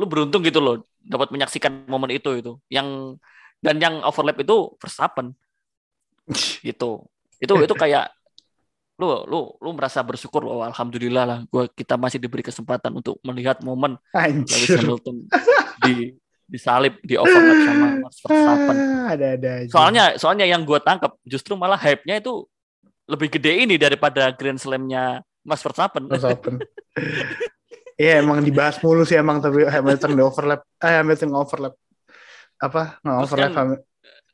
lu 0.00 0.08
beruntung 0.08 0.40
gitu 0.40 0.64
loh 0.64 0.80
dapat 1.04 1.28
menyaksikan 1.36 1.84
momen 1.92 2.16
itu 2.16 2.40
itu. 2.40 2.56
Yang 2.72 3.20
dan 3.60 3.76
yang 3.76 4.00
overlap 4.00 4.40
itu 4.40 4.72
Verstappen 4.80 5.36
gitu. 6.64 7.04
Itu 7.36 7.52
itu 7.60 7.74
kayak 7.76 8.16
lu 8.96 9.08
lu 9.28 9.38
lu 9.60 9.70
merasa 9.76 10.00
bersyukur 10.00 10.40
loh 10.40 10.64
alhamdulillah 10.64 11.24
lah 11.28 11.38
gua 11.52 11.68
kita 11.68 12.00
masih 12.00 12.16
diberi 12.16 12.40
kesempatan 12.40 12.96
untuk 12.96 13.20
melihat 13.20 13.60
momen 13.60 14.00
Lewis. 14.12 14.72
Hamilton 14.72 15.16
di 15.84 16.16
disalip 16.48 16.96
di 17.04 17.18
overlap 17.18 17.58
sama 17.66 17.86
Max 18.06 18.14
Verstappen. 18.22 18.76
Ah, 18.78 19.06
ada 19.12 19.26
ada 19.36 19.50
aja. 19.60 19.68
Soalnya 19.68 20.04
soalnya 20.16 20.46
yang 20.46 20.64
gua 20.64 20.80
tangkap 20.80 21.18
justru 21.26 21.52
malah 21.58 21.76
hype-nya 21.76 22.22
itu 22.22 22.46
lebih 23.04 23.28
gede 23.36 23.66
ini 23.66 23.74
daripada 23.76 24.32
Grand 24.32 24.56
Slam-nya 24.56 25.20
Max 25.44 25.60
Verstappen. 25.60 26.08
Verstappen. 26.08 26.56
Iya 27.96 28.20
emang 28.20 28.44
dibahas 28.44 28.76
mulu 28.84 29.08
sih 29.08 29.16
emang 29.16 29.40
tapi 29.40 29.64
Hamilton 29.64 30.12
di 30.12 30.20
overlap. 30.20 30.68
Eh 30.84 31.00
Hamilton 31.00 31.32
nge-overlap. 31.32 31.74
Apa? 32.60 33.00
Nge-overlap 33.00 33.50
kan- 33.52 33.56
Hamil- 33.56 33.84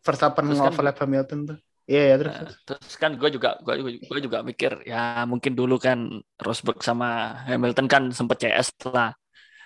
Verstappen 0.02 0.42
terus 0.50 0.58
kan- 0.58 0.98
Hamilton 0.98 1.38
tuh. 1.46 1.58
Iya 1.90 2.02
ya 2.10 2.14
terus. 2.20 2.34
Nah, 2.38 2.50
terus 2.66 2.94
kan 2.96 3.10
gue 3.18 3.28
juga 3.34 3.48
gue 3.64 3.74
juga, 3.80 3.90
gua 4.08 4.18
juga 4.22 4.38
mikir 4.46 4.72
ya 4.86 5.26
mungkin 5.26 5.52
dulu 5.58 5.74
kan 5.82 5.98
Rosberg 6.38 6.78
sama 6.82 7.06
Hamilton 7.48 7.86
kan 7.90 8.02
sempet 8.14 8.36
CS 8.42 8.68
lah. 8.94 9.10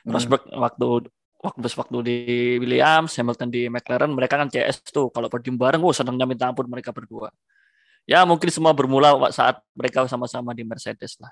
Hmm. 0.05 0.12
Rosberg 0.14 0.43
waktu 0.53 0.87
waktu 1.37 1.67
waktu 1.79 1.97
di 2.09 2.17
Williams, 2.62 3.12
Hamilton 3.21 3.49
di 3.53 3.69
McLaren, 3.69 4.11
mereka 4.17 4.35
kan 4.41 4.49
CS 4.49 4.81
tuh. 4.91 5.12
Kalau 5.14 5.29
podium 5.29 5.57
bareng, 5.61 5.81
wah 5.85 5.95
senangnya 5.95 6.27
minta 6.27 6.49
ampun 6.51 6.67
mereka 6.67 6.91
berdua. 6.91 7.29
Ya 8.07 8.23
mungkin 8.23 8.49
semua 8.55 8.71
bermula 8.71 9.14
saat 9.35 9.59
mereka 9.75 10.07
sama-sama 10.07 10.55
di 10.55 10.62
Mercedes 10.62 11.19
lah. 11.19 11.31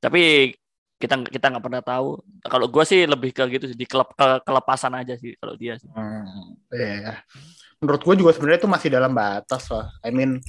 Tapi 0.00 0.52
kita 0.96 1.14
kita 1.28 1.46
nggak 1.52 1.64
pernah 1.64 1.82
tahu. 1.84 2.24
Kalau 2.48 2.66
gue 2.72 2.84
sih 2.88 3.04
lebih 3.04 3.30
ke 3.36 3.44
gitu 3.52 3.64
sih, 3.68 3.76
di 3.76 3.84
kelep, 3.84 4.08
ke- 4.16 4.40
kelepasan 4.48 4.92
aja 4.96 5.12
sih 5.20 5.36
kalau 5.36 5.54
dia. 5.60 5.76
sih. 5.76 5.88
Hmm, 5.92 6.56
Iya. 6.72 7.20
Menurut 7.78 8.02
gue 8.02 8.14
juga 8.16 8.32
sebenarnya 8.32 8.60
itu 8.62 8.70
masih 8.70 8.88
dalam 8.88 9.12
batas 9.12 9.68
lah. 9.68 9.92
I 10.00 10.10
mean 10.10 10.40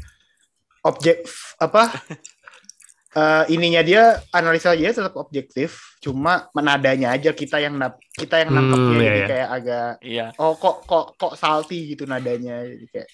objek 0.81 1.27
apa? 1.57 1.91
eh, 3.17 3.43
ininya 3.49 3.81
dia 3.81 4.03
analisa 4.29 4.71
dia 4.71 4.93
tetap 4.93 5.17
objektif, 5.17 5.97
cuma 5.99 6.47
menadanya 6.53 7.11
aja 7.11 7.33
kita 7.33 7.57
yang 7.57 7.75
nap, 7.75 7.97
kita 8.13 8.39
yang 8.39 8.53
Hmm, 8.53 8.57
nangkepnya 8.61 9.01
iya, 9.01 9.11
iya. 9.11 9.27
kayak 9.27 9.49
agak 9.49 9.89
Iya. 9.99 10.25
oh 10.37 10.53
kok 10.53 10.85
kok 10.85 11.05
kok 11.17 11.33
salty 11.33 11.91
gitu 11.91 12.05
nadanya 12.05 12.61
jadi 12.61 12.85
kayak 12.93 13.09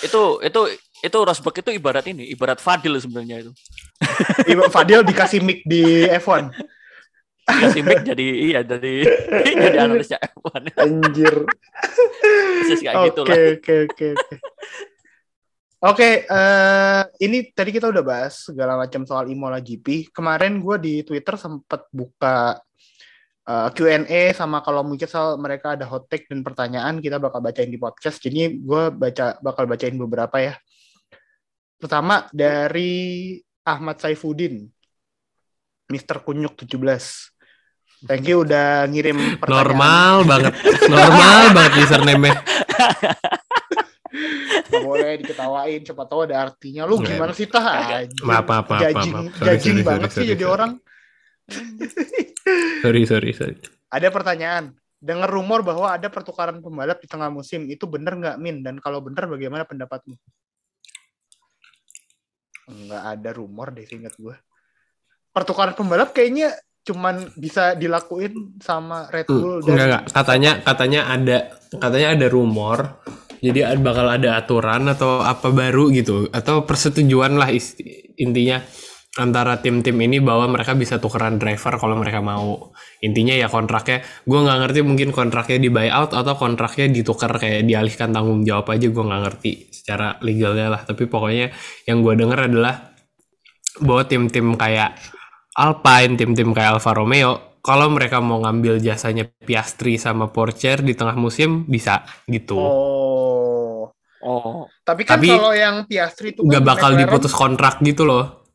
Itu 0.00 0.38
itu 0.40 0.60
itu 0.98 1.18
Rosberg 1.18 1.56
itu 1.58 1.70
ibarat 1.74 2.06
ini, 2.06 2.24
ibarat 2.30 2.58
Fadil 2.58 2.94
sebenarnya 2.96 3.44
itu. 3.44 3.52
Ibu 4.46 4.70
Fadil 4.70 5.02
dikasih 5.02 5.42
mic 5.42 5.66
di 5.66 6.06
F1 6.08 6.48
Mic 7.80 8.00
jadi 8.04 8.26
iya 8.28 8.60
jadi 8.60 8.94
jadi 9.64 9.78
analisnya 9.80 10.18
F1. 10.20 10.76
anjir 10.76 11.34
Persis 12.68 12.80
kayak 12.84 12.96
Oke 12.96 13.06
gitu 13.08 13.20
lah. 13.24 13.34
oke 13.34 13.74
oke 13.88 14.06
oke. 14.18 14.36
Oke, 15.78 16.26
eh, 16.26 17.02
ini 17.22 17.54
tadi 17.54 17.70
kita 17.70 17.86
udah 17.86 18.02
bahas 18.02 18.50
segala 18.50 18.74
macam 18.74 19.06
soal 19.06 19.30
Imola 19.30 19.62
GP. 19.62 20.10
Kemarin 20.10 20.58
gue 20.58 20.76
di 20.82 20.94
Twitter 21.06 21.38
sempat 21.38 21.86
buka 21.94 22.58
eh, 23.46 23.68
Q&A 23.70 24.34
sama 24.34 24.58
kalau 24.66 24.82
mungkin 24.82 25.06
soal 25.06 25.38
mereka 25.38 25.78
ada 25.78 25.86
hot 25.86 26.10
take 26.10 26.26
dan 26.26 26.42
pertanyaan 26.42 26.98
kita 26.98 27.22
bakal 27.22 27.38
bacain 27.38 27.70
di 27.70 27.78
podcast. 27.78 28.18
Jadi 28.18 28.58
gue 28.58 28.82
baca 28.90 29.38
bakal 29.38 29.70
bacain 29.70 29.94
beberapa 29.94 30.34
ya. 30.42 30.58
Pertama 31.78 32.26
dari 32.34 33.38
Ahmad 33.62 34.02
Saifuddin, 34.02 34.66
Mr. 35.94 36.26
Kunyuk 36.26 36.58
17. 36.58 37.37
Thank 38.06 38.30
you 38.30 38.46
udah 38.46 38.86
ngirim 38.86 39.42
pertanyaan. 39.42 39.50
normal 39.50 40.14
banget 40.22 40.52
normal 40.86 41.38
banget 41.50 41.72
username-nya 41.82 42.34
Gak 44.68 44.84
boleh 44.84 45.20
diketawain, 45.20 45.80
siapa 45.84 46.04
tahu 46.04 46.28
ada 46.28 46.48
artinya. 46.48 46.84
Lu 46.84 47.00
Nggak. 47.00 47.08
gimana 47.16 47.32
sih 47.32 47.46
tah? 47.48 48.04
Maaf, 48.24 48.44
maaf, 48.44 48.66
maaf, 48.68 48.80
Judging, 48.84 49.12
maaf. 49.14 49.24
Sorry, 49.36 49.46
judging 49.48 49.76
sorry, 49.80 49.88
banget 49.88 50.08
sorry, 50.10 50.12
sih 50.12 50.20
sorry, 50.24 50.32
jadi 50.32 50.44
sorry. 50.44 50.54
orang. 50.56 50.70
sorry 52.84 53.02
sorry 53.08 53.30
sorry 53.32 53.54
Ada 53.88 54.08
pertanyaan. 54.12 54.64
Dengar 54.98 55.30
rumor 55.30 55.62
bahwa 55.62 55.94
ada 55.94 56.10
pertukaran 56.10 56.58
pembalap 56.60 56.98
di 57.00 57.08
tengah 57.08 57.30
musim. 57.30 57.64
Itu 57.70 57.86
bener 57.88 58.18
nggak, 58.18 58.36
Min? 58.36 58.60
Dan 58.60 58.82
kalau 58.82 59.00
bener, 59.00 59.24
bagaimana 59.30 59.64
pendapatmu? 59.64 60.16
Nggak 62.68 63.02
ada 63.16 63.30
rumor 63.32 63.72
deh, 63.72 63.86
ingat 63.88 64.12
gue. 64.20 64.36
Pertukaran 65.32 65.72
pembalap 65.72 66.12
kayaknya 66.12 66.52
cuman 66.88 67.28
bisa 67.36 67.76
dilakuin 67.76 68.56
sama 68.58 69.04
Red 69.12 69.28
Bull 69.28 69.60
Hmm, 69.60 69.68
enggak 69.68 69.76
dan 69.76 69.84
enggak. 69.84 70.02
Katanya 70.10 70.50
katanya 70.64 71.00
ada 71.06 71.38
katanya 71.76 72.08
ada 72.16 72.26
rumor 72.26 72.78
jadi 73.38 73.60
ad- 73.70 73.84
bakal 73.84 74.08
ada 74.08 74.34
aturan 74.34 74.88
atau 74.88 75.20
apa 75.20 75.52
baru 75.52 75.92
gitu 75.92 76.26
atau 76.32 76.64
persetujuan 76.64 77.36
lah 77.36 77.52
isti- 77.52 78.16
intinya 78.16 78.58
antara 79.18 79.58
tim-tim 79.58 79.98
ini 79.98 80.22
bahwa 80.22 80.46
mereka 80.46 80.78
bisa 80.78 81.02
tukeran 81.02 81.42
driver 81.42 81.74
kalau 81.74 81.98
mereka 81.98 82.22
mau. 82.22 82.70
Intinya 82.98 83.34
ya 83.34 83.50
kontraknya 83.50 83.98
gue 84.22 84.38
nggak 84.38 84.58
ngerti 84.62 84.80
mungkin 84.86 85.10
kontraknya 85.10 85.58
di 85.58 85.70
buyout 85.70 86.14
atau 86.14 86.34
kontraknya 86.38 86.86
ditukar 86.86 87.34
kayak 87.34 87.66
dialihkan 87.66 88.14
tanggung 88.14 88.46
jawab 88.46 88.70
aja 88.70 88.86
gue 88.86 89.04
nggak 89.04 89.22
ngerti 89.26 89.52
secara 89.74 90.18
legalnya 90.22 90.70
lah. 90.70 90.80
Tapi 90.86 91.10
pokoknya 91.10 91.50
yang 91.86 92.02
gue 92.02 92.14
denger 92.14 92.40
adalah 92.46 92.74
bahwa 93.82 94.02
tim-tim 94.06 94.54
kayak 94.54 94.98
Alpine, 95.58 96.14
tim-tim 96.14 96.54
kayak 96.54 96.78
Alfa 96.78 96.94
Romeo, 96.94 97.58
kalau 97.58 97.90
mereka 97.90 98.22
mau 98.22 98.38
ngambil 98.38 98.78
jasanya 98.78 99.26
Piastri 99.26 99.98
sama 99.98 100.30
Porsche 100.30 100.78
di 100.78 100.94
tengah 100.94 101.18
musim 101.18 101.66
bisa 101.66 102.06
gitu. 102.24 102.54
Oh. 102.56 103.90
Oh, 104.18 104.66
Tapi 104.82 105.02
kan 105.02 105.18
Tapi 105.18 105.30
kalau 105.30 105.54
yang 105.54 105.86
Piastri 105.86 106.30
itu 106.30 106.42
Nggak 106.42 106.62
kan 106.62 106.68
bakal 106.68 106.90
McLaren- 106.90 107.02
diputus 107.06 107.32
kontrak 107.32 107.74
gitu 107.80 108.02
loh. 108.02 108.46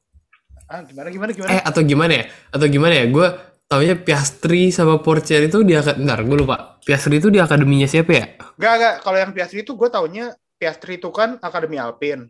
Ah, 0.66 0.84
gimana 0.84 1.08
gimana 1.08 1.32
gimana? 1.32 1.50
Eh 1.50 1.62
atau 1.62 1.82
gimana 1.82 2.12
ya? 2.14 2.24
Atau 2.50 2.68
gimana 2.68 2.94
ya? 2.94 3.06
Gue 3.08 3.28
taunya 3.66 3.96
Piastri 3.96 4.72
sama 4.72 5.00
Porsche 5.00 5.40
itu 5.40 5.64
di 5.64 5.72
akad- 5.72 6.00
bentar 6.00 6.20
gue 6.20 6.36
lupa. 6.36 6.80
Piastri 6.82 7.20
itu 7.20 7.28
di 7.28 7.40
akademinya 7.40 7.88
siapa 7.88 8.12
ya? 8.12 8.26
Gak, 8.54 8.74
gak. 8.76 8.96
Kalau 9.02 9.18
yang 9.18 9.32
Piastri 9.32 9.64
itu 9.64 9.72
gue 9.74 9.88
taunya 9.88 10.32
Piastri 10.56 10.96
itu 10.96 11.10
kan 11.12 11.40
Akademi 11.40 11.76
Alpine. 11.76 12.28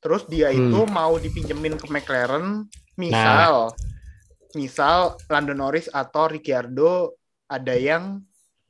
Terus 0.00 0.24
dia 0.24 0.48
Hmm. 0.48 0.72
itu 0.72 0.80
mau 0.88 1.16
dipinjemin 1.16 1.76
ke 1.76 1.86
McLaren. 1.86 2.64
Misal, 2.96 3.72
misal 4.54 5.14
Lando 5.26 5.52
Norris 5.52 5.86
atau 5.86 6.26
Ricciardo 6.26 7.14
ada 7.46 7.74
yang 7.74 8.22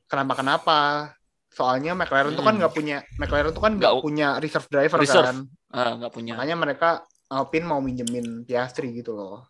kenapa-kenapa. 0.05 1.11
Soalnya 1.51 1.91
McLaren 1.91 2.31
tuh 2.31 2.41
kan 2.41 2.55
Hmm. 2.55 2.63
nggak 2.63 2.73
punya 2.73 2.97
McLaren 3.19 3.51
tuh 3.51 3.59
kan 3.59 3.75
nggak 3.75 3.95
punya 3.99 4.39
reserve 4.39 4.67
driver 4.67 4.99
Reserve. 4.99 5.27
kan. 5.27 5.37
nggak 5.71 6.11
punya. 6.11 6.35
Makanya 6.35 6.55
mereka 6.55 6.89
Alpine 7.27 7.63
mau 7.63 7.79
minjemin 7.79 8.43
Piastri 8.43 8.91
gitu 8.93 9.15
loh. 9.15 9.47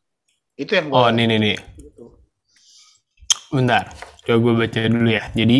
Itu 0.54 0.78
yang 0.78 0.90
Oh, 0.90 1.06
gua 1.06 1.14
nih 1.14 1.26
nih 1.30 1.40
nih. 1.40 1.58
gitu. 1.78 2.18
Bentar. 3.50 3.90
Coba 4.22 4.38
gue 4.38 4.54
baca 4.66 4.80
dulu 4.86 5.10
ya. 5.10 5.24
Jadi 5.34 5.58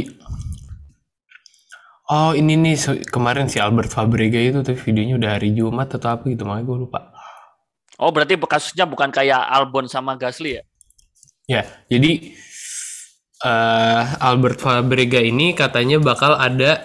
Oh 2.12 2.36
ini 2.36 2.60
nih 2.60 2.76
kemarin 3.08 3.48
si 3.48 3.56
Albert 3.56 3.96
Fabrega 3.96 4.36
itu 4.36 4.60
tuh 4.62 4.76
videonya 4.76 5.16
udah 5.16 5.32
hari 5.40 5.56
Jumat 5.56 5.96
atau 5.96 6.12
apa 6.12 6.28
gitu 6.28 6.44
makanya 6.44 6.66
gue 6.68 6.78
lupa. 6.84 7.00
Oh, 8.02 8.10
berarti 8.10 8.34
kasusnya 8.34 8.90
bukan 8.90 9.14
kayak 9.14 9.46
Albon 9.46 9.86
sama 9.86 10.18
Gasly 10.18 10.58
ya? 10.58 10.64
Ya, 11.46 11.64
jadi 11.86 12.34
eh 13.42 14.04
Albert 14.18 14.58
Fabrega 14.62 15.22
ini 15.22 15.54
katanya 15.54 16.02
bakal 16.02 16.34
ada 16.34 16.82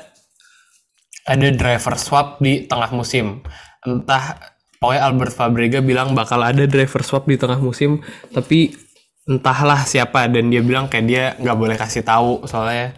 ada 1.24 1.48
driver 1.56 1.96
swap 1.96 2.36
di 2.44 2.68
tengah 2.68 2.92
musim. 2.92 3.40
Entah 3.80 4.36
pokoknya 4.76 5.02
Albert 5.08 5.32
Fabrega 5.32 5.80
bilang 5.80 6.12
bakal 6.12 6.44
ada 6.44 6.68
driver 6.68 7.00
swap 7.00 7.24
di 7.24 7.40
tengah 7.40 7.56
musim, 7.64 8.04
tapi 8.36 8.76
entahlah 9.24 9.88
siapa 9.88 10.28
dan 10.28 10.52
dia 10.52 10.60
bilang 10.60 10.92
kayak 10.92 11.06
dia 11.08 11.24
nggak 11.40 11.56
boleh 11.56 11.76
kasih 11.80 12.04
tahu 12.04 12.44
soalnya 12.46 12.94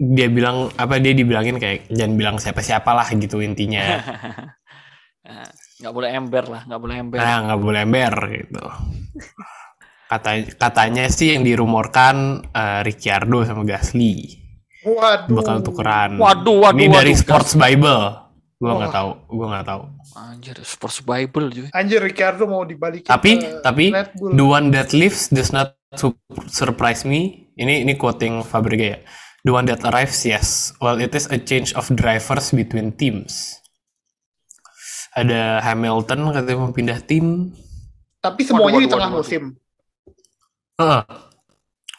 dia 0.00 0.26
bilang 0.30 0.72
apa 0.78 1.02
dia 1.02 1.12
dibilangin 1.12 1.60
kayak 1.60 1.90
jangan 1.92 2.14
bilang 2.14 2.36
siapa-siapa 2.38 2.90
lah 2.94 3.10
gitu 3.10 3.42
intinya. 3.42 3.82
Nggak 5.74 5.92
boleh 5.92 6.10
ember 6.10 6.44
lah, 6.46 6.62
nggak 6.64 6.80
boleh 6.80 6.96
ember. 6.96 7.18
Nah, 7.18 7.38
nggak 7.50 7.60
boleh 7.60 7.80
ember 7.82 8.14
gitu. 8.30 8.64
Kata, 10.04 10.30
katanya 10.54 11.08
sih 11.10 11.34
yang 11.34 11.42
dirumorkan 11.42 12.44
eh, 12.46 12.80
Ricciardo 12.84 13.42
sama 13.42 13.64
Gasly 13.64 14.38
Waduh. 14.84 15.32
bakal 15.32 15.56
tukeran. 15.64 16.20
Waduh, 16.20 16.60
waduh, 16.60 16.76
Ini 16.76 16.86
dari 16.92 17.10
waduh. 17.16 17.22
Sports 17.24 17.52
Bible. 17.56 18.00
Gua 18.54 18.70
nggak 18.78 18.92
Wah. 18.92 18.96
tahu, 18.96 19.10
gua 19.34 19.46
nggak 19.50 19.66
tahu. 19.66 19.82
Anjir, 20.14 20.56
Sports 20.62 20.98
Bible 21.02 21.46
juga. 21.50 21.68
Anjir 21.74 21.98
Ricardo 21.98 22.46
mau 22.46 22.62
dibalikin 22.62 23.08
Tapi 23.08 23.30
ke 23.42 23.48
tapi 23.60 23.84
Red 23.90 24.14
Bull. 24.14 24.30
the 24.30 24.44
one 24.46 24.66
that 24.70 24.94
lives 24.94 25.26
does 25.28 25.50
not 25.50 25.74
su- 25.98 26.14
surprise 26.46 27.02
me. 27.02 27.50
Ini 27.58 27.82
ini 27.82 27.98
quoting 27.98 28.46
Fabrega 28.46 28.86
ya. 28.94 28.98
The 29.42 29.52
one 29.52 29.66
that 29.68 29.82
arrives, 29.84 30.22
yes. 30.24 30.72
Well, 30.80 30.96
it 30.96 31.12
is 31.12 31.28
a 31.28 31.36
change 31.36 31.74
of 31.74 31.90
drivers 31.92 32.48
between 32.50 32.96
teams. 32.96 33.58
Ada 35.14 35.62
Hamilton 35.62 36.20
katanya 36.34 36.58
mau 36.58 36.74
pindah 36.74 36.98
tim. 37.06 37.54
Tapi 38.18 38.40
semuanya 38.42 38.78
Waduh, 38.78 38.82
di 38.82 38.86
waduh, 38.88 38.94
tengah 38.98 39.10
waduh, 39.10 39.20
musim. 39.22 39.42
Heeh. 40.80 41.02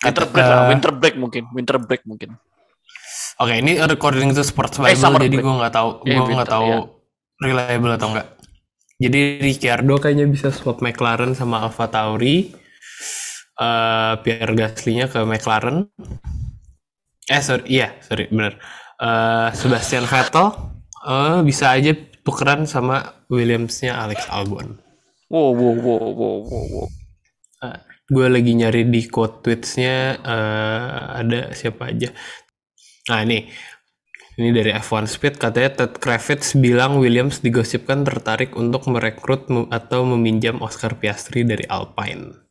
Winter 0.06 0.26
break 0.30 0.46
lah, 0.46 0.60
eh, 0.60 0.70
winter 0.70 0.92
break 0.94 1.16
mungkin, 1.18 1.44
winter 1.56 1.78
break 1.82 2.04
mungkin. 2.06 2.30
Oke, 3.40 3.54
ini 3.58 3.80
according 3.80 4.32
to 4.36 4.44
Sports 4.44 4.78
Eh, 4.80 4.92
Bible, 4.92 5.00
summer 5.00 5.20
jadi 5.24 5.38
gue 5.40 5.54
nggak 5.60 5.74
tahu, 5.74 5.90
Eh, 6.06 6.16
gue 6.20 6.36
nggak 6.36 6.52
tahu 6.52 6.68
iya. 6.68 6.80
reliable 7.42 7.94
atau 7.96 8.08
enggak. 8.14 8.28
Jadi 8.96 9.20
Ricciardo 9.44 9.96
kayaknya 10.00 10.26
bisa 10.32 10.56
swap 10.56 10.80
McLaren 10.80 11.36
sama 11.36 11.68
Alfa 11.68 11.92
Tauri. 11.92 12.56
Eh 13.56 14.14
Pierre 14.24 14.56
Gasly-nya 14.56 15.08
ke 15.08 15.24
McLaren. 15.24 15.88
Eh 17.28 17.42
sorry, 17.44 17.64
iya 17.68 17.96
sorry 18.04 18.28
bener. 18.32 18.56
Eh 19.00 19.50
Sebastian 19.56 20.08
Vettel 20.08 20.48
eh 21.06 21.40
bisa 21.44 21.76
aja 21.76 21.92
tukeran 22.26 22.66
sama 22.66 23.24
Williams-nya 23.30 24.02
Alex 24.02 24.26
Albon. 24.34 24.82
Wow, 25.30 25.54
wow, 25.54 25.76
wow, 25.78 26.06
wow, 26.12 26.38
wow, 26.42 26.66
wow. 26.74 26.88
gue 28.06 28.28
lagi 28.30 28.54
nyari 28.54 28.86
di 28.86 29.10
quote 29.10 29.42
tweetsnya 29.42 30.22
eh, 30.22 30.96
ada 31.26 31.50
siapa 31.58 31.90
aja 31.90 32.14
nah 33.10 33.26
ini 33.26 33.50
ini 34.36 34.50
dari 34.52 34.76
F1 34.76 35.10
Speed 35.10 35.42
katanya 35.42 35.72
Ted 35.74 35.98
Kravitz 35.98 36.54
bilang 36.60 37.02
Williams 37.02 37.42
digosipkan 37.42 38.06
tertarik 38.06 38.54
untuk 38.54 38.86
merekrut 38.92 39.50
atau 39.74 40.06
meminjam 40.06 40.62
Oscar 40.62 40.98
Piastri 41.02 41.42
dari 41.42 41.66
Alpine 41.66 42.46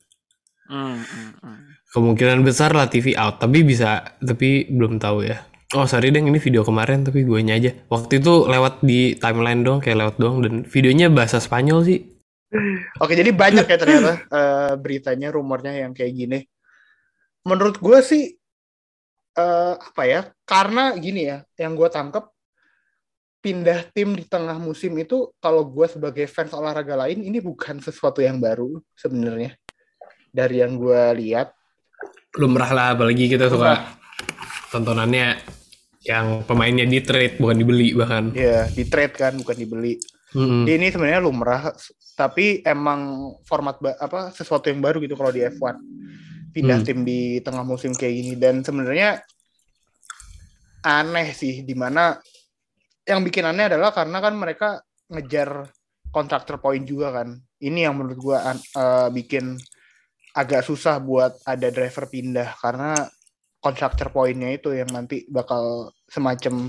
Hmm, 0.64 0.96
hmm, 0.96 1.30
hmm. 1.44 1.58
kemungkinan 1.92 2.40
besar 2.40 2.72
lah 2.72 2.88
TV 2.88 3.12
out 3.20 3.36
tapi 3.36 3.60
bisa 3.60 4.16
tapi 4.16 4.64
belum 4.72 4.96
tahu 4.96 5.28
ya 5.28 5.44
oh 5.74 5.86
sorry 5.90 6.14
deng 6.14 6.30
ini 6.30 6.38
video 6.38 6.62
kemarin 6.62 7.02
tapi 7.02 7.26
gue 7.26 7.42
aja 7.42 7.70
waktu 7.90 8.22
itu 8.22 8.46
lewat 8.46 8.80
di 8.86 9.18
timeline 9.18 9.66
dong 9.66 9.82
kayak 9.82 9.98
lewat 9.98 10.16
doang 10.16 10.38
dan 10.40 10.54
videonya 10.64 11.10
bahasa 11.10 11.42
Spanyol 11.42 11.82
sih 11.82 12.14
Oke, 13.02 13.18
jadi 13.18 13.34
banyak 13.34 13.66
ya 13.66 13.78
ternyata 13.78 14.12
eh, 14.30 14.72
beritanya, 14.78 15.34
rumornya 15.34 15.74
yang 15.74 15.90
kayak 15.90 16.12
gini. 16.14 16.38
Menurut 17.42 17.82
gue 17.82 17.98
sih 17.98 18.30
eh, 19.34 19.74
apa 19.74 20.02
ya? 20.06 20.30
Karena 20.46 20.94
gini 20.94 21.26
ya, 21.26 21.42
yang 21.58 21.74
gue 21.74 21.90
tangkep 21.90 22.30
pindah 23.42 23.92
tim 23.92 24.16
di 24.16 24.24
tengah 24.24 24.56
musim 24.56 24.96
itu 24.96 25.34
kalau 25.36 25.68
gue 25.68 25.84
sebagai 25.84 26.24
fans 26.30 26.54
olahraga 26.56 26.96
lain 26.96 27.26
ini 27.26 27.42
bukan 27.42 27.82
sesuatu 27.82 28.22
yang 28.22 28.38
baru 28.38 28.78
sebenarnya. 28.94 29.58
Dari 30.30 30.62
yang 30.62 30.78
gue 30.78 31.02
lihat, 31.18 31.54
lumrah 32.38 32.70
lah 32.70 32.86
apalagi 32.94 33.30
kita 33.30 33.50
suka 33.50 33.98
tontonannya 34.70 35.38
yang 36.04 36.44
pemainnya 36.44 36.84
di 36.84 37.00
trade 37.00 37.40
bukan 37.40 37.56
dibeli 37.56 37.96
bahkan 37.96 38.28
ya 38.36 38.68
di 38.68 38.84
trade 38.84 39.14
kan 39.16 39.32
bukan 39.40 39.56
dibeli. 39.56 39.96
Jadi 40.34 40.72
ini 40.74 40.90
sebenarnya 40.90 41.22
lumrah, 41.22 41.70
tapi 42.18 42.58
emang 42.66 43.30
format 43.46 43.78
apa 44.02 44.34
sesuatu 44.34 44.66
yang 44.66 44.82
baru 44.82 44.98
gitu 44.98 45.14
kalau 45.14 45.30
di 45.30 45.46
F1 45.46 45.78
pindah 46.50 46.82
Hmm. 46.82 46.86
tim 46.86 46.98
di 47.06 47.38
tengah 47.38 47.62
musim 47.62 47.94
kayak 47.94 48.14
gini 48.18 48.34
dan 48.34 48.66
sebenarnya 48.66 49.22
aneh 50.82 51.30
sih 51.30 51.62
di 51.62 51.74
mana 51.78 52.18
yang 53.06 53.22
bikin 53.22 53.46
aneh 53.46 53.70
adalah 53.70 53.94
karena 53.94 54.18
kan 54.18 54.34
mereka 54.34 54.68
ngejar 55.06 55.70
kontraktor 56.10 56.58
poin 56.58 56.82
juga 56.82 57.14
kan. 57.14 57.38
Ini 57.62 57.86
yang 57.86 57.94
menurut 57.94 58.18
gua 58.18 58.38
eh, 58.50 59.08
bikin 59.14 59.54
agak 60.34 60.66
susah 60.66 60.98
buat 60.98 61.46
ada 61.46 61.70
driver 61.70 62.10
pindah 62.10 62.58
karena 62.58 63.06
kontraktor 63.64 64.12
poinnya 64.12 64.52
itu 64.52 64.76
yang 64.76 64.92
nanti 64.92 65.24
bakal 65.32 65.88
semacam 66.04 66.68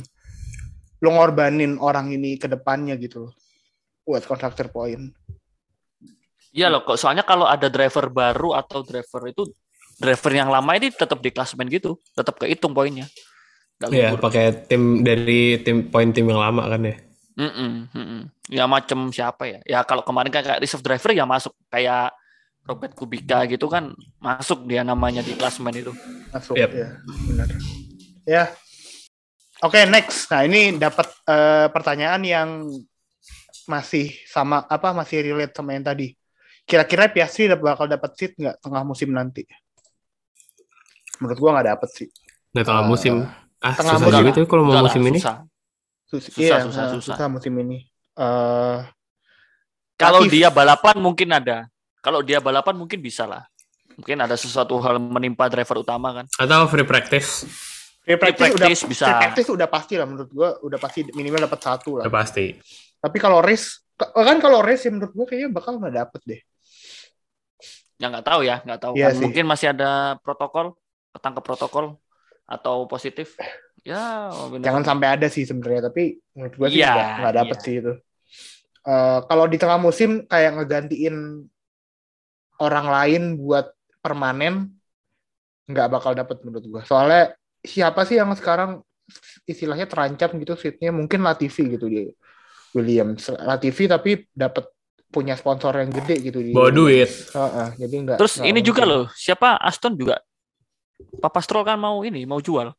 lo 1.04 1.10
ngorbanin 1.12 1.76
orang 1.76 2.16
ini 2.16 2.39
ke 2.39 2.48
depannya 2.48 2.96
gitu 2.96 3.28
loh 3.28 3.34
buat 4.08 4.24
kontraktor 4.24 4.72
poin. 4.72 5.12
Iya 6.56 6.72
loh, 6.72 6.88
kok 6.88 6.96
soalnya 6.96 7.28
kalau 7.28 7.43
ada 7.43 7.68
driver 7.68 8.08
baru 8.08 8.56
atau 8.56 8.80
driver 8.80 9.28
itu 9.28 9.43
driver 10.00 10.32
yang 10.32 10.48
lama 10.48 10.72
ini 10.80 10.88
tetap 10.88 11.20
di 11.20 11.36
klasemen 11.36 11.68
gitu, 11.68 12.00
tetap 12.16 12.39
kehitung 12.39 12.72
poinnya. 12.72 13.12
Iya, 13.91 14.16
pakai 14.16 14.72
tim 14.72 15.04
dari 15.04 15.60
tim 15.60 15.91
poin 15.91 16.16
tim 16.16 16.32
yang 16.32 16.39
lama 16.39 16.64
kan 16.64 16.80
ya. 16.80 16.96
Mm-mm, 17.36 17.91
mm-mm. 17.91 18.22
Ya 18.48 18.64
macam 18.72 19.12
siapa 19.12 19.43
ya? 19.52 19.60
Ya 19.68 19.80
kalau 19.84 20.00
kemarin 20.08 20.32
kan 20.32 20.48
kayak 20.48 20.64
reserve 20.64 20.86
driver 20.88 21.12
ya 21.12 21.28
masuk 21.28 21.52
kayak 21.68 22.16
Robert 22.66 22.97
Kubica 22.97 23.45
gitu 23.45 23.70
kan 23.70 23.93
masuk 24.18 24.66
dia 24.66 24.82
namanya 24.82 25.22
di 25.22 25.38
klasemen 25.38 25.74
itu. 25.78 25.93
Masuk 26.34 26.57
Yep. 26.57 26.70
ya, 26.74 26.89
benar. 27.30 27.47
Ya. 28.26 28.43
Oke, 29.61 29.86
next. 29.86 30.28
Nah, 30.34 30.41
ini 30.43 30.74
dapat 30.76 31.07
eh, 31.30 31.68
pertanyaan 31.70 32.22
yang 32.26 32.49
masih 33.70 34.13
sama 34.30 34.66
apa 34.66 34.93
masih 34.93 35.22
relate 35.26 35.53
sama 35.53 35.78
yang 35.78 35.86
tadi. 35.86 36.13
Kira-kira 36.66 37.05
Piastri 37.05 37.45
bakal 37.53 37.86
dapat 37.86 38.11
seat 38.18 38.34
nggak 38.34 38.57
tengah 38.61 38.82
musim 38.82 39.13
nanti? 39.13 39.45
Menurut 41.22 41.38
gua 41.38 41.49
nggak 41.61 41.68
dapet 41.78 41.89
sih. 41.93 42.07
Nah, 42.57 42.66
tengah 42.66 42.84
Eh, 42.84 42.89
musim. 42.89 43.13
Ah, 43.61 43.74
tengah 43.78 43.93
susah 43.97 44.07
musim. 44.09 44.20
juga 44.26 44.30
tuh 44.34 44.45
kalau 44.49 44.63
mau 44.66 44.82
musim 44.82 45.01
ini. 45.05 45.20
susah. 45.22 45.38
Sus- 46.05 46.30
Susah, 46.34 46.41
iya, 46.41 46.57
susah, 46.66 46.86
susah. 46.97 47.18
musim 47.30 47.53
ini. 47.61 47.86
Eh, 48.18 48.80
Kalau 49.95 50.28
Latif. 50.28 50.34
dia 50.36 50.49
balapan 50.51 50.95
mungkin 50.99 51.30
ada. 51.32 51.72
Kalau 52.06 52.22
dia 52.22 52.38
balapan 52.38 52.78
mungkin 52.78 53.01
bisa 53.01 53.26
lah. 53.26 53.41
Mungkin 53.97 54.22
ada 54.22 54.38
sesuatu 54.38 54.78
hal 54.78 55.01
menimpa 55.01 55.49
driver 55.49 55.82
utama 55.82 56.14
kan. 56.22 56.26
Atau 56.38 56.70
free 56.70 56.86
practice. 56.86 57.49
free 58.06 58.22
practice, 58.22 58.53
practice 58.53 58.86
udah 58.86 58.91
bisa. 58.93 59.06
free 59.10 59.22
practice 59.26 59.49
udah 59.49 59.66
pasti 59.66 59.93
lah 59.97 60.06
menurut 60.06 60.30
gua 60.30 60.62
udah 60.62 60.78
pasti 60.78 61.10
minimal 61.18 61.49
dapat 61.49 61.60
satu 61.66 61.97
lah. 61.97 62.06
Udah 62.06 62.14
pasti. 62.14 62.53
Tapi 63.01 63.18
kalau 63.18 63.41
race 63.41 63.82
kan 63.97 64.38
kalau 64.38 64.62
race 64.62 64.86
ya 64.86 64.93
menurut 64.93 65.10
gua 65.18 65.26
kayaknya 65.26 65.49
bakal 65.49 65.82
nggak 65.82 65.95
dapet 65.97 66.22
deh. 66.30 66.41
Ya 67.97 68.14
nggak 68.14 68.26
tahu 68.28 68.41
ya, 68.45 68.62
nggak 68.62 68.80
tahu. 68.86 68.93
Iya 68.93 69.10
kan. 69.10 69.18
Mungkin 69.26 69.43
masih 69.49 69.68
ada 69.74 70.22
protokol, 70.22 70.78
ketangkep 71.18 71.41
protokol 71.41 71.86
atau 72.45 72.86
positif. 72.86 73.34
Ya, 73.86 74.34
benar. 74.49 74.66
Jangan 74.66 74.84
sampai 74.86 75.08
ada 75.14 75.28
sih 75.30 75.45
sebenarnya, 75.45 75.93
tapi 75.93 76.18
menurut 76.34 76.53
gue 76.58 76.68
sih 76.74 76.82
Iya, 76.82 76.89
nggak 76.93 77.10
nggak 77.22 77.36
dapet 77.38 77.58
iya. 77.58 77.66
sih 77.66 77.74
itu. 77.82 77.93
Eh, 78.86 79.20
kalau 79.26 79.45
di 79.49 79.58
tengah 79.58 79.80
musim 79.82 80.26
kayak 80.30 80.62
ngegantiin 80.62 81.16
orang 82.62 82.88
lain 82.88 83.22
buat 83.39 83.72
permanen, 83.99 84.76
nggak 85.66 85.88
bakal 85.89 86.12
dapet 86.14 86.41
menurut 86.45 86.66
gue. 86.66 86.82
Soalnya 86.86 87.34
siapa 87.66 88.06
sih 88.06 88.22
yang 88.22 88.32
sekarang 88.38 88.86
istilahnya 89.45 89.86
terancam 89.86 90.34
gitu 90.38 90.53
seatnya 90.58 90.89
mungkin 90.93 91.26
Latifi 91.26 91.66
gitu 91.78 91.86
di 91.89 92.10
Williams. 92.74 93.30
Latifi 93.34 93.89
tapi 93.89 94.26
dapat 94.34 94.70
punya 95.10 95.38
sponsor 95.39 95.72
yang 95.80 95.93
gede 95.93 96.20
gitu 96.20 96.39
di 96.43 96.51
Bawa 96.51 96.74
duit. 96.74 97.08
Heeh, 97.08 97.70
jadi 97.80 97.95
nggak. 98.03 98.18
Terus 98.20 98.34
nggak 98.41 98.49
ini 98.51 98.60
juga 98.60 98.84
mungkin. 98.84 98.99
loh, 98.99 99.06
siapa 99.16 99.56
Aston 99.62 99.95
juga 99.95 100.20
Papa 100.95 101.39
Stroll 101.43 101.68
kan 101.68 101.80
mau 101.80 102.03
ini, 102.03 102.24
mau 102.28 102.39
jual. 102.39 102.72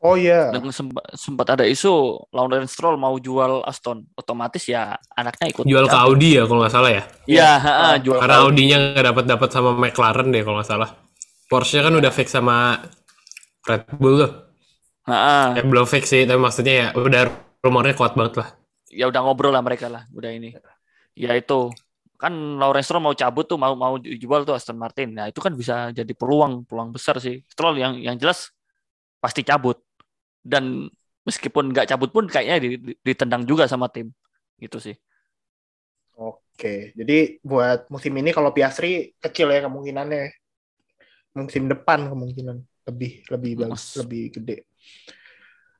Oh 0.00 0.16
iya. 0.16 0.48
Dan 0.48 0.72
sempat, 0.72 1.04
sempat 1.12 1.46
ada 1.52 1.64
isu 1.68 2.24
Lawrence 2.32 2.72
Stroll 2.72 2.96
mau 2.96 3.12
jual 3.20 3.60
Aston, 3.68 4.08
otomatis 4.16 4.64
ya 4.64 4.96
anaknya 5.12 5.52
ikut 5.52 5.68
Jual 5.68 5.84
ke. 5.84 5.96
Audi 5.96 6.40
ya 6.40 6.48
kalau 6.48 6.64
nggak 6.64 6.72
salah 6.72 6.90
ya. 6.92 7.02
Iya, 7.28 7.50
heeh, 7.60 7.92
jual 8.08 8.16
ke 8.16 8.24
Karena 8.24 8.36
Audi. 8.40 8.64
Audi-nya 8.64 8.76
nggak 8.96 9.06
dapat 9.12 9.24
dapat 9.28 9.48
sama 9.52 9.70
McLaren 9.76 10.28
deh 10.32 10.40
kalau 10.40 10.56
nggak 10.60 10.70
salah. 10.72 10.90
Porsche 11.52 11.84
kan 11.84 11.92
udah 11.92 12.12
fix 12.14 12.32
sama 12.32 12.80
Red 13.68 13.92
Bull 14.00 14.24
tuh. 14.24 14.32
Heeh. 15.04 15.60
Ya, 15.60 15.62
belum 15.68 15.84
fix 15.84 16.08
sih, 16.08 16.24
tapi 16.24 16.40
maksudnya 16.40 16.74
ya 16.74 16.86
udah 16.96 17.28
rumornya 17.60 17.92
kuat 17.92 18.16
banget 18.16 18.40
lah. 18.40 18.48
ya 18.90 19.06
udah 19.06 19.20
ngobrol 19.22 19.54
lah 19.54 19.62
mereka 19.62 19.86
lah 19.86 20.02
udah 20.10 20.30
ini 20.34 20.50
ya 21.14 21.30
itu 21.38 21.70
kan 22.18 22.34
Lawrence 22.58 22.90
Stroll 22.90 23.04
mau 23.06 23.14
cabut 23.14 23.46
tuh 23.46 23.54
mau 23.54 23.72
mau 23.78 23.94
dijual 24.02 24.42
tuh 24.42 24.58
Aston 24.58 24.74
Martin 24.74 25.14
nah 25.14 25.30
itu 25.30 25.38
kan 25.38 25.54
bisa 25.54 25.94
jadi 25.94 26.10
peluang 26.10 26.66
peluang 26.66 26.90
besar 26.90 27.22
sih 27.22 27.38
Stroll 27.46 27.78
yang 27.78 28.02
yang 28.02 28.18
jelas 28.18 28.50
pasti 29.22 29.46
cabut 29.46 29.78
dan 30.40 30.88
meskipun 31.24 31.70
nggak 31.72 31.88
cabut 31.90 32.10
pun 32.10 32.24
kayaknya 32.26 32.56
di- 32.62 32.80
di- 32.80 32.98
ditendang 33.04 33.44
juga 33.44 33.68
sama 33.68 33.88
tim 33.92 34.10
gitu 34.60 34.80
sih 34.80 34.96
Oke, 36.20 36.92
jadi 36.92 37.40
buat 37.40 37.88
musim 37.88 38.12
ini 38.20 38.36
kalau 38.36 38.52
Piastri 38.52 39.16
kecil 39.16 39.48
ya 39.48 39.64
kemungkinannya. 39.64 40.28
Musim 41.32 41.64
depan 41.72 42.12
kemungkinan 42.12 42.60
lebih 42.84 43.24
lebih 43.32 43.52
bagus, 43.64 43.96
Mas. 43.96 44.04
lebih 44.04 44.28
gede. 44.36 44.68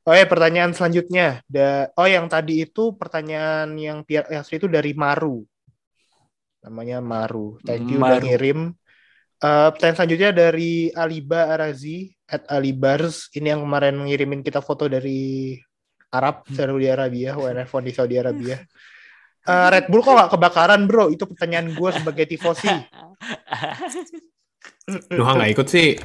Oh 0.09 0.17
ya, 0.17 0.25
pertanyaan 0.25 0.73
selanjutnya. 0.73 1.45
Da 1.45 1.93
oh 1.93 2.09
yang 2.09 2.25
tadi 2.33 2.65
itu 2.65 2.97
pertanyaan 2.97 3.77
yang 3.77 4.01
Piastri 4.09 4.57
itu 4.57 4.73
dari 4.73 4.97
Maru. 4.97 5.45
Namanya 6.65 7.05
Maru. 7.05 7.61
Thank 7.61 7.93
you 7.93 8.01
udah 8.01 8.17
Maru. 8.17 8.25
ngirim. 8.25 8.59
Eh, 9.45 9.69
pertanyaan 9.77 9.97
selanjutnya 10.01 10.31
dari 10.33 10.89
Aliba 10.97 11.53
Arazi 11.53 12.17
at 12.31 12.47
Alibars. 12.47 13.27
Ini 13.35 13.59
yang 13.59 13.67
kemarin 13.67 13.99
ngirimin 14.07 14.47
kita 14.47 14.63
foto 14.63 14.87
dari 14.87 15.59
Arab, 16.11 16.47
Saudi 16.51 16.87
Arabia, 16.87 17.35
WNF1 17.35 17.83
di 17.83 17.93
Saudi 17.93 18.17
Arabia. 18.17 18.59
Eh, 19.41 19.69
Red 19.73 19.89
Bull 19.89 20.05
kok 20.05 20.13
gak 20.13 20.37
kebakaran 20.37 20.85
bro? 20.85 21.09
Itu 21.09 21.25
pertanyaan 21.25 21.73
gue 21.73 21.91
sebagai 21.97 22.29
tifosi. 22.29 22.69
Nuha 25.17 25.33
nggak 25.33 25.51
ikut 25.57 25.65
sih. 25.65 25.97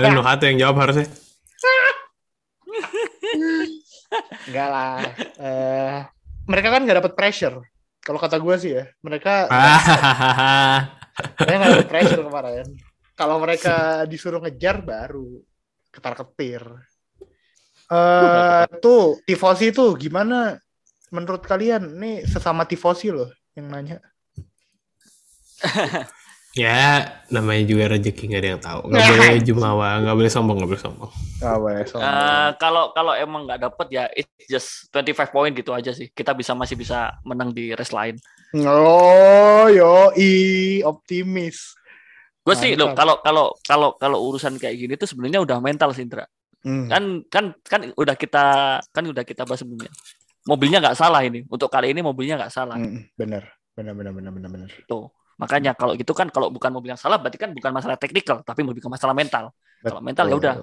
Dan 0.00 0.16
Nuha 0.16 0.40
tuh 0.40 0.48
yang 0.48 0.58
jawab 0.64 0.80
harusnya. 0.80 1.12
Enggak 4.48 4.68
lah. 4.72 4.96
Eh, 5.36 5.96
mereka 6.48 6.68
kan 6.72 6.88
gak 6.88 6.98
dapat 7.04 7.12
pressure. 7.12 7.60
Kalau 8.00 8.18
kata 8.18 8.40
gue 8.40 8.54
sih 8.56 8.72
ya, 8.80 8.88
mereka 9.04 9.46
Ah. 9.52 10.88
mereka 11.36 11.56
gak 11.60 11.70
dapat 11.78 11.90
pressure 11.92 12.22
kemarin. 12.24 12.66
Kalau 13.12 13.36
mereka 13.38 13.74
disuruh 14.10 14.40
ngejar 14.42 14.80
baru 14.82 15.40
ketar 15.92 16.14
ketir. 16.16 16.62
Eh 17.92 18.64
tuh 18.80 19.20
tifosi 19.28 19.70
tuh 19.70 19.94
gimana 20.00 20.56
menurut 21.12 21.44
kalian? 21.44 22.00
Nih 22.00 22.24
sesama 22.24 22.64
tifosi 22.64 23.12
loh 23.12 23.28
yang 23.52 23.68
nanya. 23.68 24.00
ya, 26.64 27.06
namanya 27.28 27.64
juga 27.68 27.92
rezeki 27.92 28.32
nggak 28.32 28.42
ada 28.42 28.50
yang 28.56 28.62
tahu. 28.64 28.80
Nggak 28.88 29.04
boleh 29.12 29.40
jumawa, 29.44 29.88
nggak 30.00 30.16
boleh 30.16 30.32
sombong, 30.32 30.56
nggak 30.58 30.70
boleh 30.72 30.82
sombong. 30.82 31.12
Gak 31.38 31.58
boleh 31.60 31.84
sombong. 31.84 32.08
Eh, 32.08 32.50
kalau 32.56 32.84
kalau 32.96 33.12
emang 33.12 33.44
nggak 33.44 33.60
dapet 33.60 33.86
ya 33.92 34.04
it's 34.16 34.32
just 34.48 34.88
25 34.90 35.28
point 35.30 35.52
gitu 35.52 35.70
aja 35.76 35.92
sih 35.92 36.08
kita 36.10 36.32
bisa 36.32 36.56
masih 36.56 36.74
bisa 36.80 37.14
menang 37.22 37.52
di 37.52 37.76
race 37.76 37.92
lain 37.92 38.16
Oh, 38.52 39.64
yo, 39.72 40.12
i 40.12 40.84
optimis. 40.84 41.72
Gue 42.42 42.54
sih 42.58 42.74
loh 42.74 42.90
Mantap. 42.90 42.98
kalau 42.98 43.14
kalau 43.22 43.46
kalau 43.62 43.88
kalau 43.94 44.18
urusan 44.26 44.58
kayak 44.58 44.74
gini 44.74 44.94
tuh 44.98 45.06
sebenarnya 45.06 45.38
udah 45.42 45.62
mental 45.62 45.94
sih 45.94 46.02
Indra. 46.02 46.26
Hmm. 46.62 46.86
kan 46.86 47.02
kan 47.26 47.44
kan 47.66 47.80
udah 47.98 48.14
kita 48.14 48.44
kan 48.90 49.02
udah 49.02 49.22
kita 49.26 49.42
bahas 49.46 49.62
sebelumnya. 49.62 49.90
Mobilnya 50.46 50.78
nggak 50.82 50.98
salah 50.98 51.22
ini. 51.22 51.46
Untuk 51.46 51.70
kali 51.70 51.94
ini 51.94 52.02
mobilnya 52.02 52.38
nggak 52.38 52.54
salah. 52.54 52.78
Hmm, 52.78 53.06
bener, 53.14 53.46
bener, 53.74 53.94
bener, 53.94 54.12
bener, 54.14 54.30
bener, 54.34 54.50
bener. 54.50 54.70
tuh. 54.86 55.10
Makanya 55.38 55.74
kalau 55.74 55.94
gitu 55.98 56.14
kan 56.14 56.30
kalau 56.30 56.50
bukan 56.50 56.70
mobil 56.70 56.94
yang 56.94 57.02
salah 57.02 57.18
berarti 57.18 57.38
kan 57.38 57.50
bukan 57.50 57.70
masalah 57.74 57.98
teknikal 57.98 58.42
tapi 58.46 58.62
lebih 58.62 58.82
ke 58.82 58.90
masalah 58.90 59.14
mental. 59.14 59.54
Kalau 59.82 60.02
mental 60.02 60.26
ya 60.30 60.36
udah. 60.38 60.54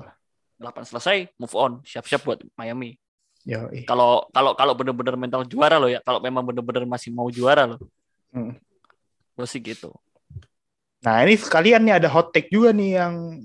delapan 0.59 0.83
selesai 0.83 1.17
move 1.39 1.55
on. 1.55 1.79
Siap-siap 1.87 2.21
buat 2.27 2.39
Miami. 2.59 2.99
Yo, 3.47 3.71
i. 3.71 3.87
kalau 3.87 4.27
kalau 4.35 4.51
kalau 4.51 4.75
bener-bener 4.75 5.15
mental 5.15 5.47
juara 5.47 5.79
loh 5.79 5.87
ya. 5.87 6.03
Kalau 6.03 6.19
memang 6.19 6.43
bener-bener 6.43 6.83
masih 6.83 7.15
mau 7.15 7.31
juara 7.31 7.63
loh. 7.63 7.79
Hmm. 8.35 8.55
gue 9.39 9.47
sih 9.47 9.63
gitu 9.63 9.95
Nah, 10.99 11.23
ini 11.23 11.39
sekalian 11.39 11.81
nih 11.87 11.95
ada 12.03 12.09
hot 12.11 12.35
take 12.35 12.51
juga 12.51 12.75
nih 12.75 12.99
yang 12.99 13.39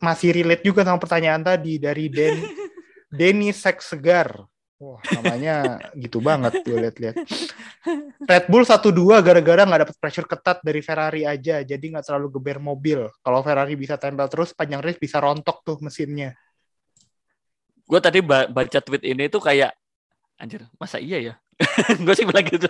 masih 0.00 0.32
relate 0.32 0.64
juga 0.64 0.86
sama 0.86 0.96
pertanyaan 0.96 1.44
tadi 1.44 1.76
dari 1.76 2.08
Den 2.08 2.40
Denny 3.18 3.52
Seks 3.52 3.92
Segar. 3.92 4.44
Wah, 4.74 4.98
namanya 5.14 5.78
gitu 5.94 6.18
banget 6.18 6.60
gue 6.66 6.76
lihat-lihat. 6.76 7.16
Red 8.26 8.44
Bull 8.50 8.66
1-2 8.66 9.22
gara-gara 9.22 9.62
nggak 9.62 9.82
dapat 9.86 9.96
pressure 10.02 10.26
ketat 10.26 10.58
dari 10.66 10.82
Ferrari 10.82 11.22
aja, 11.22 11.62
jadi 11.62 11.80
nggak 11.80 12.04
terlalu 12.04 12.28
geber 12.40 12.58
mobil. 12.58 13.06
Kalau 13.22 13.40
Ferrari 13.46 13.78
bisa 13.78 13.94
tempel 14.00 14.26
terus, 14.26 14.50
panjang 14.50 14.82
race 14.82 14.98
bisa 14.98 15.22
rontok 15.22 15.62
tuh 15.62 15.78
mesinnya. 15.78 16.34
gue 17.84 18.00
tadi 18.00 18.24
ba- 18.24 18.48
baca 18.48 18.80
tweet 18.80 19.04
ini 19.04 19.28
tuh 19.28 19.44
kayak 19.44 19.76
anjir 20.40 20.64
masa 20.80 20.96
iya 20.96 21.20
ya 21.20 21.34
gue 22.04 22.14
sih 22.16 22.24
bilang 22.24 22.48
gitu 22.48 22.64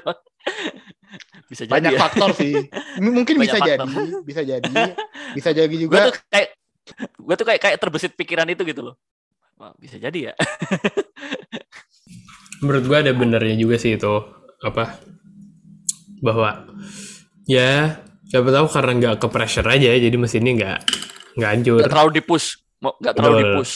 bisa 1.46 1.62
jadi 1.62 1.74
Banyak 1.74 1.92
ya. 1.92 2.00
faktor 2.00 2.30
sih. 2.34 2.54
M- 2.98 3.12
Mungkin 3.12 3.34
Banyak 3.36 3.44
bisa 3.44 3.58
faktor. 3.58 3.86
jadi, 3.86 4.22
bisa 4.22 4.42
jadi, 4.42 4.72
bisa 5.32 5.50
jadi 5.50 5.68
gue 5.68 5.84
juga. 5.84 6.08
tuh 6.08 6.14
kayak 6.26 6.48
gue 7.16 7.34
tuh 7.34 7.46
kayak 7.46 7.60
kayak 7.60 7.76
terbesit 7.78 8.12
pikiran 8.12 8.44
itu 8.46 8.62
gitu 8.62 8.82
loh 8.82 8.96
Wah, 9.54 9.70
bisa 9.74 9.96
jadi 9.96 10.30
ya 10.30 10.34
Menurut 12.58 12.84
gua 12.84 12.98
ada 13.00 13.12
benernya 13.12 13.54
juga 13.54 13.76
sih 13.76 13.94
itu 13.94 14.14
apa 14.58 14.96
bahwa 16.18 16.64
ya 17.44 18.00
siapa 18.24 18.48
tahu 18.48 18.66
karena 18.66 18.92
nggak 18.94 19.16
ke 19.18 19.28
pressure 19.28 19.66
aja 19.66 19.92
jadi 19.92 20.16
mesinnya 20.16 20.52
nggak 20.54 20.78
nggak 21.34 21.50
hancur 21.50 21.78
nggak 21.78 21.92
terlalu 21.92 22.10
dipush 22.14 22.46
Mau- 22.80 22.96
nggak 22.96 23.14
terlalu 23.14 23.34
Betul. 23.34 23.44
dipush 23.52 23.74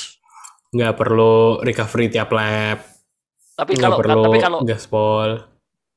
nggak 0.71 0.95
perlu 0.95 1.35
recovery 1.61 2.07
tiap 2.09 2.31
lap 2.31 2.79
tapi 3.55 3.71
nggak 3.73 3.85
kalau 3.87 3.99
perlu 3.99 4.23
tapi 4.27 4.39
kalau 4.41 4.59
gaspol 4.63 5.29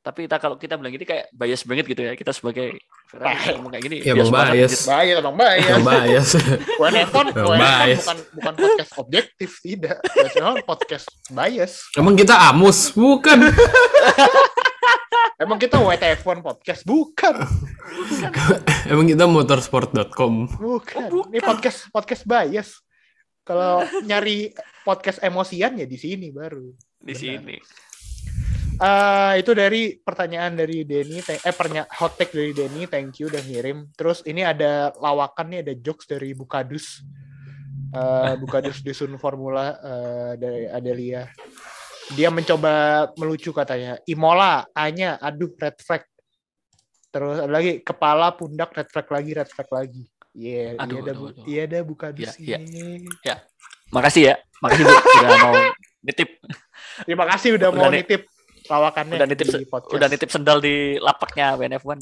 tapi 0.02 0.26
kita 0.26 0.38
kalau 0.38 0.58
kita 0.58 0.76
bilang 0.76 0.90
gini 0.90 1.06
kayak 1.06 1.30
bias 1.30 1.62
banget 1.62 1.86
gitu 1.86 2.02
ya 2.02 2.14
kita 2.14 2.34
sebagai 2.34 2.74
Ferrari 3.06 3.54
ngomong 3.54 3.70
kayak 3.70 3.84
gini 3.86 3.98
Ya, 4.02 4.18
bias. 4.18 4.34
anjir. 4.34 4.82
Bahaya, 4.84 5.14
bang, 5.22 5.36
bias 5.38 6.30
WNF1, 6.76 7.26
Emang 7.30 7.46
WNF1 7.46 7.62
bias. 7.62 8.00
bukan 8.02 8.18
bukan 8.34 8.54
podcast 8.58 8.92
objektif 8.98 9.50
tidak. 9.62 9.98
WNF1 10.10 10.56
podcast 10.64 11.06
bias. 11.30 11.74
emang 11.94 12.16
kita 12.16 12.36
amus 12.50 12.80
bukan 12.92 13.40
Emang 15.38 15.58
kita 15.58 15.78
WTF1 15.78 16.38
podcast 16.40 16.82
bukan. 16.84 17.36
emang 18.92 19.06
kita 19.06 19.26
motorsport.com 19.26 20.34
Bukan. 20.52 21.06
Oh, 21.10 21.26
bukan. 21.26 21.30
Ini 21.30 21.40
podcast 21.40 21.90
podcast 21.90 22.24
bias. 22.24 22.70
Kalau 23.42 23.82
nyari 24.02 24.54
podcast 24.82 25.18
emosian 25.20 25.74
ya 25.76 25.86
di 25.86 25.98
sini 25.98 26.30
baru. 26.30 26.70
di 26.96 27.06
Benar. 27.08 27.18
sini 27.18 27.58
Eh 28.82 29.34
itu 29.38 29.54
dari 29.54 29.94
pertanyaan 29.94 30.58
dari 30.58 30.82
Denny, 30.82 31.22
eh 31.22 31.54
pernya 31.54 31.86
hot 32.02 32.18
take 32.18 32.34
dari 32.34 32.50
Denny, 32.50 32.90
thank 32.90 33.22
you 33.22 33.30
udah 33.30 33.38
ngirim. 33.46 33.86
Terus 33.94 34.26
ini 34.26 34.42
ada 34.42 34.90
lawakan 34.98 35.54
nih, 35.54 35.60
ada 35.62 35.74
jokes 35.78 36.10
dari 36.10 36.34
Bukadus. 36.34 37.06
Eh 37.94 38.34
Bukadus 38.42 38.82
Dusun 38.86 39.14
Formula 39.22 39.78
eh, 39.78 40.34
dari 40.42 40.66
Adelia. 40.66 41.30
Dia 42.18 42.34
mencoba 42.34 43.06
melucu 43.22 43.54
katanya. 43.54 44.02
Imola, 44.10 44.66
A-nya, 44.74 45.22
aduh 45.22 45.54
red 45.62 45.78
flag. 45.78 46.02
Terus 47.14 47.38
ada 47.38 47.54
lagi 47.54 47.86
kepala, 47.86 48.34
pundak, 48.34 48.74
red 48.74 48.90
flag 48.90 49.08
lagi, 49.14 49.32
red 49.38 49.50
flag 49.54 49.70
lagi. 49.70 50.04
Iya, 50.34 50.74
iya 50.74 51.00
ada, 51.06 51.12
iya 51.46 51.62
ada 51.70 51.80
Bukadus 51.86 52.34
iya. 52.42 52.58
ini. 52.58 53.04
makasih 53.92 54.32
ya 54.32 54.36
makasih 54.64 54.88
bu 54.88 54.96
udah 54.96 55.36
mau 55.44 55.56
nitip 56.08 56.30
Terima 57.04 57.26
kasih 57.28 57.60
udah, 57.60 57.70
Udah 57.72 57.80
mau 57.80 57.90
nih. 57.92 58.04
nitip 58.04 58.22
lawakannya 58.72 59.20
Udah 59.20 59.28
nitip 59.28 59.48
di 59.52 59.68
podcast. 59.68 59.92
udah 59.92 60.08
nitip 60.08 60.30
sendal 60.32 60.58
di 60.64 60.96
lapaknya 61.04 61.60
WNF1 61.60 62.00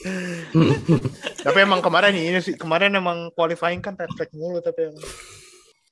Tapi 1.44 1.58
emang 1.60 1.84
kemarin 1.84 2.16
ini 2.16 2.40
sih 2.40 2.56
kemarin 2.56 2.96
emang 2.96 3.28
qualifying 3.36 3.84
kan 3.84 3.96
red 4.00 4.08
flag 4.16 4.32
mulu 4.32 4.64
tapi 4.64 4.88
emang. 4.88 5.04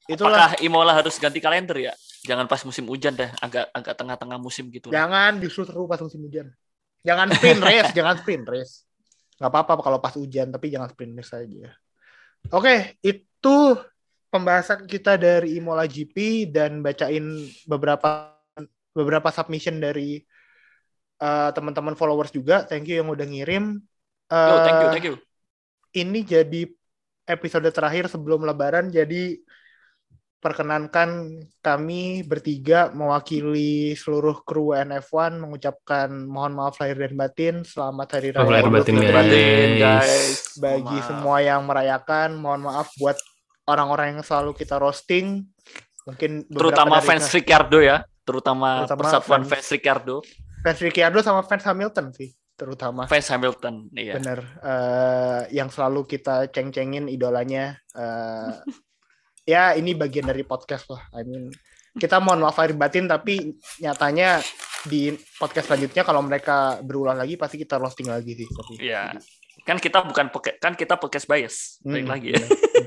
itulah 0.09 0.57
Apakah 0.57 0.65
Imola 0.65 0.97
harus 0.97 1.21
ganti 1.21 1.37
kalender 1.45 1.77
ya? 1.77 1.93
Jangan 2.25 2.49
pas 2.49 2.65
musim 2.65 2.89
hujan 2.89 3.13
deh, 3.13 3.29
agak 3.45 3.69
agak 3.77 3.95
tengah-tengah 4.01 4.41
musim 4.41 4.73
gitu. 4.73 4.89
lah. 4.89 5.05
jangan 5.05 5.37
justru 5.45 5.69
seru 5.69 5.85
pas 5.85 6.01
musim 6.01 6.25
hujan. 6.25 6.49
Jangan 7.05 7.29
sprint 7.37 7.61
race, 7.61 7.91
jangan 7.99 8.15
sprint 8.17 8.47
race. 8.49 8.75
Nggak 9.37 9.51
apa-apa 9.53 9.73
kalau 9.85 9.99
pas 10.01 10.17
hujan 10.17 10.49
tapi 10.49 10.73
jangan 10.73 10.89
sprint 10.89 11.13
race 11.13 11.33
aja. 11.37 11.69
Oke, 12.49 12.97
itu 13.05 13.57
pembahasan 14.33 14.89
kita 14.89 15.21
dari 15.21 15.61
Imola 15.61 15.85
GP 15.85 16.49
dan 16.49 16.81
bacain 16.81 17.45
beberapa 17.69 18.38
beberapa 18.99 19.31
submission 19.31 19.79
dari 19.79 20.19
eh, 21.19 21.51
teman-teman 21.51 21.95
followers 21.95 22.31
juga. 22.31 22.63
Thank 22.63 22.91
you 22.91 22.99
yang 22.99 23.09
udah 23.09 23.23
ngirim. 23.23 23.79
Yo, 24.29 24.55
thank 24.61 24.77
you, 24.77 24.87
Eh, 24.87 24.93
thank 24.93 25.07
you. 25.07 25.17
ini 25.95 26.21
jadi 26.21 26.63
episode 27.25 27.69
terakhir 27.69 28.07
sebelum 28.07 28.43
lebaran 28.43 28.89
jadi 28.89 29.39
perkenankan 30.39 31.35
kami 31.59 32.23
bertiga 32.23 32.95
mewakili 32.95 33.93
seluruh 33.93 34.39
kru 34.47 34.71
NF1 34.71 35.35
mengucapkan 35.35 36.07
mohon 36.15 36.55
maaf 36.55 36.79
lahir 36.79 36.95
dan 36.97 37.15
batin. 37.15 37.55
Selamat 37.67 38.07
hari 38.15 38.31
raya. 38.31 38.47
Lahir 38.47 38.63
Idul 38.63 38.75
batin, 38.79 38.95
Fitri 38.95 39.11
Batin, 39.11 39.69
guys. 39.75 40.07
guys. 40.07 40.39
Bagi 40.57 40.95
Maaf. 40.95 41.07
semua 41.11 41.37
yang 41.43 41.61
merayakan, 41.67 42.29
mohon 42.39 42.63
maaf 42.63 42.87
buat 42.95 43.19
orang-orang 43.67 44.15
yang 44.15 44.23
selalu 44.23 44.55
kita 44.55 44.79
roasting. 44.79 45.43
Mungkin 46.07 46.47
Terutama 46.47 47.03
dari- 47.03 47.07
fans 47.11 47.27
Ricardo 47.29 47.83
ya, 47.83 48.07
terutama, 48.29 48.85
Terutama 48.85 49.01
persatuan 49.01 49.43
fans- 49.49 49.65
fans 49.65 49.69
Ricardo, 49.73 50.17
fans 50.61 50.79
Ricciardo 50.79 51.19
sama 51.25 51.41
fans 51.41 51.65
Hamilton 51.65 52.13
sih, 52.13 52.29
terutama. 52.53 53.09
fans 53.09 53.29
Hamilton. 53.33 53.89
Iya. 53.91 54.21
Bener, 54.21 54.45
eh, 54.61 55.41
yang 55.57 55.73
selalu 55.73 56.05
kita 56.05 56.53
ceng-cengin 56.53 57.09
idolanya. 57.09 57.81
eh, 57.97 58.53
ya 59.43 59.73
ini 59.73 59.97
bagian 59.97 60.29
dari 60.29 60.45
podcast 60.45 60.93
lah. 60.93 61.01
I 61.17 61.25
mean, 61.25 61.49
kita 61.97 62.21
mohon 62.21 62.45
maaf 62.45 62.61
lahir 62.61 62.77
batin, 62.77 63.09
tapi 63.09 63.57
nyatanya 63.81 64.45
di 64.85 65.11
podcast 65.35 65.67
selanjutnya 65.67 66.05
kalau 66.05 66.21
mereka 66.21 66.79
berulang 66.85 67.19
lagi 67.19 67.35
pasti 67.35 67.57
kita 67.57 67.81
roasting 67.81 68.07
lagi 68.07 68.37
sih. 68.37 68.47
Tapi, 68.47 68.73
Iya. 68.79 69.17
Kan 69.67 69.77
kita 69.77 70.07
bukan 70.07 70.31
kan 70.61 70.73
kita 70.73 70.95
podcast 70.97 71.27
bias. 71.27 71.83
Hmm, 71.83 72.07
lagi 72.07 72.33
ya. 72.33 72.41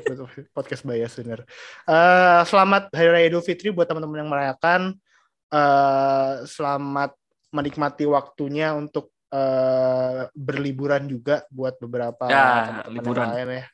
bener. 0.08 0.48
podcast 0.50 0.82
bias 0.82 1.14
bener. 1.20 1.44
Eh, 1.84 2.42
selamat 2.48 2.90
Hari 2.90 3.10
Raya 3.10 3.26
Idul 3.28 3.44
Fitri 3.44 3.70
buat 3.70 3.86
teman-teman 3.86 4.24
yang 4.24 4.32
merayakan. 4.32 4.96
Eh, 5.52 6.34
selamat 6.48 7.12
menikmati 7.52 8.08
waktunya 8.08 8.72
untuk 8.72 9.12
eh, 9.28 10.32
berliburan 10.32 11.04
juga 11.06 11.44
buat 11.52 11.76
beberapa 11.76 12.24
Ya, 12.26 12.72
teman-teman 12.88 12.96
liburan. 12.96 13.28
lain 13.32 13.50
ya. 13.52 13.66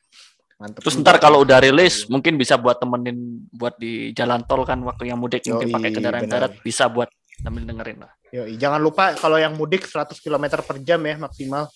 Mantep 0.58 0.80
Terus 0.82 0.94
juga. 0.94 1.02
ntar 1.06 1.16
kalau 1.18 1.38
udah 1.42 1.58
rilis 1.62 2.06
mungkin 2.06 2.34
bisa 2.34 2.58
buat 2.58 2.78
temenin 2.78 3.18
buat 3.48 3.78
di 3.78 4.10
jalan 4.10 4.42
tol 4.42 4.62
kan 4.62 4.82
waktu 4.82 5.06
yang 5.06 5.18
mudik 5.18 5.46
mungkin 5.46 5.70
Yoi, 5.70 5.74
pakai 5.74 5.90
kendaraan 5.92 6.22
benar. 6.26 6.50
darat 6.50 6.52
bisa 6.58 6.90
buat 6.90 7.06
sambil 7.38 7.62
dengerin 7.62 7.98
lah. 8.02 8.10
Yoi, 8.28 8.58
jangan 8.58 8.82
lupa 8.82 9.14
kalau 9.14 9.38
yang 9.38 9.54
mudik 9.54 9.86
100 9.86 10.18
km 10.18 10.44
per 10.58 10.82
jam 10.82 10.98
ya 11.00 11.14
maksimal. 11.16 11.70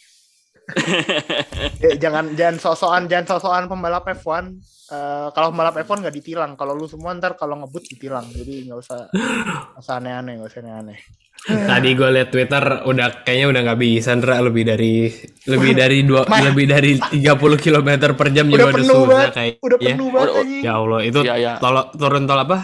Eh, 1.83 1.99
jangan 1.99 2.33
jangan 2.33 2.57
sok-sokan 2.57 3.07
jangan 3.07 3.27
sok-sokan 3.29 3.67
pembalap 3.67 4.07
F1. 4.09 4.55
Eh, 4.89 5.29
kalau 5.31 5.51
pembalap 5.51 5.75
F1 5.77 5.99
nggak 6.01 6.15
ditilang. 6.15 6.53
Kalau 6.55 6.73
lu 6.73 6.87
semua 6.87 7.11
ntar 7.13 7.35
kalau 7.35 7.59
ngebut 7.59 7.83
ditilang. 7.85 8.27
Jadi 8.27 8.67
nggak 8.67 8.79
usah 8.79 9.11
nggak 9.11 9.79
usah 9.79 9.95
aneh-aneh, 9.99 10.33
nggak 10.39 10.49
usah 10.49 10.61
aneh-aneh. 10.61 10.99
Tadi 11.43 11.89
gue 11.93 12.09
liat 12.09 12.29
Twitter 12.31 12.65
udah 12.87 13.27
kayaknya 13.27 13.47
udah 13.51 13.61
nggak 13.67 13.81
bisa 13.81 14.15
Ndra 14.15 14.39
lebih 14.41 14.63
dari 14.63 15.11
lebih 15.51 15.73
dari 15.75 15.99
dua 16.07 16.23
Mah. 16.23 16.39
lebih 16.45 16.67
dari 16.71 16.93
30 16.95 17.19
km 17.59 17.91
per 18.15 18.29
jam 18.31 18.47
Udah 18.47 18.53
juga 18.53 18.63
udah 18.63 18.75
penuh 18.79 18.87
susah 18.95 19.11
banget, 19.11 19.31
kayak 19.35 19.55
Udah 19.59 19.79
ya. 19.79 19.87
penuh 19.91 20.09
banget 20.09 20.29
Udah- 20.29 20.41
anjing. 20.41 20.63
Ya 20.63 20.73
Allah 20.79 21.01
itu 21.03 21.21
Iya, 21.27 21.35
iya. 21.35 21.53
tol 21.59 21.77
turun 21.93 22.25
tol 22.25 22.39
apa? 22.39 22.59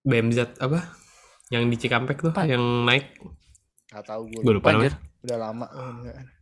BMZ 0.00 0.38
apa? 0.58 0.78
Yang 1.50 1.62
di 1.66 1.76
Cikampek 1.76 2.16
tuh 2.22 2.32
yang 2.46 2.62
naik 2.86 3.18
Nggak 3.90 4.04
tahu 4.06 4.22
gue. 4.30 4.40
gue 4.46 4.52
lupa. 4.54 4.78
Udah 5.20 5.36
lama. 5.36 5.66
Oh, 5.66 5.90
enggak. 5.98 6.39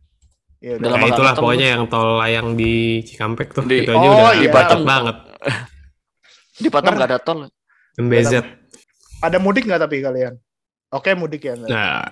Ya, 0.59 0.75
Udah 0.75 0.91
Nah, 0.91 1.07
itulah 1.07 1.31
ketemu. 1.31 1.43
pokoknya 1.47 1.67
yang 1.71 1.83
tol 1.87 2.19
layang 2.19 2.47
di 2.53 2.73
Cikampek 3.01 3.55
tuh 3.55 3.63
Di- 3.63 3.79
itu 3.79 3.91
aja 3.95 3.99
Oh, 4.01 4.11
udah 4.11 4.31
iya. 4.35 4.51
banget. 4.83 5.17
Di 6.59 6.67
Batam 6.67 6.93
nggak 6.99 7.09
ada 7.09 7.19
tol. 7.19 7.47
MBZ. 7.95 8.43
Ada 9.19 9.39
mudik 9.39 9.63
nggak 9.63 9.79
tapi 9.79 10.03
kalian? 10.03 10.35
Oke 10.91 11.15
mudik 11.15 11.43
ya. 11.43 11.55
Nah, 11.55 12.03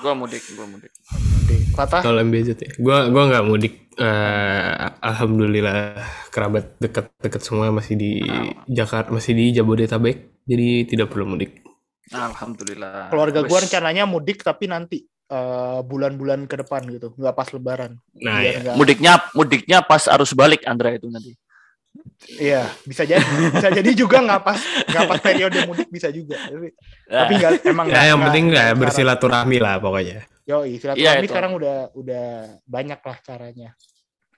Gua 0.00 0.12
mudik, 0.12 0.40
gua 0.52 0.64
mudik. 0.64 0.92
Mudik. 1.12 1.60
Patah. 1.76 2.00
tol 2.00 2.16
MBZ 2.18 2.48
ya. 2.56 2.72
Gua 2.76 3.08
gua 3.08 3.22
nggak 3.28 3.44
mudik. 3.44 3.74
Eh, 3.94 4.72
alhamdulillah 5.00 6.00
kerabat 6.28 6.74
dekat-dekat 6.78 7.40
semua 7.40 7.70
masih 7.70 7.94
di 7.94 8.10
Jakarta, 8.66 9.12
masih 9.12 9.32
di 9.32 9.52
Jabodetabek. 9.52 10.42
Jadi 10.42 10.68
tidak 10.84 11.12
perlu 11.12 11.28
mudik. 11.28 11.60
Alhamdulillah. 12.10 13.08
Keluarga 13.08 13.40
gue 13.40 13.58
rencananya 13.58 14.04
mudik 14.04 14.40
tapi 14.40 14.68
nanti 14.68 15.08
eh, 15.26 15.80
bulan-bulan 15.82 16.44
ke 16.44 16.56
depan 16.58 16.84
gitu, 16.86 17.12
nggak 17.14 17.32
pas 17.32 17.48
Lebaran. 17.48 17.92
Nah, 18.16 18.38
Biar 18.38 18.44
ya. 18.44 18.58
nggak- 18.60 18.76
mudiknya 18.76 19.12
mudiknya 19.32 19.78
pas 19.80 20.04
arus 20.06 20.32
balik 20.32 20.64
Andra 20.64 20.92
itu 20.92 21.08
nanti. 21.08 21.32
Iya, 22.26 22.66
bisa 22.82 23.06
jadi, 23.06 23.22
bisa 23.54 23.70
jadi 23.70 23.90
juga 23.94 24.18
nggak 24.18 24.42
pas, 24.42 24.58
nggak 24.84 25.04
pas 25.06 25.20
periode 25.22 25.58
mudik 25.64 25.86
bisa 25.88 26.10
juga. 26.10 26.34
Tapi, 26.36 26.74
tapi 27.06 27.32
nggak, 27.38 27.52
emang 27.64 27.86
nggak- 27.86 27.96
Ya, 27.96 28.08
yang 28.10 28.18
nggak- 28.18 28.26
penting 28.28 28.44
nggak 28.50 28.68
bersilaturahmi 28.76 29.56
lah 29.58 29.74
pokoknya. 29.78 30.26
Yoi, 30.44 30.74
Iya, 30.74 30.80
silaturahmi 30.92 31.22
itu. 31.22 31.30
sekarang 31.30 31.52
udah 31.54 31.76
udah 31.94 32.26
banyak 32.66 32.98
lah 32.98 33.16
caranya. 33.22 33.68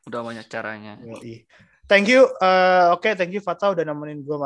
Udah 0.05 0.21
banyak 0.23 0.47
caranya. 0.47 0.93
Yoi. 1.01 1.49
Thank 1.87 2.11
you, 2.11 2.27
eh, 2.37 2.87
oke, 2.91 3.09
thank 3.15 3.31
you 3.31 3.41
Fata 3.41 3.71
udah 3.71 3.83
nemenin 3.83 4.21
gue 4.21 4.37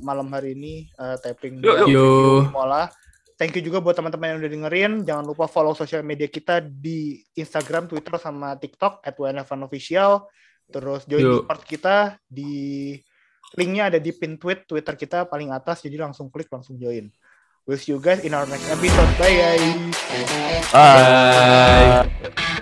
malam, 0.00 0.26
hari 0.30 0.54
ini 0.54 0.86
eh, 0.88 1.16
taping 1.20 1.58
Yuk, 1.60 1.76
yuk. 1.84 1.88
Yo. 1.92 2.08
Mola. 2.48 2.88
Thank 3.36 3.52
you 3.60 3.62
juga 3.68 3.84
buat 3.84 3.92
teman-teman 3.92 4.32
yang 4.32 4.38
udah 4.40 4.52
dengerin. 4.52 4.92
Jangan 5.04 5.24
lupa 5.28 5.44
follow 5.44 5.76
sosial 5.76 6.00
media 6.00 6.24
kita 6.24 6.64
di 6.64 7.20
Instagram, 7.36 7.84
Twitter, 7.84 8.16
sama 8.16 8.56
TikTok 8.56 9.04
at 9.04 9.12
Official. 9.60 10.24
Terus 10.72 11.04
join 11.04 11.20
Yuk. 11.20 11.32
Discord 11.44 11.62
kita 11.68 11.96
di 12.24 12.96
linknya 13.54 13.92
ada 13.92 13.98
di 14.00 14.10
pin 14.16 14.40
tweet 14.40 14.64
Twitter 14.64 14.96
kita 14.96 15.28
paling 15.28 15.52
atas. 15.52 15.84
Jadi 15.84 16.00
langsung 16.00 16.32
klik 16.32 16.48
langsung 16.48 16.80
join. 16.80 17.12
We'll 17.68 17.76
see 17.76 17.92
you 17.92 18.00
guys 18.00 18.24
in 18.24 18.32
our 18.32 18.48
next 18.48 18.72
episode. 18.72 19.10
Bye 19.20 19.36
guys. 19.36 19.66
Bye. 20.72 22.55